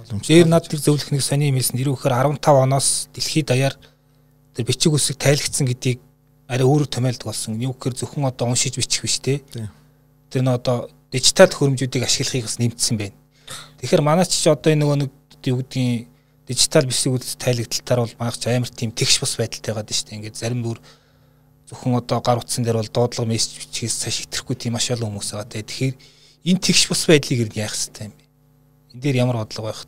[0.10, 3.76] Дээр над тэр зөвлөх нэг сони юмсэн нэр өгөхөр 15 оноос дэлхийд даяар
[4.56, 6.00] тэр бичиг үсэг тайлгдсан гэдгийг
[6.50, 7.60] арай өөрөөр томьёолдог болсон.
[7.62, 9.40] Юу гэхээр зөвхөн одоо уншиж бичих биш те.
[10.32, 13.16] Тэр нь одоо дижитал хөрөмжүүдийг ашиглахыг бас нэмсэн байна.
[13.80, 15.12] Тэгэхээр манай ч одоо энэ нөгөө нэг
[15.46, 16.08] юу гэдгийг
[16.48, 20.18] дижитал бишсийг үйл тайлэгдалтаар бол магч амар тийм тэгш бус байдалтай байгаа шүү дээ.
[20.18, 20.80] Ингээд зарим бүр
[21.72, 25.32] зөвхөн одоо гар утсан дээр бол дуудлага мессеж бичгээс цааш итерхгүй тийм маш олон хүмүүс
[25.36, 25.64] байгаа.
[25.64, 25.96] Тэгэхээр
[26.48, 28.21] энэ тэгш бус байдлыг ер нь яах хэрэгтэй юм
[28.94, 29.82] Энд дээр ямар бодлого байх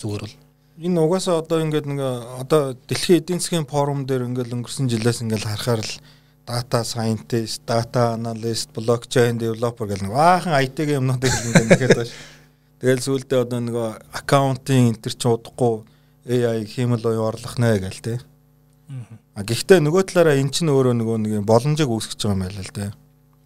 [0.00, 0.36] зүгээр бол
[0.82, 2.00] энэ угаасаа одоо ингээд нэг
[2.42, 5.94] одоо дэлхийн эдийн засгийн форум дээр ингээд өнгөрсөн жилээс ингээд харахаар л
[6.46, 12.14] data scientist, data analyst, blockchain developer гэх нэг баахан IT-ийн юмнуудыг ингээд нэхэд байна.
[12.82, 13.88] Тэгэл сүүлдээ одоо нөгөө
[14.18, 15.74] accounting энэ төр ч удахгүй
[16.26, 18.14] AI хиймэл уу орлох нэ гээл те.
[19.38, 22.74] А гэхдээ нөгөө талаараа эн чинь өөрөө нөгөө нэг боломжийг үүсгэж байгаа юм байл л
[22.74, 22.90] те.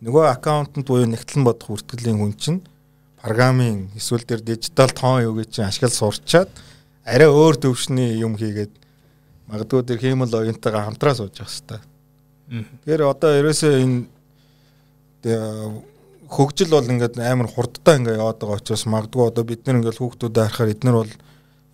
[0.01, 2.61] Нөгөө аккаунтант буюу нэгтлэн бодох хүртгэлийн хүн чинь
[3.23, 6.51] программын эсвэл тэр дижитал тоон юу гэж чинь ашиглаж сурчаад
[7.05, 8.73] арай өөр төвшний юм хийгээд
[9.47, 11.83] магадгүй тэр хиймэл оюунтайгаа хамтраа сууж явах хэвээр.
[12.83, 13.99] Тэгэхээр одоо ерөөсөө энэ
[16.31, 20.43] хөгжил бол ингээд амар хурдтай ингээд яваад байгаа учраас магадгүй одоо бид нэр ингээд хүүхдүүдэд
[20.43, 21.13] харахаар эднэр бол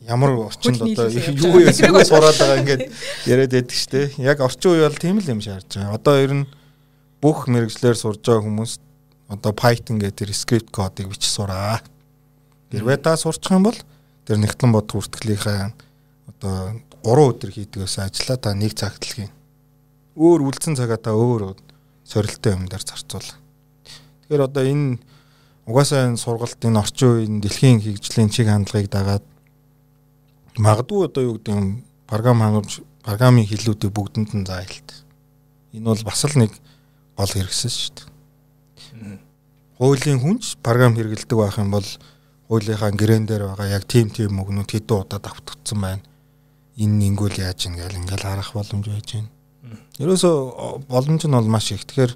[0.04, 2.82] ямар орчинд одоо юу юу сураад байгаа ингээд
[3.28, 4.06] яриад байдаг шүү дээ.
[4.20, 5.96] Яг орчин үе бол тийм л юм шаарч байгаа.
[5.96, 6.46] Одоо ер нь
[7.24, 8.72] бүх мэрэгчлэр сурж байгаа хүмүүс
[9.32, 11.80] одоо Python гэдэг тэр скрипт кодыг бичиж сураа.
[12.68, 13.78] Хэрвээ та сурчих юм бол
[14.28, 15.72] тэр нэгтлэн бод хүртгэлийнхаа
[16.28, 19.32] одоо 3 өдөр хийдгээс ажиллаа та нэг цагт л хийн.
[20.14, 21.56] Өөр үлдсэн цагаа та өөр
[22.04, 23.24] сорилттой юм дээр зарцуул.
[24.28, 25.00] Тэгэхээр одоо энэ
[25.66, 29.24] угаасаа энэ сургалтын орчин үеийн дэлхийн хөгжлийн чиг хандлагыг дагаад
[30.60, 34.88] магадгүй одоо юу гэдэг юм програм хангамж програмын хилүүдийг бүгдэнд нь заайлт.
[35.72, 36.52] Энэ бол бас л нэг
[37.16, 38.11] гол хэрэгсэл шүү дээ.
[39.78, 41.88] Хуулийн хүнч програм хэрэгэлдэг байх юм бол
[42.48, 46.04] хуулийнхаа гэрэн дээр байгаа яг тим тим мөгнүүд хэдэн удаад автагдсан байна.
[46.76, 49.30] Энэ ингүүл яаж ингээл ингээл харах боломж байж байна.
[49.96, 50.30] Ерөөсө
[50.88, 51.84] боломж нь бол маш их.
[51.88, 52.12] Тэгэхээр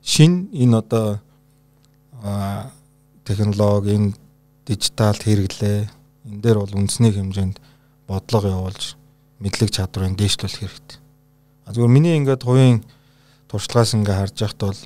[0.00, 1.20] шин энэ одоо
[3.28, 4.16] технологи энэ
[4.64, 5.78] дижитал хэрэглээ
[6.24, 7.56] энэ дээр бол үндэсний хэмжээнд
[8.08, 8.96] бодлого явуулж
[9.40, 10.98] мэдлэг чадварыг дээшлүүлэх хэрэгтэй.
[11.68, 12.80] Зүгээр миний ингээд хувийн
[13.52, 14.80] туршлагаас ингээ харж байхад бол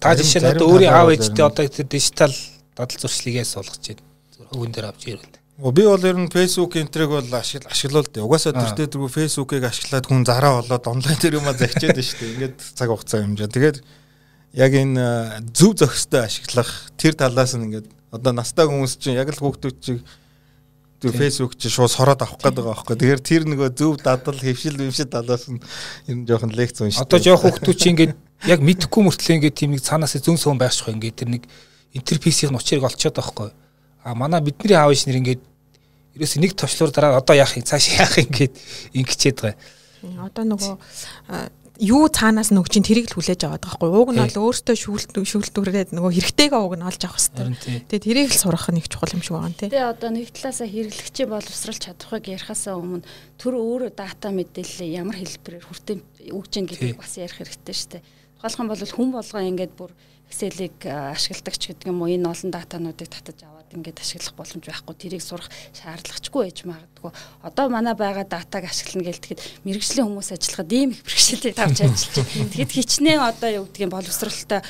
[0.00, 2.34] та жишээ нь одоо өөрийн аав ээжтэй одоо тэр дижитал
[2.76, 4.02] дадал зуршлыгээс суулгаж байна.
[4.50, 5.38] Хөвгөн дээр авч ирвэл.
[5.54, 8.26] Би бол ер нь Facebook энтриг бол ашигла ашиглал дээ.
[8.26, 12.32] Угаасаа тэртээ дэргүү Facebook-ыг ашиглаад хүн зараа болоод онлайн дээр юм а захичээд шүү дээ.
[12.34, 13.54] Ингээд цаг хугацаа хэмжээ.
[13.54, 13.78] Тэгээд
[14.58, 19.38] яг энэ зөв зохистой ашиглах тэр талаас нь ингээд одоо настай хүмүүс чинь яг л
[19.38, 20.02] хүүхдүүд чинь
[21.04, 22.96] тэр фэйсбુક чи шууд сороод авах гээд байгаа байхгүй.
[22.96, 25.60] Тэгэхээр тэр нөгөө зөв дадал хөвшил хөвшил талаас нь
[26.08, 27.04] ер нь жоохон лекц уншдаг.
[27.04, 28.12] Одоо жоох хүүхдүүд чи ингээд
[28.48, 31.44] яг мэдхгүй мөртлөө ингээд тийм нэг цаанаас зүүн суун байшгүй ингээд тэр нэг
[31.92, 33.52] интерфейсийн учрыг олцоод байхгүй.
[34.00, 35.42] А манай бидний аав иш нэр ингээд
[36.16, 38.54] ерөөс нэг точлуур дараа одоо яах юм цааш яах юм гээд
[38.96, 40.24] ингэчээд байгаа.
[40.24, 40.74] Одоо нөгөө
[41.82, 43.90] юу цаанаас нөгөө чинь тэрийг л хүлээж аваад байгаа байхгүй.
[43.90, 47.82] Ууг нь бол өөртөө шүүлт шүүлтүүрээд нөгөө хэрэгтэйгээ ууг нь олж авах хэрэгтэй.
[47.90, 49.68] Тэгээ тэрийг л сурах нэг чухал юм шиг байгаа юм тий.
[49.74, 53.06] Тэгээ одоо нэг талаасаа хэрэглэгчийн боловсрал чадахыг ярихаасаа өмнө
[53.42, 55.98] төр өөрөө дата мэдээлэл ямар хэлбэрээр хүртэн
[56.30, 58.02] өгж гин гэдгийг бас ярих хэрэгтэй шүү дээ.
[58.38, 59.90] Тухайлх юм бол хүн болгоо ингээд бүр
[60.30, 64.94] Excel-ийг ашигладаг ч гэдэг юм уу энэ олон датануудыг татаж аваад ингээд ашиглах боломж байхгүй
[64.94, 67.10] тэрийг сурах шаардлагачгүй байж магадгүй.
[67.42, 72.14] Одоо манай байгаа датаг ашиглана гэж тэгэхэд мэрэгжлийн хүмүүс ажиллахад ийм их бэрхшээлтэй тавьж ажиллаж.
[72.54, 74.60] Тэгэхэд хичнээн одоо юу гэдгийг боловсралтай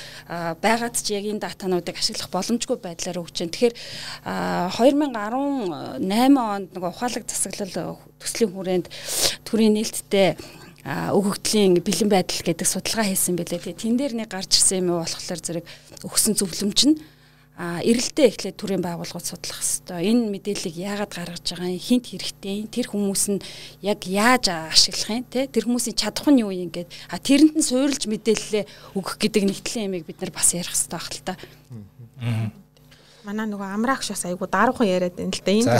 [0.58, 3.54] байгаад ч яг энэ датануудыг ашиглах боломжгүй байдлаар өгч байна.
[3.54, 3.74] Тэгэхээр
[4.80, 8.86] 2018 онд нэг ухаалаг засаглал төслийн хүрээнд
[9.44, 10.36] төрийн нээлттэй
[10.84, 13.56] өгөгдлийн бэлэн байдал гэдэг судалгаа хийсэн байлээ.
[13.56, 15.64] Тэгээ тэн дээр нэг гарч ирсэн юм болохоор зэрэг
[16.04, 17.00] өгсөн зөвлөмж нь
[17.54, 20.10] а эрэлтээ эхлээд төрийн байгууллагууд судлах хэвээр.
[20.10, 23.40] Энэ мэдээллийг яагаад гаргаж байгаа юм, хинт хэрэгтэй, тэр хүмүүс нь
[23.78, 27.62] яг яаж ашиглах юм те тэр хүмүүсийн чадах нь юу юм гээд а тэрэнд нь
[27.62, 31.34] суурилж мэдээлэлээ өгөх гэдэг нэгтгэлийн ямиг бид нар бас ярих хэрэгтэй байх л та.
[33.24, 35.52] Манай нөгөө амраагш бас айгу даруухан яриад байна л да.
[35.56, 35.72] Энэ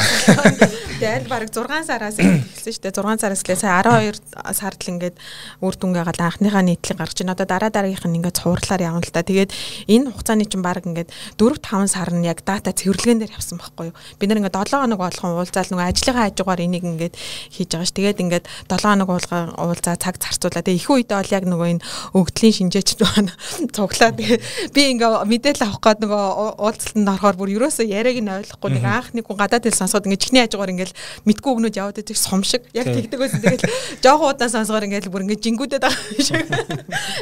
[0.97, 2.97] тэгээ аль бараг 6 сараас эхэлсэн шүү дээ.
[2.97, 4.17] 6 сараас лээ сая 12
[4.57, 5.17] сард л ингээд
[5.61, 7.37] үр дүнгээ гал анхныхаа нийтлэг гаргаж байна.
[7.37, 9.21] Одоо дараа дараагийнх нь ингээд цуурлаар явна л да.
[9.21, 9.53] Тэгээд
[9.93, 13.93] энэ хугацааны чинь баг ингээд 4 5 сар нь яг дата цэвэрлэгэн дээр явсан байхгүй
[13.93, 13.97] юу.
[14.17, 17.13] Бид нэр ингээд 7 хоног болгон уулзаал нөгөө ажлынхаа хажуугаар энийг ингээд
[17.53, 17.93] хийж байгаа ш.
[17.93, 20.65] Тэгээд ингээд 7 хоног уулгаа уулзаа цаг зарцуулаа.
[20.65, 21.85] Тэгээ их үедээ бол яг нөгөө энэ
[22.17, 22.89] өгдлийн шинжээч
[23.77, 24.17] цуглаа.
[24.17, 24.41] Тэгээ
[24.73, 26.25] би ингээд мэдээлэл авах гээд нөгөө
[26.57, 30.07] уулзалтанд орохоор болохоор бүр ерөөсөө яриаг нь ойлгохгүй нэг анх нэг хүн гадаад хэл сонсоод
[30.07, 30.93] ингээд чихний хажуугаар ингээд
[31.27, 33.41] мэдгүй өгнөд яваад байдаг сум шиг яг тэгдэг байсан.
[33.43, 33.67] Тэгэл
[34.03, 36.47] жоохон удаа сонсгоор ингээд бүр ингээд жингүүдэд байгаа шиг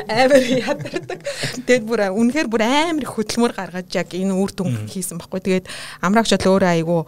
[0.09, 1.21] амар ядардаг.
[1.67, 5.41] Тэгэд бүр үнэхээр бүр амар хөдөлмөр гаргаж яг энэ үр дүн хийсэн баггүй.
[5.41, 5.67] Тэгээд
[6.05, 6.99] амраагч бол өөрөө айгу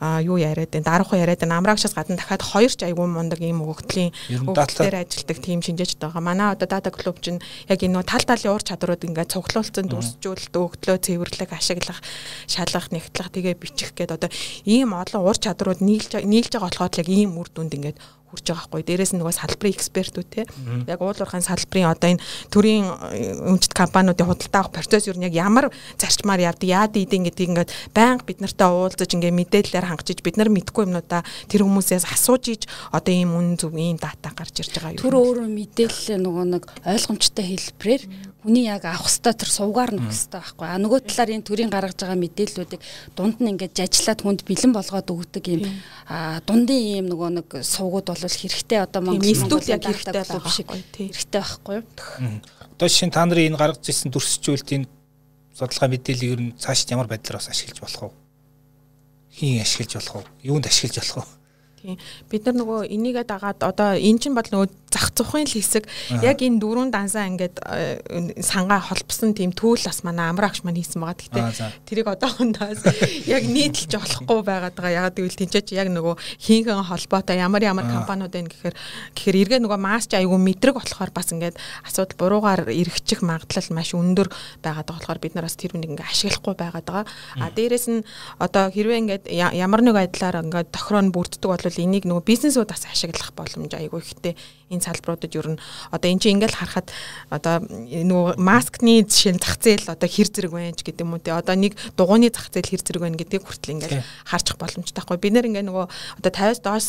[0.00, 0.84] а юу яриад байна?
[0.84, 1.58] Даруухан яриад байна?
[1.58, 4.12] Амраагшаас гадна дахиад хоёр ч айгүй мундаг ийм өгөгдлийн
[4.44, 6.20] өгөгдлөөр ажилтдаг тийм шинжээчд байгаа.
[6.20, 10.96] Манай одоо дата клуб чинь яг энэ тал талын уур чадрууд ингээд цуглуулсан дүрсжүүлэлт өгдлөө
[11.00, 12.00] цэвэрлэх ашиглах
[12.44, 14.30] шалгах нэгтлэх тэгээ бичих гээд одоо
[14.68, 17.96] ийм олон уур чадрууд нийлж нийлж байгаа болохоор яг ийм үр дүнд ингээд
[18.30, 18.82] хүрч байгаа хгүй.
[18.82, 20.42] Дээрээс нь нөгөө салбарын экспертүүд те.
[20.90, 22.84] Яг уул уурхайн салбарын одоо энэ төрийн
[23.46, 27.70] өмчт компаниудын худалдаа авах процесс юу нь яг ямар зарчмаар явдаг, яад ийдин гэдгийг ингээд
[27.94, 32.62] байнга бид нартай уулзаж ингээд мэдээлэлээр хангачиж бид нар мэдгүй юмнуудаа тэр хүмүүсээс асууж иж
[32.90, 35.02] одоо ийм үн зөв ийм дата гарч ирж байгаа юу.
[35.06, 38.02] Тэр өөрөө мэдээлэл нөгөө нэг ойлгомжтой хэлбэрээр
[38.46, 40.66] хүний яг авах хэвээр тэр сувгаар нөх хэвээр байхгүй.
[40.70, 42.82] А нөгөө талаар энэ төрийн гаргаж байгаа мэдээллүүдийг
[43.18, 45.66] дунд нь ингээд жажлаад хүнд бэлэн болгоод өгдөг юм.
[46.06, 50.70] А дундын ийм нөгөө нэг сувгууд бол хэрэгтэй одоо Монгол нийслэл яг хэрэгтэй болов шиг
[50.70, 51.78] хэрэгтэй байхгүй?
[52.78, 54.86] Одоо шинэ та нарын энэ гаргаж ирсэн дүрсжүүлэлтийн
[55.50, 58.16] судалгаа мэдээллийг ер нь цаашд ямар байдлаар бас ашиглаж болох вэ?
[59.42, 60.54] Хийн ашиглаж болох вэ?
[60.54, 61.34] Юунд ашиглаж болох вэ?
[61.82, 61.98] Тийм.
[62.30, 65.84] Бид нар нөгөө энийгээ дагаад одоо эн чинь бол нөгөө зах зохын л хэсэг
[66.24, 71.04] яг энэ дөрөв дансаа ингээд э, сангаа холбосон тийм түүл бас манай амраагч маань хийсэн
[71.04, 71.20] байгаа.
[71.20, 72.80] Гэхдээ тэрийг одоохондоос
[73.36, 74.96] яг нийтэлж болохгүй байгаад байгаа.
[75.04, 78.74] Ягаад гэвэл тэнцээч яг нөгөө хийнхэн холбоотой ямар ямар компаниуд байна гэхээр
[79.12, 84.32] гэхээр эргээ нөгөө масч айгүй мэдрэг болохоор бас ингээд асуудал буруугаар эргэчих магадлал маш өндөр
[84.64, 87.04] байгаад байгаа болохоор бид нар бас тэр үнийг ингээд ашиглахгүй байгаад байгаа.
[87.36, 88.00] А дээрэс нь
[88.40, 92.86] одоо хэрвээ ингээд ямар нэг байдлаар ингээд тохироо бүрддэг бол бол энийг нөгөө бизнесүүд бас
[92.88, 94.34] ашиглах боломж айгүй ихтэй
[94.70, 95.60] энэ салбаруудад ер нь
[95.94, 96.90] одоо эн чинь ингээл харахад
[97.30, 101.22] одоо нөгөө маскны жишээ нь зах зээл одоо хэр зэрэг байна ч гэдэг юм уу
[101.22, 101.30] те.
[101.30, 105.22] Одоо нэг дугууны зах зээл хэр зэрэг байна гэдгийг хүртэл ингээл харчих боломжтой байхгүй.
[105.22, 105.86] Бид нэр ингээ нөгөө
[106.18, 106.86] одоо 50-аас доош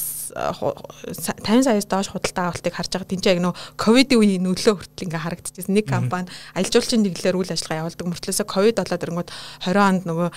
[1.45, 5.05] 50 саяас доош худалдаа авалтыг харж байгаа тийм ч яг нөгөө ковидын үеийн нөлөө хүртэл
[5.05, 5.73] ингээ харагдчихсэн.
[5.77, 8.07] Нэг компани аялал жуулчлалын дэглэлээр үйл ажиллагаа явуулдаг.
[8.09, 9.29] Мөртлөөсөө ковид болоод ирэнгүүт
[9.69, 10.29] 20 онд нөгөө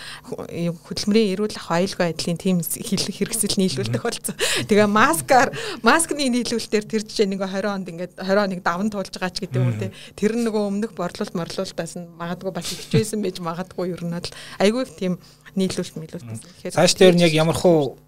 [0.85, 4.37] хөдөлмөрийн эрүүл ах аюулгүй байдлын тийм хэрэгсэл нийлүүлдэг болсон.
[4.69, 5.49] Тэгээ маскаар
[5.81, 9.63] маскны нийлүүлэлтээр тэр жишээ нэг 20 онд ингээд 20 оныг даван туулж байгаа ч гэдэг
[9.63, 9.95] юм те.
[10.19, 14.35] Тэр нь нөгөө өмнөх борлуулалт морлуулалтаас нь магадгүй бас ичвэсэн байж магадгүй ер нь л
[14.59, 15.15] айгүй их тийм
[15.55, 16.75] нийлүүлэлт мэлүүлэлт.
[16.75, 17.99] Цааш дээр нь яг ямархуу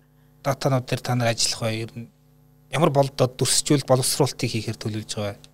[0.43, 2.11] датанууд дээр та нар ажиллах бай ер нь
[2.75, 5.52] ямар болдод дүрсжүүл боловсруулалтыг хийхээр төлөвлөж байгаа вэ?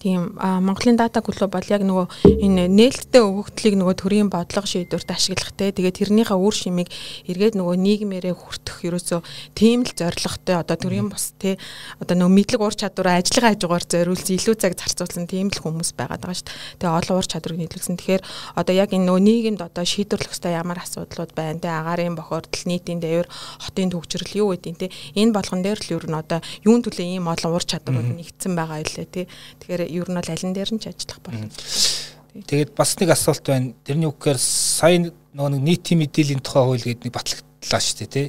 [0.00, 5.52] Тийм Монголын дата клуб бол яг нөгөө энэ нээлттэй өгөгдлийг нөгөө төрийн бодлого шийдвэрт ашиглах
[5.52, 6.88] те тэгээд тэрнийхээ үр шимийг
[7.28, 9.20] эргээд нөгөө нийгмээрээ хүртэх ерөөсөө
[9.52, 11.60] тийм л зорилготой одоо төрийн бус те
[12.00, 16.24] одоо нөгөө мэдлэг ур чадвараа ажлын хажуугаар зориулсан илүү цаг зарцуулсан тийм л хүмүүс байгаад
[16.24, 16.80] байгаа шүү дээ.
[16.80, 17.96] Тэгээ олон ур чадварыг нийлүүлсэн.
[18.00, 18.22] Тэгэхээр
[18.56, 23.04] одоо яг энэ нөгөө нийгэмд одоо шийдвэрлэх хэвээр ямар асуудлууд байна те агаарын бохирдол нийтийн
[23.04, 23.28] дээвэр
[23.68, 27.28] хотын төвчрэл юу гэдэг те энэ болгон дээр л ер нь одоо юун төлөө ийм
[27.28, 29.28] олон ур чадварууд нэгдсэн байгаа илээ те.
[29.60, 31.50] Тэгэхээр ер нь бол алин дээр нь ч ажиллах болно.
[32.30, 33.74] Тэгээд бас нэг асуулт байна.
[33.82, 38.28] Тэрний үгээр сая нөгөө нэг нийтийн мэдээллийн тухай хууль гэдэг нэг батлагдлаа шүү дээ тий.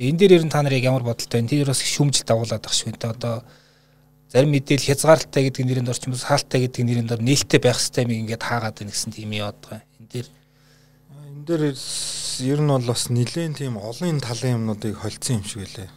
[0.00, 1.48] Энэ дээр ер нь та нар яг ямар бодолтой байна?
[1.48, 3.16] Тэр бас шүүмжил дагуулад байгаа шүү дээ.
[3.16, 3.34] Одоо
[4.28, 8.46] зарим мэдээлэл хязгаарлалтай гэдэг нэрээр орчмос хаалттай гэдэг нэрээр дор нээлттэй байх хэрэгтэй юм ингээд
[8.46, 9.82] хаагаад байна гэсэн тийм юм яваад байгаа.
[9.98, 11.62] Энэ дээр энэ дээр
[12.46, 15.88] ер нь бол бас нэлээд тийм олон талын юмнуудыг холцсон юм шиг үлээ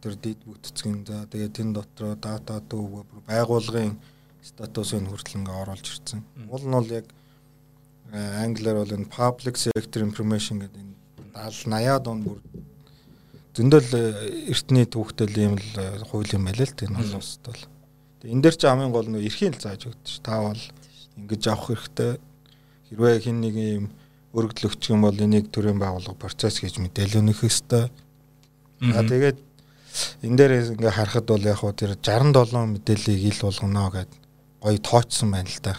[0.00, 3.96] тэр дид бүтцгийн за тэгээд тэн дотроо дата дүүг байгуулгын
[4.42, 6.24] статусыг хүртэл ингээ оруулж ирсэн.
[6.48, 7.06] Уул нь бол яг
[8.12, 10.96] э, англиар бол энэ public sector information гэдэг энэ
[11.36, 12.38] 70 80-аад он бүр
[13.52, 14.04] зөндөл э,
[14.48, 17.60] эртний түүхтэл юм л э, хууль юм байл л тийм бол ус бол.
[18.24, 20.24] Тэгээ энэ дээр ч хамгийн гол нь эрхийн л зааж өгдөг ш.
[20.24, 20.62] Та бол
[21.20, 22.12] ингэж авах хэрэгтэй.
[22.88, 23.86] Хэрвээ хин нэг юм
[24.32, 27.84] өргөдөл өгчих юм бол энийг төрийн байгууллага процесс хийж мэдээлэл өгөх хэрэгтэй.
[28.96, 29.38] Аа тэгээд
[30.22, 34.12] энэ дээр ингээ харахад бол яг хуу тэр 67 мэдээллийг ил болгоно гэд
[34.60, 35.74] гоё тоочсон байна л да.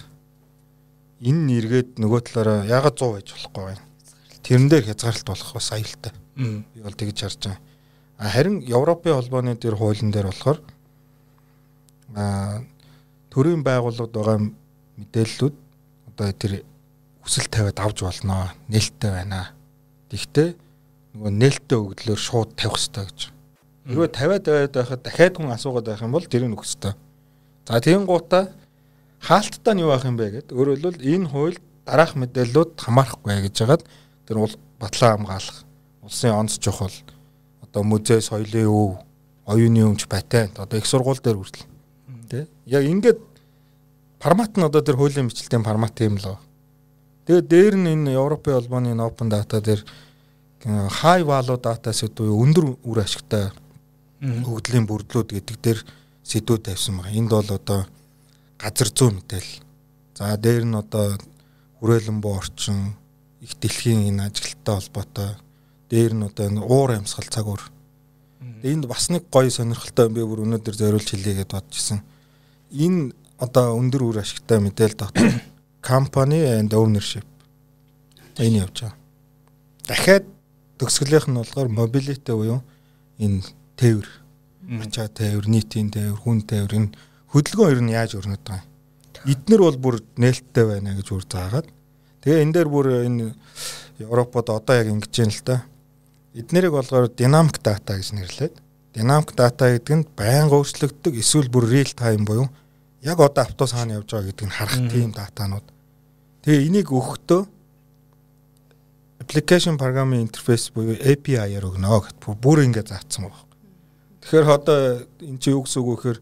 [1.22, 3.84] Энэ нэргээд нөгөө талаараа ягаад 100 байж болохгүй байна.
[4.41, 6.13] Тэрэн дээр хязгаарлалт болох бас аюултай.
[6.74, 7.61] Би бол тэгж харж байгаа.
[8.22, 10.59] Харин Европын холбооны тэр хуулийн дээр болохоор
[12.15, 12.61] а
[13.30, 14.38] төрийн байгууллагад байгаа
[14.97, 15.55] мэдээллүүд
[16.09, 16.65] одоо тэр
[17.24, 18.53] хүсэл тавиад авч болно.
[18.67, 19.53] Нээлттэй байна.
[20.09, 20.57] Тэгвэл
[21.15, 23.19] нөгөө нээлттэй өгдлөөр шууд тавих хэрэгтэй гэж.
[23.88, 26.93] Хэрвээ 50-аад байгаад байхад дахиад хүн асуугаад байх юм бол тэр нь өгсөй.
[27.65, 28.53] За тийм гутаа
[29.21, 33.84] хаалттай нь юу байх юм бэ гэд өөрөлдвөл энэ хууль дараах мэдээллүүд хамаарахгүй гэж яагаад
[34.25, 35.57] тэр бол батлан хамгаалах
[36.01, 36.93] улсын онц чухал
[37.61, 39.01] одоо музей соёлын өв
[39.45, 41.65] оюуны өмч патент одоо их сургууль дээр хүртэл
[42.29, 43.19] тий яг ингээд
[44.21, 46.38] формат нь одоо тэр хуулийн бичлэлтийн формат юм л.
[47.25, 49.82] Тэгээд дээр нь энэ Европын холбооны open data дээр
[51.01, 53.49] high value data сэдвүү өндөр үр ашигтай
[54.22, 55.80] хөгдлийн бүрдлүүд гэдэг дээр
[56.24, 57.17] сэдвүүд тавьсан байна.
[57.17, 57.82] Энд бол одоо
[58.61, 59.65] газар зүй мэдээлэл.
[60.15, 61.17] За дээр нь одоо
[61.82, 62.93] хүрээлэн буу орчин
[63.41, 65.41] их дэлхийн энэ ажилттай холбоотой
[65.91, 67.59] Дээр нь одоо энэ уур амьсгал цагуур.
[68.63, 71.99] Энд бас нэг гоё сонирхолтой би бүр өнөөдөр зориулж хэлье гэдээ бодож исэн.
[72.72, 75.43] Энэ одоо өндөр үр ашигтай мэдээлэл дотор
[75.84, 77.28] company and ownership
[78.39, 78.95] энэ явж байгаа.
[79.84, 80.26] Дахиад
[80.80, 82.63] төгсгөлийнх нь болохоор mobility буюу
[83.19, 83.43] энэ
[83.82, 84.09] тээвэр,
[84.86, 86.89] ачаа тээвэр, нийтийн тээвэр, хүн тээвэр энэ
[87.34, 88.69] хөдөлгөөн ер нь яаж өрнөд байгаа юм.
[89.34, 91.67] Эднэр бол бүр нээлттэй байна гэж үр заагаад.
[92.21, 93.34] Тэгээ энэ дээр бүр энэ
[94.01, 95.65] Европод одоо яг ингэж юм л та.
[96.34, 98.55] Эднэрийг болгоор dynamic data гэж нэрлээд.
[98.93, 102.47] Dynamic data гэдэг нь байнга өөрчлөгддөг эсвэл бүр real time буюу
[103.01, 105.67] яг одоо автобус хаана явж байгаа гэдгийг харах тийм датанууд.
[106.45, 107.41] Тэгээ энийг өгөхдөө
[109.21, 113.51] application programming interface буюу API-аар өгнө гэхэд бүр ингэ заасан байна.
[114.22, 114.78] Тэгэхээр одоо
[115.22, 116.19] эн чинь юу гэсэн үг вэ гэхээр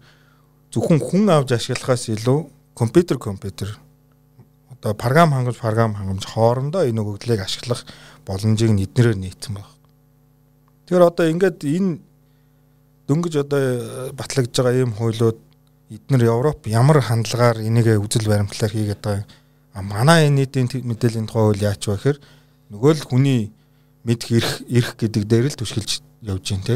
[0.72, 2.40] зөвхөн хүн авч ашиглахаас илүү
[2.76, 3.80] компьютер компьютер
[4.72, 7.84] одоо програм хангамж програм хангамж хоорондоо энэ өгөгдлийг ашиглах
[8.26, 9.74] боломжийг эднэрээр нийцсэн байна.
[10.88, 12.00] Тэгэхээр одоо ингээд энэ
[13.10, 13.62] дөнгөж одоо
[14.16, 15.40] батлагдж байгаа ийм хуулиуд
[15.90, 19.26] эднэр Европ ямар хандлагаар энийг үзэл баримтлаар хийгээд байгаа
[19.74, 22.18] а манай энэ нийтийн мэдээллийн тухай хууль яач вэ гэхээр
[22.70, 23.42] нөгөө л хүний
[24.06, 26.76] мэдх ирэх ирэх гэдэг дээр л түшгэлж явж байна те.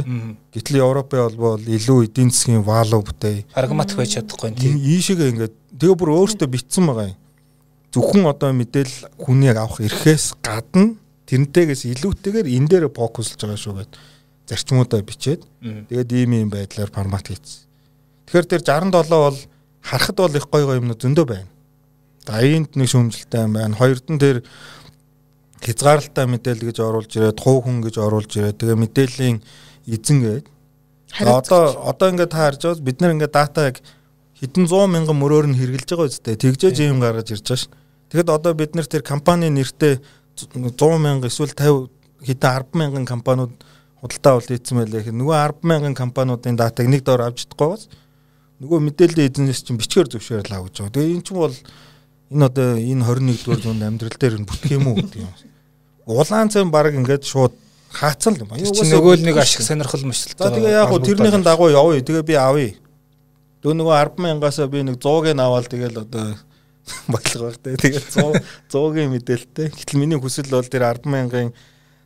[0.54, 4.80] Гэтэл Европын холбоо бол илүү эдийн засгийн валу бүтэй прагматик байж чадахгүй тийм.
[4.80, 7.20] Ийшээгээ ингээд тэгээ бүр өөртөө битсэн байгаа юм.
[7.92, 10.96] Зөвхөн одоо мэдээл хүнийг авах эрхээс гадна
[11.28, 13.92] тэрнтэйгээс илүүтэйгээр энэ дээр фокуслж байгаа шүү гэд
[14.48, 15.42] зарчмуудаа бичээд
[15.92, 17.68] тэгээд ийм ийм байдлаар формат хийсэн.
[18.28, 19.38] Тэгэхээр тэр 67 бол
[19.84, 21.50] харахад бол их гоё гоё юмнууд зөндөө байна.
[22.24, 23.76] За энд нэг шүүмжлэлтэй юм байна.
[23.76, 24.44] Хоёрд нь тэр
[25.64, 29.38] хязгаарлалтай мэдээлэл гэж оруулж ирээд, хуу хүн гэж оруулж ирээд тэгээ мэдээллийн
[29.88, 30.46] эзэн гээд.
[31.24, 33.80] Одоо одоо ингээд та харж байгаа бид нар ингээд датаг
[34.40, 36.36] хэдэн 100 мянган мөрөөр нь хэрэгжилж байгаа үстэй.
[36.36, 37.72] Тэгжээж юм гаргаж ирж байгаа ш.
[38.12, 40.02] Тэгэд одоо бид нар тэр компани нэртэй
[40.36, 41.88] 100 мянга эсвэл 50
[42.26, 43.54] хэдэн 10 мянган компаниуд
[44.02, 45.16] худалдаа авалт хийсэн байлээ.
[45.16, 47.88] Нөгөө 10 мянган компаниудын датаг нэг доор авч чадахгүй бас
[48.60, 50.96] нөгөө мэдээллийн эзнээс чинь бичгээр зөвшөөрөл авч байгаа.
[50.98, 51.56] Тэгээ эн чинь бол
[52.34, 55.32] энэ одоо энэ 21-р зуунд амьдрал дээр нь бүтэх юм уу гэдэг юм.
[56.06, 57.54] Улаан цай баг ингээд шууд
[57.94, 58.50] хаацсан юм.
[58.58, 60.40] Чи нөгөө л нэг ашиг сонирхол мөчлөлт.
[60.40, 62.02] За тэгээ яг хуу тэрнийхэн дагуу явъя.
[62.02, 62.74] Тэгээ би авъя.
[63.64, 66.36] Дөө нөгөө 10 мянгаас би нэг 100-ыг аваад тэгэл одоо
[67.08, 67.78] бодлого баг те.
[67.78, 69.68] Тэгээд 100 100-гийн мэдээлэлтэй.
[69.72, 71.54] Гэтэл миний хүсэл бол тэр 10 мянган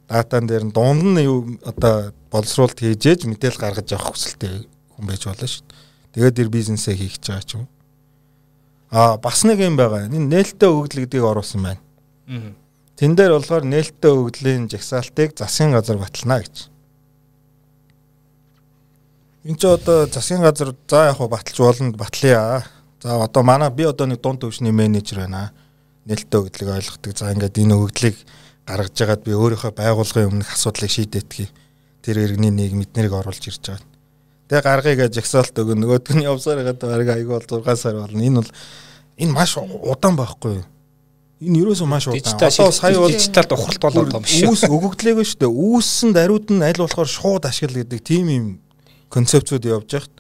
[0.06, 5.26] датан дээр нь дунд нь юу одоо боловсруулалт хийжээж мэдээлэл гаргаж авах хүсэлтэй хүн байж
[5.26, 5.80] болно шүү дээ.
[6.14, 7.66] Тэгээд тэр бизнесээ хийх гэж байгаа ч юм.
[8.91, 10.08] Аа бас нэг юм байгаа.
[10.08, 11.82] Энэ нээлттэй өгөгдөл гэдгийг оруулсан байна.
[12.30, 12.54] Аа.
[12.98, 16.74] Тэн дээр болохоор нээлттэй өгөгдлийн жагсаалтыг засгийн газар батална гэж.
[19.45, 22.66] Энд ч одоо засгийн газар за яг баталж болно батлая.
[22.98, 25.54] За одоо манай би одоо нэг дунд төвшний менежер байна.
[26.10, 27.14] Нээлттэй өгөгдлийг ойлгодог.
[27.14, 28.18] За ингээд энэ өгөгдлийг
[28.66, 31.54] гаргаж ягаад би өөрийнхөө байгууллагын өмнөх асуудлыг шийдэтгэе.
[32.02, 33.86] Тэр иргэний нийгэм эднэрийг оруулж ирж байгаа.
[34.50, 38.26] Тэгээ гаргая гэж жагсаалт өгөн нөгөөдг нь явсаар бараг айгүй бол 6 сар болно.
[38.26, 38.52] Энэ бол
[39.22, 40.66] энэ маш удаан байхгүй юу?
[41.38, 42.33] Энэ ерөөсөө маш удаан.
[42.33, 44.49] Одоо сая бол дижитал ухралт болоод байгаа юм шүү.
[44.49, 45.53] Үүс өгөгдлээг шүү дээ.
[45.53, 48.45] Үүссэн даруйд нь аль болохоор шууд ашигла гэдэг тийм юм
[49.13, 50.15] концепцүүд явж байхад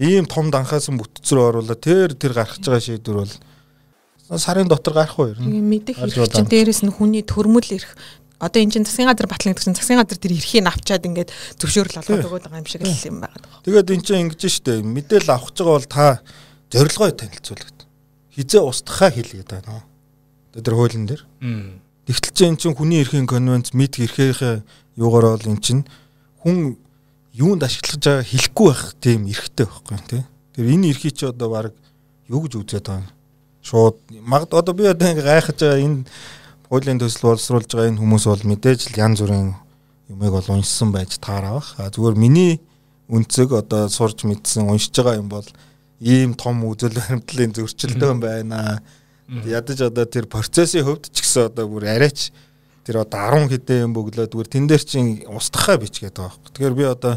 [0.00, 3.34] ийм том данхаасан бүтцрөө оруулаад тэр тэр гаргаж байгаа шийдвэр бол
[4.40, 5.60] сарын дотор гарах уу ер нь.
[5.60, 7.92] Мэдэх хэрэг чинь дээрэс нь хүний төрмөл ирэх
[8.40, 11.30] одоо энэ чинь засгийн газар батлагдсан чинь засгийн газар тэр эрхийг авчаад ингээд
[11.60, 13.44] зөвшөөрөл олгоод өгöd байгаа юм шиг л юм байна.
[13.68, 16.06] Тэгээд эн чинь ингэж штэ мэдээлэл авах гэж байгаа бол та
[16.72, 17.78] зорилгоо танилцуулдаг.
[18.32, 19.84] Хизээ устгахаа хэлгээд байна.
[20.54, 21.22] Тэр хуулийн дээр.
[22.06, 24.62] Тэгтэл чинь эн чинь хүний эрхийн конвенц мэд эрхийнхээ
[24.98, 25.86] юугаар бол эн чинь
[26.42, 26.74] хүн
[27.32, 30.22] юунд ашиглаж байгаа хэлэхгүй байх тийм эрхтэй байхгүй тий.
[30.58, 31.74] Тэр энэ эрхийг чи одоо баг
[32.26, 33.08] юу гэж үзээд байгаа юм.
[33.62, 36.04] Шууд магад одоо би одоо ингээ гайхаж байгаа энэ
[36.66, 39.54] хуулийн төсөл боловсруулж байгаа энэ хүмүүс бол мэдээж л янз бүрийн
[40.10, 41.78] юмыг бол уншсан байж таараа бах.
[41.78, 42.58] А зүгээр миний
[43.06, 45.46] үнцэг одоо сурж мэдсэн уншиж байгаа юм бол
[46.02, 48.82] ийм том үзэл баримтлалын зөрчилдөөн байна.
[49.30, 52.34] Ядаж одоо тэр процессын хөвд ч гэсэн одоо бүр арайч
[52.82, 56.50] тэр одоо 10 хэдэн юм бөглөө зүгээр тэн дээр чинь устгахаа бичгээд байгаа байхгүй.
[56.50, 57.14] Тэгэхээр би одоо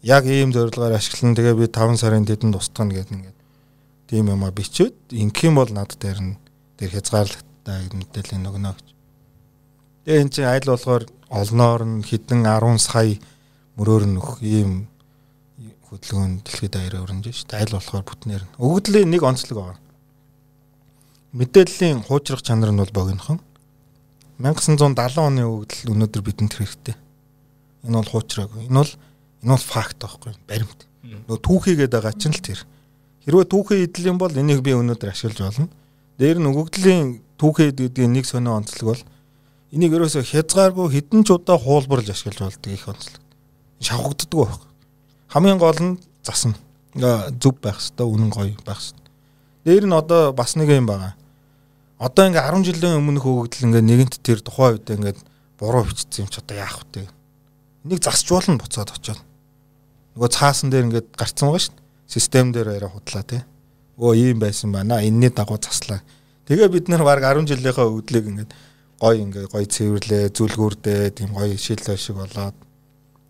[0.00, 3.38] яг ийм зорилгоор ашиглан тэгээ би 5 сарын тэдэнд устгана гэдэг ингээд
[4.08, 6.40] тийм юм а бичээд ингэх юм бол над дээр нь
[6.80, 8.88] тэр хязгаарлалт та мэдээлэл нөгнө гэж.
[10.08, 13.20] Тэгээ эн чинь аль болохоор олноор нь хэдэн 10 сая
[13.76, 14.88] мөрөөр нь нөх ийм
[15.92, 17.60] хөдөлгөөн дэлхийд даяараа өрнөж шүү дээ.
[17.60, 18.52] Аль болохоор бүтнээр нь.
[18.56, 19.81] Өгөгдлийн нэг онцлог байна.
[21.32, 23.40] Мэдээллийн хуучрах чанар нь бол богинохон.
[24.38, 26.96] 1970 оны өгөгдөл өнөөдөр бидэнд хэрэгтэй.
[27.88, 28.68] Энэ бол хуучраагүй.
[28.68, 28.92] Энэ бол
[29.42, 30.86] энэ бол факт байхгүй баримт.
[31.02, 32.60] Нөгөө түүхийгээд байгаа чинь л тэр.
[33.24, 35.68] Хэрвээ түүхий идэл юм бол энийг би өнөөдөр ашиглаж болно.
[36.20, 39.02] Дээр нь өгөгдлийн түүхэд гэдгийн нэг сонио онцлог бол
[39.72, 43.24] Энийг ерөөсө хязгааргүй хідэн ч удаа хуулбарлаж ашиглаж болдог их онцлог.
[43.80, 44.60] Шавхагддаг байх.
[45.32, 46.52] Хамгийн гол нь засан.
[46.92, 49.08] Зүв байх хэвээр үнэн гоё байх хэвээр.
[49.64, 51.16] Дээр нь одоо бас нэг юм байгаа.
[52.02, 55.14] Одоо ингээ 10 жилийн өмнөх өгөгдөл ингээ нэгэнт тэр тухайн үед ингээ
[55.54, 57.06] буруу бичсэн юм ч одоо яах вэ?
[57.86, 59.22] Энийг засч болно буцаад очоод.
[60.18, 61.86] Нөгөө цаасан дээр ингээ гарцсан байгаа шүү дээ.
[62.10, 63.46] Систем дээр яриа худлаа тий.
[64.02, 64.98] Өө ийм байсан байна.
[64.98, 66.02] Энэний дагуу заслаа.
[66.50, 68.50] Тэгээ бид нар баг 10 жилийнхаа өгдлийг ингээ
[68.98, 72.58] гой ингээ гой цэвэрлээ, зүлгүүрдээ тийм гой шилээ шиг болоод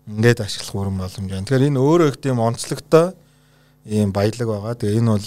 [0.09, 1.45] ингээд ашиглах бүрэн боломж байна.
[1.45, 3.13] Тэгэхээр энэ өөрөө их тийм онцлогтой
[3.85, 4.73] ийм баялаг байгаа.
[4.81, 5.25] Тэгээ энэ бол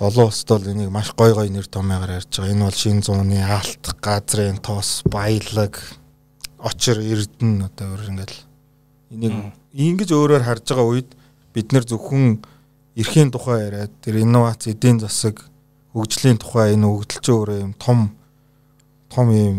[0.00, 2.52] олон улсад бол энийг маш гой гой нэр томьёогоор ярьж байгаа.
[2.54, 5.74] Энэ бол шин зууны алт, газрын тос, баялаг,
[6.58, 8.32] очир, эрдэн одоо өөр ингээд
[9.10, 9.34] энийг
[9.74, 11.10] ингэж өөрөөр харж байгаа үед
[11.50, 12.38] бид нэр зөвхөн
[12.94, 15.42] эрхийн тухай яриад тэр инновац, эдийн засаг,
[15.90, 18.14] хөгжлийн тухай энэ хөгжөлч өөрөө юм том
[19.10, 19.58] том юм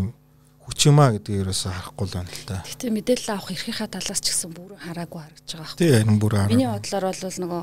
[0.64, 2.62] хүч юмаа гэдэг ерөөсө харахгүй л байна л да.
[2.64, 5.78] Гэтэ мэдээлэл авах эрхийнхаа талаас ч гэсэн бүрэн хараагүй харагдаж байгаа байхгүй.
[5.82, 6.52] Тийм харин бүр хараа.
[6.54, 7.62] Миний бодлоор бол нөгөө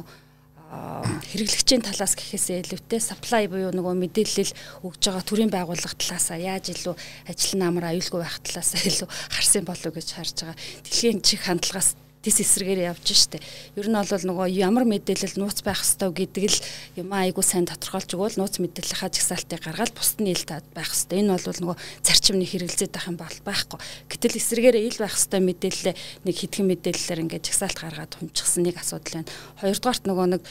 [0.67, 4.51] хэрэглэгчийн талаас гэхээсээ илүүтэй supply буюу нөгөө мэдээлэл
[4.83, 6.95] өгж байгаа төрийн байгууллага талаасаа яаж илүү
[7.31, 10.59] ажил намар аюулгүй байх талаасаа илүү харсан болов гэж харж байгаа.
[10.83, 11.95] Дэлхийн чих хандлагаас
[12.27, 13.39] тис эсрэгээр явж штэ.
[13.79, 16.59] Ер нь бол нөгөө ямар мэдээлэл нууц байх ёстой гэдэг л
[16.99, 20.43] юм айгу сайн тодорхойлж өгвөл нууц мэдээллийнхаа жагсаалтыг гаргаад бусд нь ил
[20.75, 21.23] байх ёстой.
[21.23, 23.79] Энэ бол нөгөө зарчимны хэрэгэлзээд байх юм бол байхгүй.
[24.11, 25.95] Гэтэл эсрэгээр ил байх ёстой мэдээлэлээ
[26.27, 29.31] нэг хитгэн мэдээллээр ингээд жагсаалт гаргаад хумчихсан нэг асуудал байна.
[29.63, 30.43] Хоёрдугаарт нөгөө нэг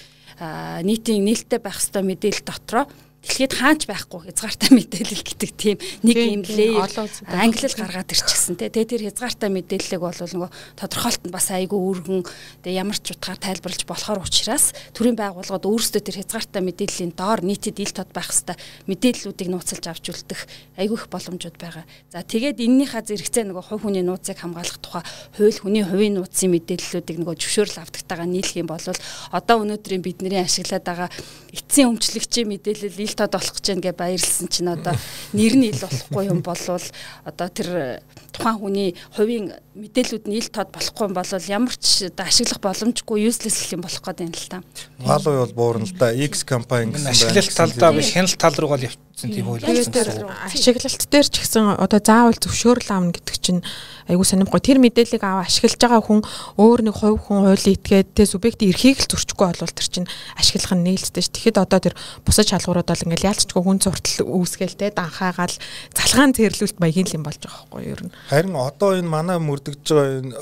[0.81, 2.89] нийтийн нээлттэй байх ёстой мэдээлэл дотроо
[3.27, 5.77] дэлхийд хаач байхгүй хязгаартай мэдээлэл гэдэг тийм
[6.07, 6.79] нэг юм лээ.
[7.27, 8.71] англиэл гаргаад ирчихсэн те.
[8.71, 12.23] Тэгээ тэр хязгаартай мэдээллийг бол нөгөө тодорхойлт нь бас айгүй өргөн
[12.63, 17.83] тэгээ ямар ч утгаар тайлбарлаж болохоор учраас төрийн байгууллагууд өөрсдөө тэр хязгаартай мэдээллийн доор нийтэд
[17.83, 20.41] ил тод байх хэвээр мэдээллүүдийг нууцлж авч үлдэх
[20.79, 21.85] айгүй их боломжууд байгаа.
[22.15, 25.03] За тэгээд эннийхээ зэрэгцээ нөгөө хувь хүний нууцыг хамгаалах тухай
[25.35, 30.85] хууль хүний хувийн нууцын мэдээллүүдийг нөгөө зөвшөөрөл авдагтайгаа нийлэх юм бол одоо өнөөдрийн бидний ашиглаад
[30.87, 31.09] байгаа
[31.51, 34.95] эцсийн өмчлөгчийн мэдээлэл ил тод болох гэж байна гэж баярлсан чинь одоо
[35.33, 36.87] нэр нь ил болохгүй юм болвол
[37.25, 38.01] одоо тэр
[38.37, 43.61] тухайн хүний хувийн мэдээлүүд нь ил тод болохгүй юм бол ямар ч ашиглах боломжгүй useless
[43.61, 44.59] гэх юм болох гэдэг юм л та.
[45.01, 46.13] Huawei бол буурна л да.
[46.13, 47.17] X компани гэсэн байна.
[47.17, 50.49] Ашиглалт талдаа биш хяналт тал руу гал явчихсан тийм үйл ажиллагаа.
[50.49, 53.61] Ашиглалт дээр ч гэсэн одоо заавал зөвшөөрөл авна гэдэг чинь
[54.09, 54.65] айгуу сонирхолтой.
[54.65, 56.21] Тэр мэдээллийг аваа ашиглаж байгаа хүн
[56.57, 60.09] өөр нэг хувь хүн хуулийн этгээд тэ субъектийн эрхийг л зөрчихгүй болвол тэр чинь
[60.39, 61.31] ашиглах нь нээлттэй ш.
[61.35, 65.55] Тэгэхэд одоо тэр бусад шалгуурууд бол ингээл яалцчгүй хүн зуртал үүсгээл тэ данхаагаал
[65.91, 68.13] залгаан цэрлүүлэлт маягийн л юм болж байгаа байхгүй юу ер нь.
[68.27, 70.35] Харин одоо энэ манай мөрдөгж байгаа энэ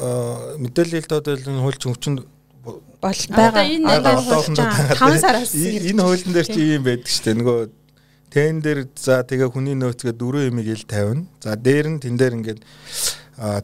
[0.65, 2.25] мэдээлэл тоодол энэ хуульч өвчин
[2.65, 2.81] бол
[3.29, 3.65] байгаа.
[3.69, 3.85] Энэ
[4.97, 7.39] 5 сараас энэ хуулийн дээр чи юм байдаг шүү дээ.
[7.45, 7.59] Нөгөө
[8.33, 11.29] тэн дээр за тэгээ хүний нөөцгээ дөрөв имийг ил тавина.
[11.45, 12.61] За дээр нь тэн дээр ингээд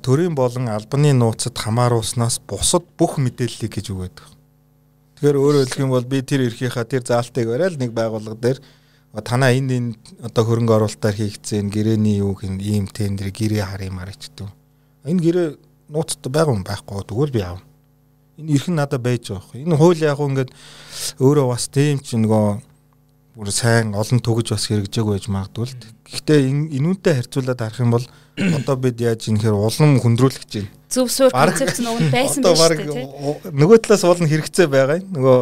[0.05, 4.17] төрийн болон албаны нууцад хамааруулснаас бусад бүх мэдээллийг гэж өгöd.
[5.17, 8.59] Тэгэхээр өөрөөр хэлэх юм бол би тэр эрхийнхаа тэр заалтыг барайл нэг байгууллага дээр
[9.19, 9.91] танаа энд энэ
[10.23, 14.55] одоо хөрөнгө оруулалтаар хийгдсэн гэрээний юу гин ийм тендер гэрээ хар юм арчдаг.
[15.03, 15.49] Энэ гэрээ
[15.91, 17.59] нууцтай байгаа юм байхгүй тэгвэл би аав.
[18.39, 19.67] Энэ нь надад байж байгаа.
[19.67, 20.55] Энэ хууль яг ингээд
[21.19, 22.63] өөрөө бас тийм ч нөгөө
[23.35, 25.75] бүр сайн олон төгөж бас хэрэгжээгүй байж магадгүй л.
[26.07, 26.41] Гэхдээ
[26.79, 28.07] энүүнтэй харьцуулаад харах юм бол
[28.39, 30.71] одоо бид яаж юм хэр улам хөндрүүлж байна.
[30.87, 33.07] Зөв суурь концепц нөгөө байсан байх дээ.
[33.55, 35.11] Нөгөө талаас уул нь хэрэгцээ байгаа юм.
[35.15, 35.39] Нөгөө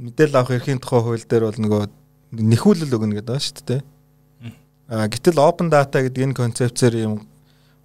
[0.00, 1.82] мэдээлэл авах эрхийн тухай хууль дээр бол нөгөө
[2.30, 3.82] нэхүүлэл өгнө гэдэг байна шүү дээ.
[4.90, 7.22] А гэтэл open data гэдэг энэ концепцээр юм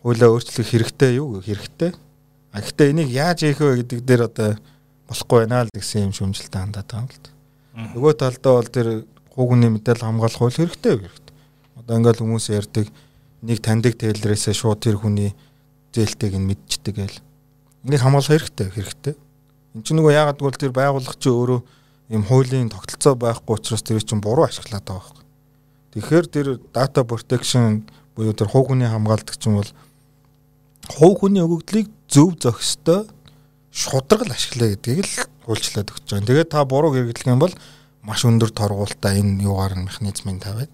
[0.01, 1.93] хуулиа өөрчлөх хэрэгтэй юу хэрэгтэй.
[2.53, 4.57] А гэхдээ энийг яаж хийх вэ гэдэг дээр одоо
[5.09, 7.33] болохгүй байна л гэсэн юм шүмжэлтэй хандаад байгаа юм л.
[7.93, 8.87] Нөгөө талдаа бол тэр
[9.33, 11.33] хүүгний мэдээлэл хамгаалах хууль хэрэгтэй хэрэгтэй.
[11.77, 12.85] Одоо ингээл хүмүүс ярьдаг
[13.45, 15.33] нэг таньдаг тэлрээсээ шууд тэр хүний
[15.93, 17.19] зээлтэйг нь мэдчихдэг гээл.
[17.85, 19.13] Энийг хамгаалах хэрэгтэй хэрэгтэй.
[19.75, 21.59] Энд чинь нөгөө яагаад гэвэл тэр байгууллага чи өөрөө
[22.09, 25.23] ийм хуулийн тогтолцоо байхгүй учраас тэр чинь буруу ашиглаад байгаа байхгүй.
[25.95, 29.71] Тэгэхээр тэр data protection буюу тэр хувь хүний хамгаалдаг чинь бол
[30.91, 33.09] хувь хүний өгөгдлийг зөв зохистой
[33.71, 36.27] шударгал ашиглаа гэдгийг л хуульчлаад өгч байгаа.
[36.29, 37.53] Тэгээд та буруу хэрэглэх юм бол
[38.05, 40.73] маш өндөр торгуултаа энэ юугаар нь механизмыг тавиад.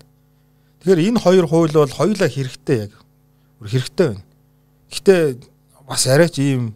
[0.84, 2.94] Тэгэхээр энэ хоёр хууль бол хоёулаа хэрэгтэй яг.
[3.64, 4.26] Хэрэгтэй байна.
[4.92, 5.22] Гэхдээ
[5.88, 6.76] бас арайч ийм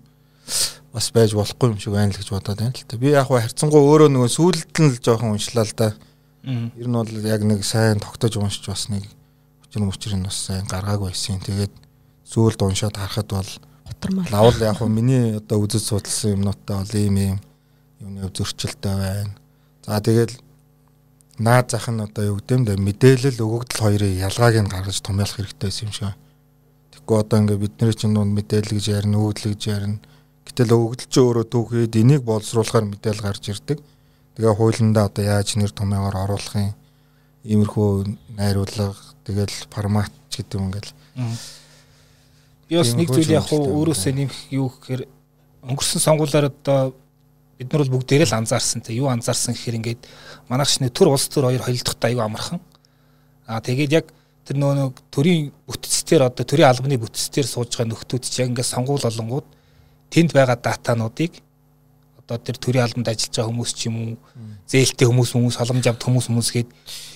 [0.95, 2.95] бас байж болохгүй юм шиг байна л гэж бодоод байна л та.
[2.95, 5.91] Би яг харьцангуй өөрөө нөгөө сүүлд нь л жоохон уншлаа л да.
[6.47, 9.03] Ер нь бол яг нэг сайн тогтож уншиж бас нэг
[9.67, 11.43] учир мөчрийг бас сайн гаргаагүй байсан.
[11.43, 11.73] Тэгээд
[12.23, 13.51] сүүлд уншаад харахад бол
[14.31, 17.37] лавл яг хөө миний одоо үзэж судалсан юмнуудтай бол ийм ийм
[17.99, 19.35] юуны зөрчилтэй байна.
[19.83, 20.31] За тэгээд
[21.43, 25.67] наад зах нь одоо юу гэдэм дэ мэдээлэл өгөгдөл хоёрын ялгааг нь гаргаж томьёолох хэрэгтэй
[25.67, 26.15] байсан юм шиг.
[26.95, 29.99] тэгэхгүй одоо ингээ бидний чинь нүн мэдээлэл гэж ярина, өгдөл гэж ярина.
[30.55, 33.83] Гэтэл өгдөл чи өөрөө түүхэд энийг боловсруулахаар мэдээлэл гарч ирдэг.
[34.39, 36.71] Тэгээ хуулиндаа одоо яаж нэр томьёогоор оруулах юм
[37.43, 38.95] иймэрхүү найруулга
[39.27, 40.95] тэгэл формат ч гэдэг юм ингээл.
[42.71, 45.03] Би бас нэг зүйл яг өөрөөсөө нэмэх юу гэхээр
[45.75, 46.95] өнгөрсөн сонгуулиар одоо
[47.59, 50.01] бид нар бол бүгдээрээ л анзаарсан те юу анзаарсан гэхээр ингээд
[50.47, 52.63] манайх шинэ төр улс төр хоёр холилдохтой аюу амархан.
[53.43, 54.07] Аа тэгээд яг
[54.47, 59.47] тэр нөгөө төрийн бүтцээр одоо төрийн албаны бүтцээр сууж байгаа нөхдүүд чинь ингээд сонгуул олонгууд
[60.15, 61.43] тэнд байгаа датануудыг
[62.23, 64.11] одоо тэр төрийн албанд ажиллаж байгаа хүмүүс ч юм уу
[64.71, 66.69] зээлтэй хүмүүс хүмүүс халамж авт хүмүүс хүмүүс гээд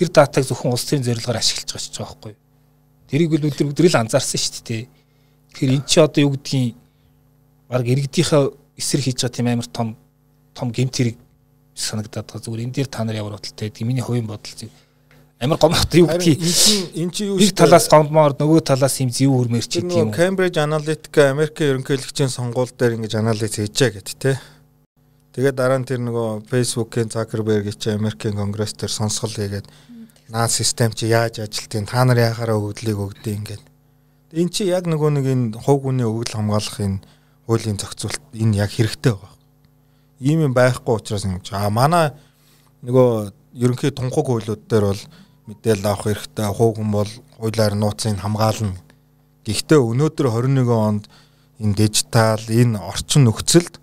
[0.04, 2.36] тэр датаг зөвхөн улс төрийн зорилгоор ашиглаж байгаа ч байгаа байхгүй.
[3.08, 4.84] Тэрийг бол өдөр өдрөл анзаарсан шүү дээ.
[5.56, 6.76] Тэгэхээр эн чинь одоо юу гэдгийг
[7.72, 8.44] баг иргэдийнхээ
[8.78, 9.88] эсрэг хийж байгаа тийм амар том
[10.54, 11.18] том гэмт хэрэг
[11.74, 14.70] санагдаад байгаа зүгээр энэ дээр та нар ямар бодолтой гэдэг миний хувийн бодол зүг
[15.40, 16.40] амар гомдох юу гэдгийг
[17.00, 20.12] эн чи юу нэг талаас гомдмоор нөгөө талаас юм зэв үрмэр ч гэдэг юм.
[20.12, 24.36] Cambridge Analytica Америкийн ерөнхийлөгчийн сонгуул дээр ингэж анализ хийжээ гэд тэ.
[25.32, 29.64] Тэгээд дараа нь тэр нөгөө Facebook-ийн Zuckerberg чи Америкийн конгресс дээр сонсгол хийгээд
[30.28, 33.64] наад систем чи яаж ажилтгийг та нар яхаараа өгдлийг өгдөө ингээд.
[34.36, 37.00] Эн чи яг нөгөө нэг энэ хувь хүний өгдөл хамгаалахын
[37.48, 39.34] хуулийн зохицуулт энэ яг хэрэгтэй байгаа.
[40.20, 42.12] Ийм юм байхгүй учраас ингэж аа манай
[42.84, 45.04] нөгөө ерөнхий тунхаг хуулиуд дээр бол
[45.50, 46.46] мэдээлэл авах хэрэгтэй.
[46.46, 47.12] Хуу хүн бол
[47.42, 48.78] хуулиар нууцыг хамгаална.
[49.46, 51.04] Гэхдээ өнөөдөр 21 онд
[51.58, 53.82] энэ дижитал энэ орчин нөхцөлд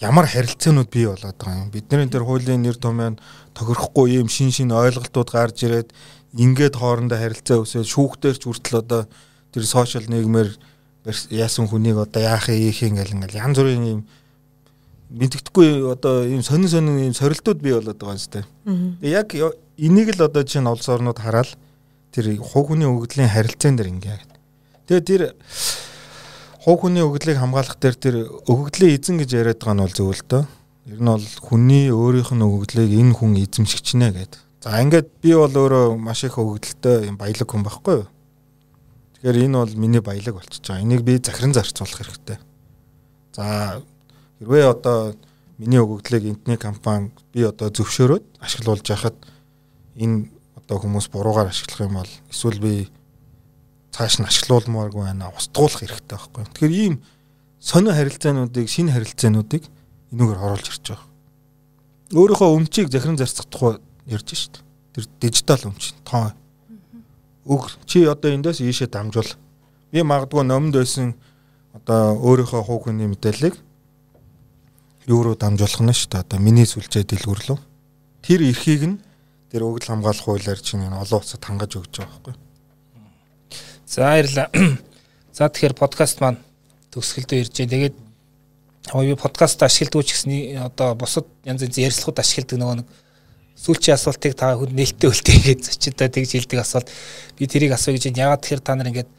[0.00, 1.70] ямар харилцаанууд бий болоод байгаа юм.
[1.74, 3.18] Бидний тэр хуулийн нэр томьёо
[3.52, 5.90] тохирохгүй юм шин шин ойлголтууд гарч ирээд
[6.38, 9.02] ингээд хоорондоо харилцаа өсөөл шүүхтэр ч хүртэл одоо
[9.52, 10.56] тэр сошиал нийгмээр
[11.34, 14.00] яасан хүнийг одоо яах ийх ингээл ингээл янз бүрийн юм
[15.10, 18.46] мэддэхгүй одоо ийм сонин сонин ийм сорилтууд бий болоод байгаа юм сте.
[19.02, 19.34] Яг
[19.80, 21.56] энийг л одоо чинь олс орнууд хараад
[22.12, 24.20] тэр хувь хүний өгдлийн харилцаан дээр ингээ.
[24.86, 25.22] Тэгээ тэр
[26.60, 30.24] хувь хүний өгдлийг хамгаалах дээр тэр өгөгдлийн эзэн гэж яриад байгаа нь бол зөв л
[30.28, 30.42] дөө.
[30.92, 34.40] Ер нь бол хүний өөрийнх нь өгдлийг энэ хүн эзэмшигчнэ гэдэг.
[34.60, 38.08] За ингээд би бол өөрөө маш их өгдөлтэй юм баялаг хүн байхгүй юу?
[39.16, 40.84] Тэгэхээр энэ бол миний баялаг болчихж байгаа.
[40.84, 42.38] Энийг би захиран зарцуулах хэрэгтэй.
[43.32, 43.80] За
[44.40, 45.12] Хэрвээ одоо
[45.60, 49.12] миний өгөгдлийг интернет компани би одоо зөвшөөрөөд ашиглуулж яхад
[49.96, 52.88] энэ одоо хүмүүс буруугаар ашиглах юм бол эсвэл би
[53.90, 56.44] цааш нь ашиглуулмааргүй байна устгуулах хэрэгтэй байхгүй.
[56.46, 56.94] Тэгэхээр ийм
[57.58, 59.62] сонио харилцаануудыг шинэ харилцаануудыг
[60.14, 61.08] энүүгээр оруулж ирж байгаа.
[62.14, 64.62] Өөрийнхөө өмчийг захиран зарцах тухай ярьж шít.
[64.94, 66.32] Тэр дижитал өмч тоо.
[67.46, 69.30] Өг чи одоо эндээс ийшээ дамжуул.
[69.90, 71.14] Би магадгүй номонд байсан
[71.74, 73.58] одоо өөрийнхөө хувь хүний мэдээллийг
[75.06, 76.22] юу руу дамжуулах нь дээ.
[76.22, 77.58] Одоо миний сүлжээ дэлгүрлөө.
[78.22, 78.96] Тэр эрхийг нь
[79.50, 82.34] тэр өгөл хамгаалах хуулиар чинь олон улсад хангаж өгч байгаа байхгүй.
[83.86, 84.48] За баярлалаа.
[85.36, 86.38] За тэгэхээр подкаст маань
[86.94, 87.74] төгсгөлдөө ирж байна.
[87.74, 87.96] Тэгээд
[88.86, 92.88] хаваа подкаст ашигладаг ч гэсэн одоо бусад янз янз ярилцлагууд ашигладаг нөгөө нэг
[93.60, 96.88] сүүлчийн асуултыг та хүн нээлттэй үлдээ гэж зочиндоо тэгж хэлдэг асуулт
[97.36, 99.10] би тэрийг асууя гэж яагаад тэгэхээр та нар ингээд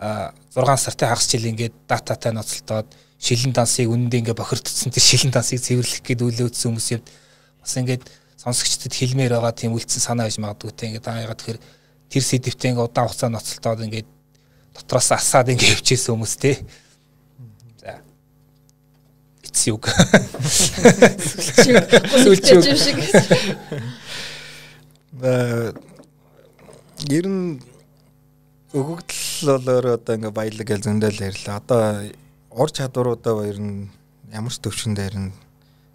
[0.00, 2.88] 6 сартай хагас жил ингээд дататай ноцолтоод
[3.20, 7.06] шилэн дансыг үнэндээ ингээ бохирдсон тэр шилэн дансыг цэвэрлэх гээд үйлөөдсөн хүмүүс явд
[7.60, 8.02] бас ингээд
[8.40, 10.88] сонсогчдод хэлмээр байгаа тийм үлдсэн санаа байж магадгүй те.
[10.88, 11.60] Ингээд аа ягаад тэгэхээр
[12.08, 14.08] тэр сэдвтээ ингээ удаан хугацаа ноцолтоод ингээд
[14.72, 16.56] дотроос асаад ингээ явчихсан хүмүүс те.
[17.84, 18.00] За.
[22.24, 22.96] Сүлчиг шиг.
[25.20, 25.76] Э
[27.12, 27.60] ер нь
[28.72, 31.60] өгөгдөл бол одоо ингээ баялаг гэж зөндөл ярьлаа.
[31.60, 32.08] Одоо
[32.56, 33.92] ур чадваруудаа ер нь
[34.32, 35.30] ямар ч төвшин дээр нь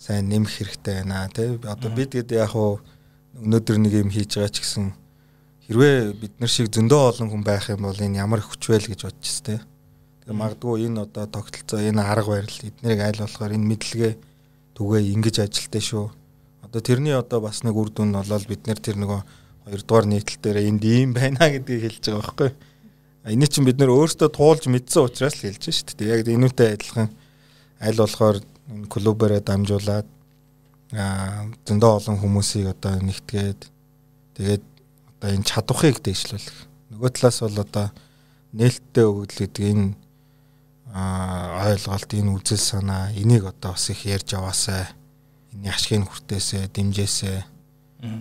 [0.05, 1.57] сайн нэмэх хэрэгтэй байна тий.
[1.65, 2.77] Одоо бид гээд яг хуу
[3.41, 4.93] өнөөдөр нэг юм хийж байгаа ч гэсэн
[5.65, 9.01] хэрвээ бид нар шиг зөндөө олон хүн байх юм бол энэ ямар хүч вэ гэж
[9.09, 9.59] бодчихс тий.
[10.21, 14.13] Тэгээ магадгүй энэ одоо тогтолцоо энэ арга барил эднэрийг айл болохоор энэ мэдлэгээ
[14.77, 16.05] түгээ ингэж ажилтаа шүү.
[16.61, 19.21] Одоо тэрний одоо бас нэг үр дүн нь болол бид нэр тэр нөгөө
[19.65, 22.49] хоёрдугаар нийтлэл дээр энд ийм байна гэдгийг хэлж байгаа байхгүй
[23.25, 26.13] Эний чинь бид нөр өөрсдөө туулж мэдсэн учраас л хэлж шүү дээ.
[26.13, 27.09] Яг энүүтэй адилхан
[27.81, 28.37] аль болохоор
[28.71, 30.07] энэ клубээрээ дамжуулаад
[30.93, 33.61] аа зөндөө олон хүмүүсийг одоо нэгтгээд
[34.37, 34.63] тэгээд
[35.15, 36.57] одоо энэ чадвахыг дэвшлүүлэх.
[36.93, 37.87] Нөгөө талаас бол одоо
[38.53, 39.87] нээлттэй гэдэг энэ
[40.93, 44.93] аа ойлголт энэ үзэл санаа энийг одоо бас их ярьж яваасаа
[45.53, 47.39] энэ ашгийг хүртээсээ дэмжээсээ.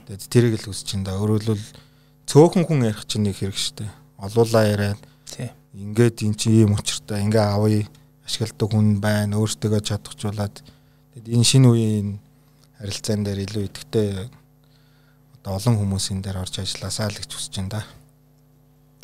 [0.08, 1.20] Тэгээд тэрийг л үсэж чинь да.
[1.20, 1.60] Өөрөлдвөл
[2.24, 5.00] цөөхөн хүн ярих чинь нэг хэрэг шүү дээ олуулаа яриад
[5.74, 7.82] ингээд эн чинь ийм учиртай ингээ авъя
[8.24, 10.56] ашигладаг хүн байна өөртөө чадахжуулаад
[11.14, 12.08] тэгэд энэ шинэ үеийн
[12.80, 14.08] харилцаан дээр илүү идэвхтэй
[15.40, 17.82] одоо олон хүмүүсийн дээр орж ажилласаа л гэж хүсэж байна да.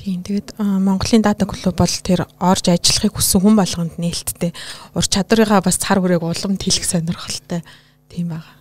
[0.01, 4.53] Тийм тэгээд Монголын дата клуб бол тэр орж ажиллахыг хүссэн хүн болгонд нээлттэй
[4.97, 7.61] ур чадварыгаа бас цар хүрээг уламд хийх сонирхолтой
[8.09, 8.60] тийм байгаа.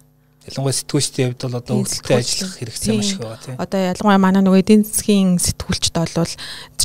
[0.50, 3.56] Ялангуяа сэтгүүлчдийн хувьд бол одоо өвдөлтөй ажиллах хэрэгцээ маш их байгаа тийм.
[3.62, 6.34] Одоо ялангуяа манай нөгөө эдийн засгийн сэтгүүлчд бол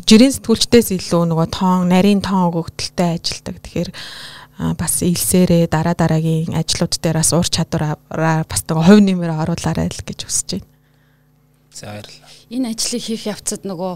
[0.04, 3.56] жирийн сэтгүүлчдээс илүү нөгөө тоон, нарийн тоон өгөгдөлтэй ажилдаг.
[3.64, 3.90] Тэгэхээр
[4.78, 10.06] бас илсээрээ дараа дараагийн ажлууд дээр бас ур чадвараа бас нөгөө хувь нэмэр оруулаарай л
[10.06, 10.68] гэж хүсэж байна.
[11.74, 13.92] За баярлалаа энэ ажлыг хийх явцад нөгөө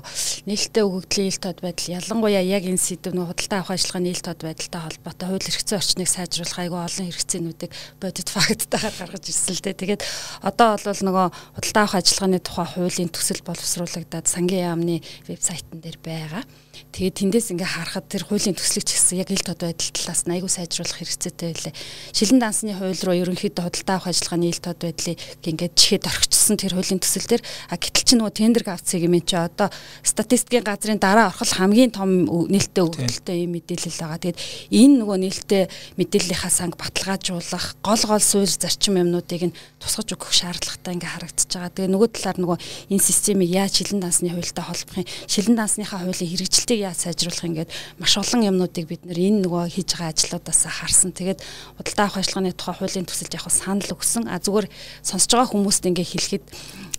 [0.49, 4.41] нээлттэй өгөгдлийн ил тод байдал ялангуяа яг энэ сэдв нөгөө худалдаа авах ажиллагааны ил тод
[4.45, 9.77] байдалтай холбоотой хууль эрхцэн орчныг сайжруулах айгүй олон хэрэгцээнүүдийг бодит факттайгаар гаргаж ирсэн л дээ.
[9.77, 10.03] Тэгээд
[10.45, 11.27] одоо бол нөгөө
[11.59, 14.97] худалдаа авах ажиллагааны тухай хуулийн төсөл боловсруулагдаад сангийн яамны
[15.29, 16.45] вебсайтн дээр байгаа.
[16.89, 20.48] Тэгээд тэндээс ингээ харахад тэр хуулийн төслөгч гэсэн яг ил тод байдал талаас нь айгүй
[20.48, 21.74] сайжруулах хэрэгцээтэй байлаа.
[22.16, 26.73] Шилэн дансны хууль руу ерөнхийдөө худалдаа авах ажиллагааны ил тод байдлыг ингээд чихэд орхичсон тэр
[26.74, 29.69] хуулийн төсөл дээр а гэтэл чи нөгөө тендер авцыг юм чи одоо
[30.01, 34.24] статистикийн газрын дараа орхол хамгийн том нээлттэй өгөгдөлтэй юм мэдээлэл байгаа.
[34.24, 34.40] Тэгээд
[34.73, 35.62] энэ нөгөө нээлттэй
[36.01, 41.73] мэдээллийнхаа санг баталгаажуулах гол гол суурь зарчим юмнуудыг нь тусгаж өгөх шаардлагатай ингээ харагдаж байгаа.
[41.77, 42.59] Тэгээ нөгөө талаар нөгөө
[42.97, 45.06] энэ системийг яаж шилэн дансны хуультай холбох юм?
[45.28, 49.63] Шилэн дансныхаа хуулийн хэрэгжилтийг мэдлэгийг яаж сайжруулах ингээд маш олон юмнуудыг бид нэр энэ нөгөө
[49.75, 51.11] хийж байгаа ажлуудаас харсан.
[51.13, 51.43] Тэгээд
[51.77, 54.25] худалдаа авах ажиллагааны тухай хуулийн төсөлд яг санал өгсөн.
[54.31, 54.67] А зүгээр
[55.03, 56.45] сонсож байгаа хүмүүст ингээд хэлэхэд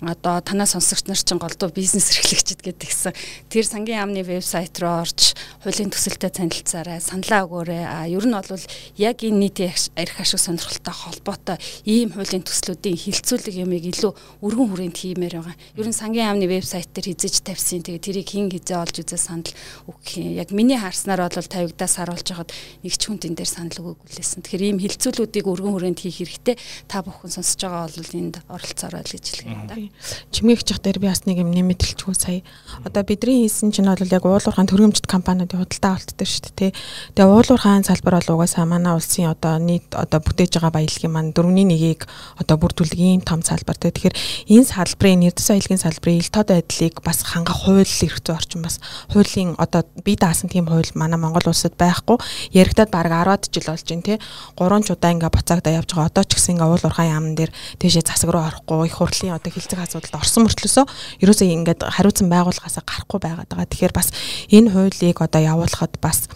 [0.02, 3.14] одоо танаа сонсогч нар чинь голдуу бизнес эрхлэгчд гэдгийгсэн
[3.52, 7.84] тэр сангийн яамны вебсайт руу орж хуулийн төсөлтэй танилцаарай саналаа өгөөрэй.
[7.84, 8.64] А ер нь бол
[8.96, 14.96] яг энэ нийтийн арх ашиг сонирхолтой холбоотой ийм хуулийн төслүүдийн хилцүүлэг юмыг илүү өргөн хүрээнд
[14.96, 15.58] хиймээр байгаа.
[15.76, 17.84] Ер нь сангийн яамны вебсайт дээр хизэж тавьсан.
[17.84, 19.52] Тэгээ тэрийг хин хизээ олж үзээ санал
[19.84, 20.40] өгөх юм?
[20.40, 22.56] Яг миний харснаар бол тавигдаас харуулж хагаад
[22.88, 26.56] нэг ч хүн тэн дээр санал өгөөгүй лээсэн тэгэхээр ийм хилцүүлүүдийг өргөн хүрээнд хийх хэрэгтэй
[26.88, 29.89] та бүхэн сонсож байгаа бол энд оролцоорой л гэж хэлэх юм да
[30.32, 32.42] чимээгчих дээр би бас нэг юм нэмэтэлчгүй сая.
[32.86, 36.72] Одоо бидний хийсэн чинь бол яг уулуурхаан төрөмжт компаниудын худалдаа авалт дээр шүү дээ.
[37.18, 41.68] Тэгээ уулуурхаан салбар бол угаасаа манай улсын одоо нийт одоо бүтээж байгаа баялагын маань дөрөвний
[41.68, 42.08] нэгийг
[42.40, 43.76] одоо бүрдүүлдэг ийм том салбар.
[43.76, 44.16] Тэгэхээр
[44.54, 48.80] энэ салбарын нэрдэс аялагын салбарын ил тод байдлыг бас хангах хууль эрх зүйн орчин бас
[49.12, 52.18] хуулийн одоо би даасан тийм хууль манай Монгол улсад байхгүй.
[52.54, 54.18] Яригдаад баг 10-ад жил болж байна тий.
[54.56, 56.12] Гурван чудаа ингээ буцаагдаа явж байгаа.
[56.12, 59.79] Одоо ч гэсэн ингээ уулуурхаан яамн дээр тийшээ засаг руу орохгүй их хурлын одоо хилцэг
[59.86, 60.86] асуудалд орсон мөртлөөсөө
[61.24, 63.70] ерөөсөө ингээд хариуцсан байгууллагаасаа гарахгүй байгаад байгаа.
[63.70, 64.10] Тэгэхээр бас
[64.52, 66.28] энэ хуулийг одоо явуулахад бас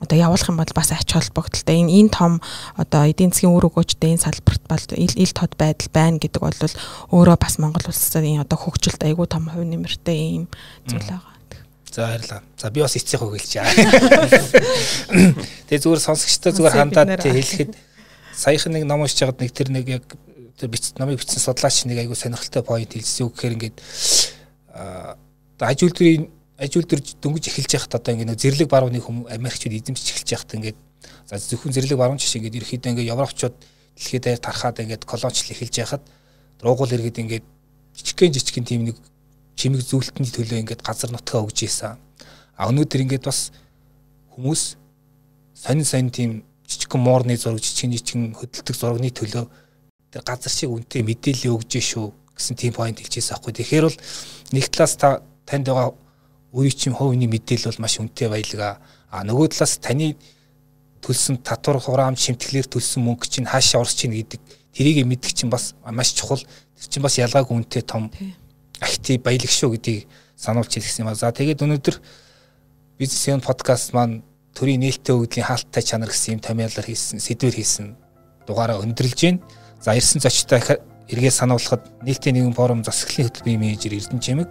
[0.00, 2.40] одоо явуулах юм бол бас ач холбогдолтой энэ энэ том
[2.80, 6.56] одоо эдийн засгийн үр өгөөжтэй энэ салбарт бол ил тод байдал байна гэдэг бол
[7.12, 10.44] өөрөө бас Монгол улсын одоо хөгжилд айгүй том хувь нэмэртэй ийм
[10.88, 11.36] зүйл байгаа.
[11.90, 12.42] За баярлалаа.
[12.56, 13.66] За би бас эцсийн хөглөж чаа.
[15.68, 17.74] Тэгээ зүгээр сонсогчтой зүгээр хандаад хэлэхэд
[18.32, 20.04] саяхан нэг ном уншиж байгаад нэг тэр нэг яг
[20.60, 23.76] тэр биц намыг бичсэн судлаач нэг айгу сонирхолтой point хэлсэн үг гэхээр ингээд
[25.64, 26.28] аж үйлдвэрийн
[26.60, 30.78] аж үйлдвэр дөнгөж эхэлж яхад одоо ингээд зэрлэг барууны хүм Америкчууд эзэмшиж эхэлж яхад ингээд
[31.24, 33.56] за зөвхөн зэрлэг баруун жишээ ингээд ерөөхдөө ингээд Европчууд
[33.96, 36.02] дэлхийд даяар тархаад ингээд колоничлол эхэлж яхад
[36.60, 37.44] дургуул иргэд ингээд
[37.96, 38.96] жижигхэн жижигхэн тийм нэг
[39.56, 41.96] чимэг зүйлтний төлөө ингээд газар нутгаа өгж ийсэн.
[42.56, 43.52] А өнөөдөр ингээд бас
[44.36, 44.76] хүмүүс
[45.56, 46.30] сонин сонин тийм
[46.68, 49.44] жижигхэн муурны зураг жижигхэн жижигхэн хөдөлтөг зурагны төлөө
[50.10, 53.52] тэр газар шиг үнэтэй мэдээлэл өгж шүү гэсэн тийм point хэлчихсэн аахгүй.
[53.54, 53.98] Тэгэхээр бол
[54.52, 55.94] нэг талаас та танд байгаа
[56.52, 58.82] өөрийн чинь хувийн мэдээлэл бол маш үнэтэй баялгаа.
[59.10, 60.16] А нөгөө талаас таны
[61.04, 64.40] төлсөн татвар хураам шимтгэлээр төлсөн мөнгө чинь хаашаа орж чинь гэдэг
[64.74, 66.40] тэрийг мэддэг чинь бас маш чухал.
[66.40, 68.10] Тэр чинь бас ялгаагүй үнэтэй том
[68.80, 71.14] актив баялаг шүү гэдгийг сануулж хэлсэн юм а.
[71.14, 71.96] За тэгээд өнөөдөр
[72.98, 74.24] бизнес юм подкаст маань
[74.56, 77.96] төрийн нээлттэй өгдлийн хаалттай чанар гэсэн юм томьёолоор хийсэн сэдвэр хийсэн
[78.48, 79.40] дугаараа өндөрлж байна.
[79.80, 80.60] За ирсэн зочтой
[81.08, 84.50] эргээ сануулхад нийтийн нэгэн форум засаглалын хөтөлбөрийн менежер Эрдэнэ Чимэг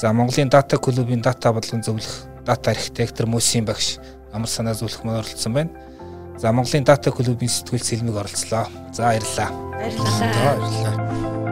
[0.00, 3.98] за Монголын дата клубын дата бодлогын зөвлөх дата архитектор Мөсийн багш
[4.32, 5.70] амар санаа зөвлөх мөн оролцсон байна.
[6.38, 8.70] За Монголын дата клубын сэтгүүл Сэлмиг оролцлоо.
[8.92, 9.50] За баярлалаа.
[9.74, 10.56] Баярлалаа.
[10.56, 11.47] баярлалаа.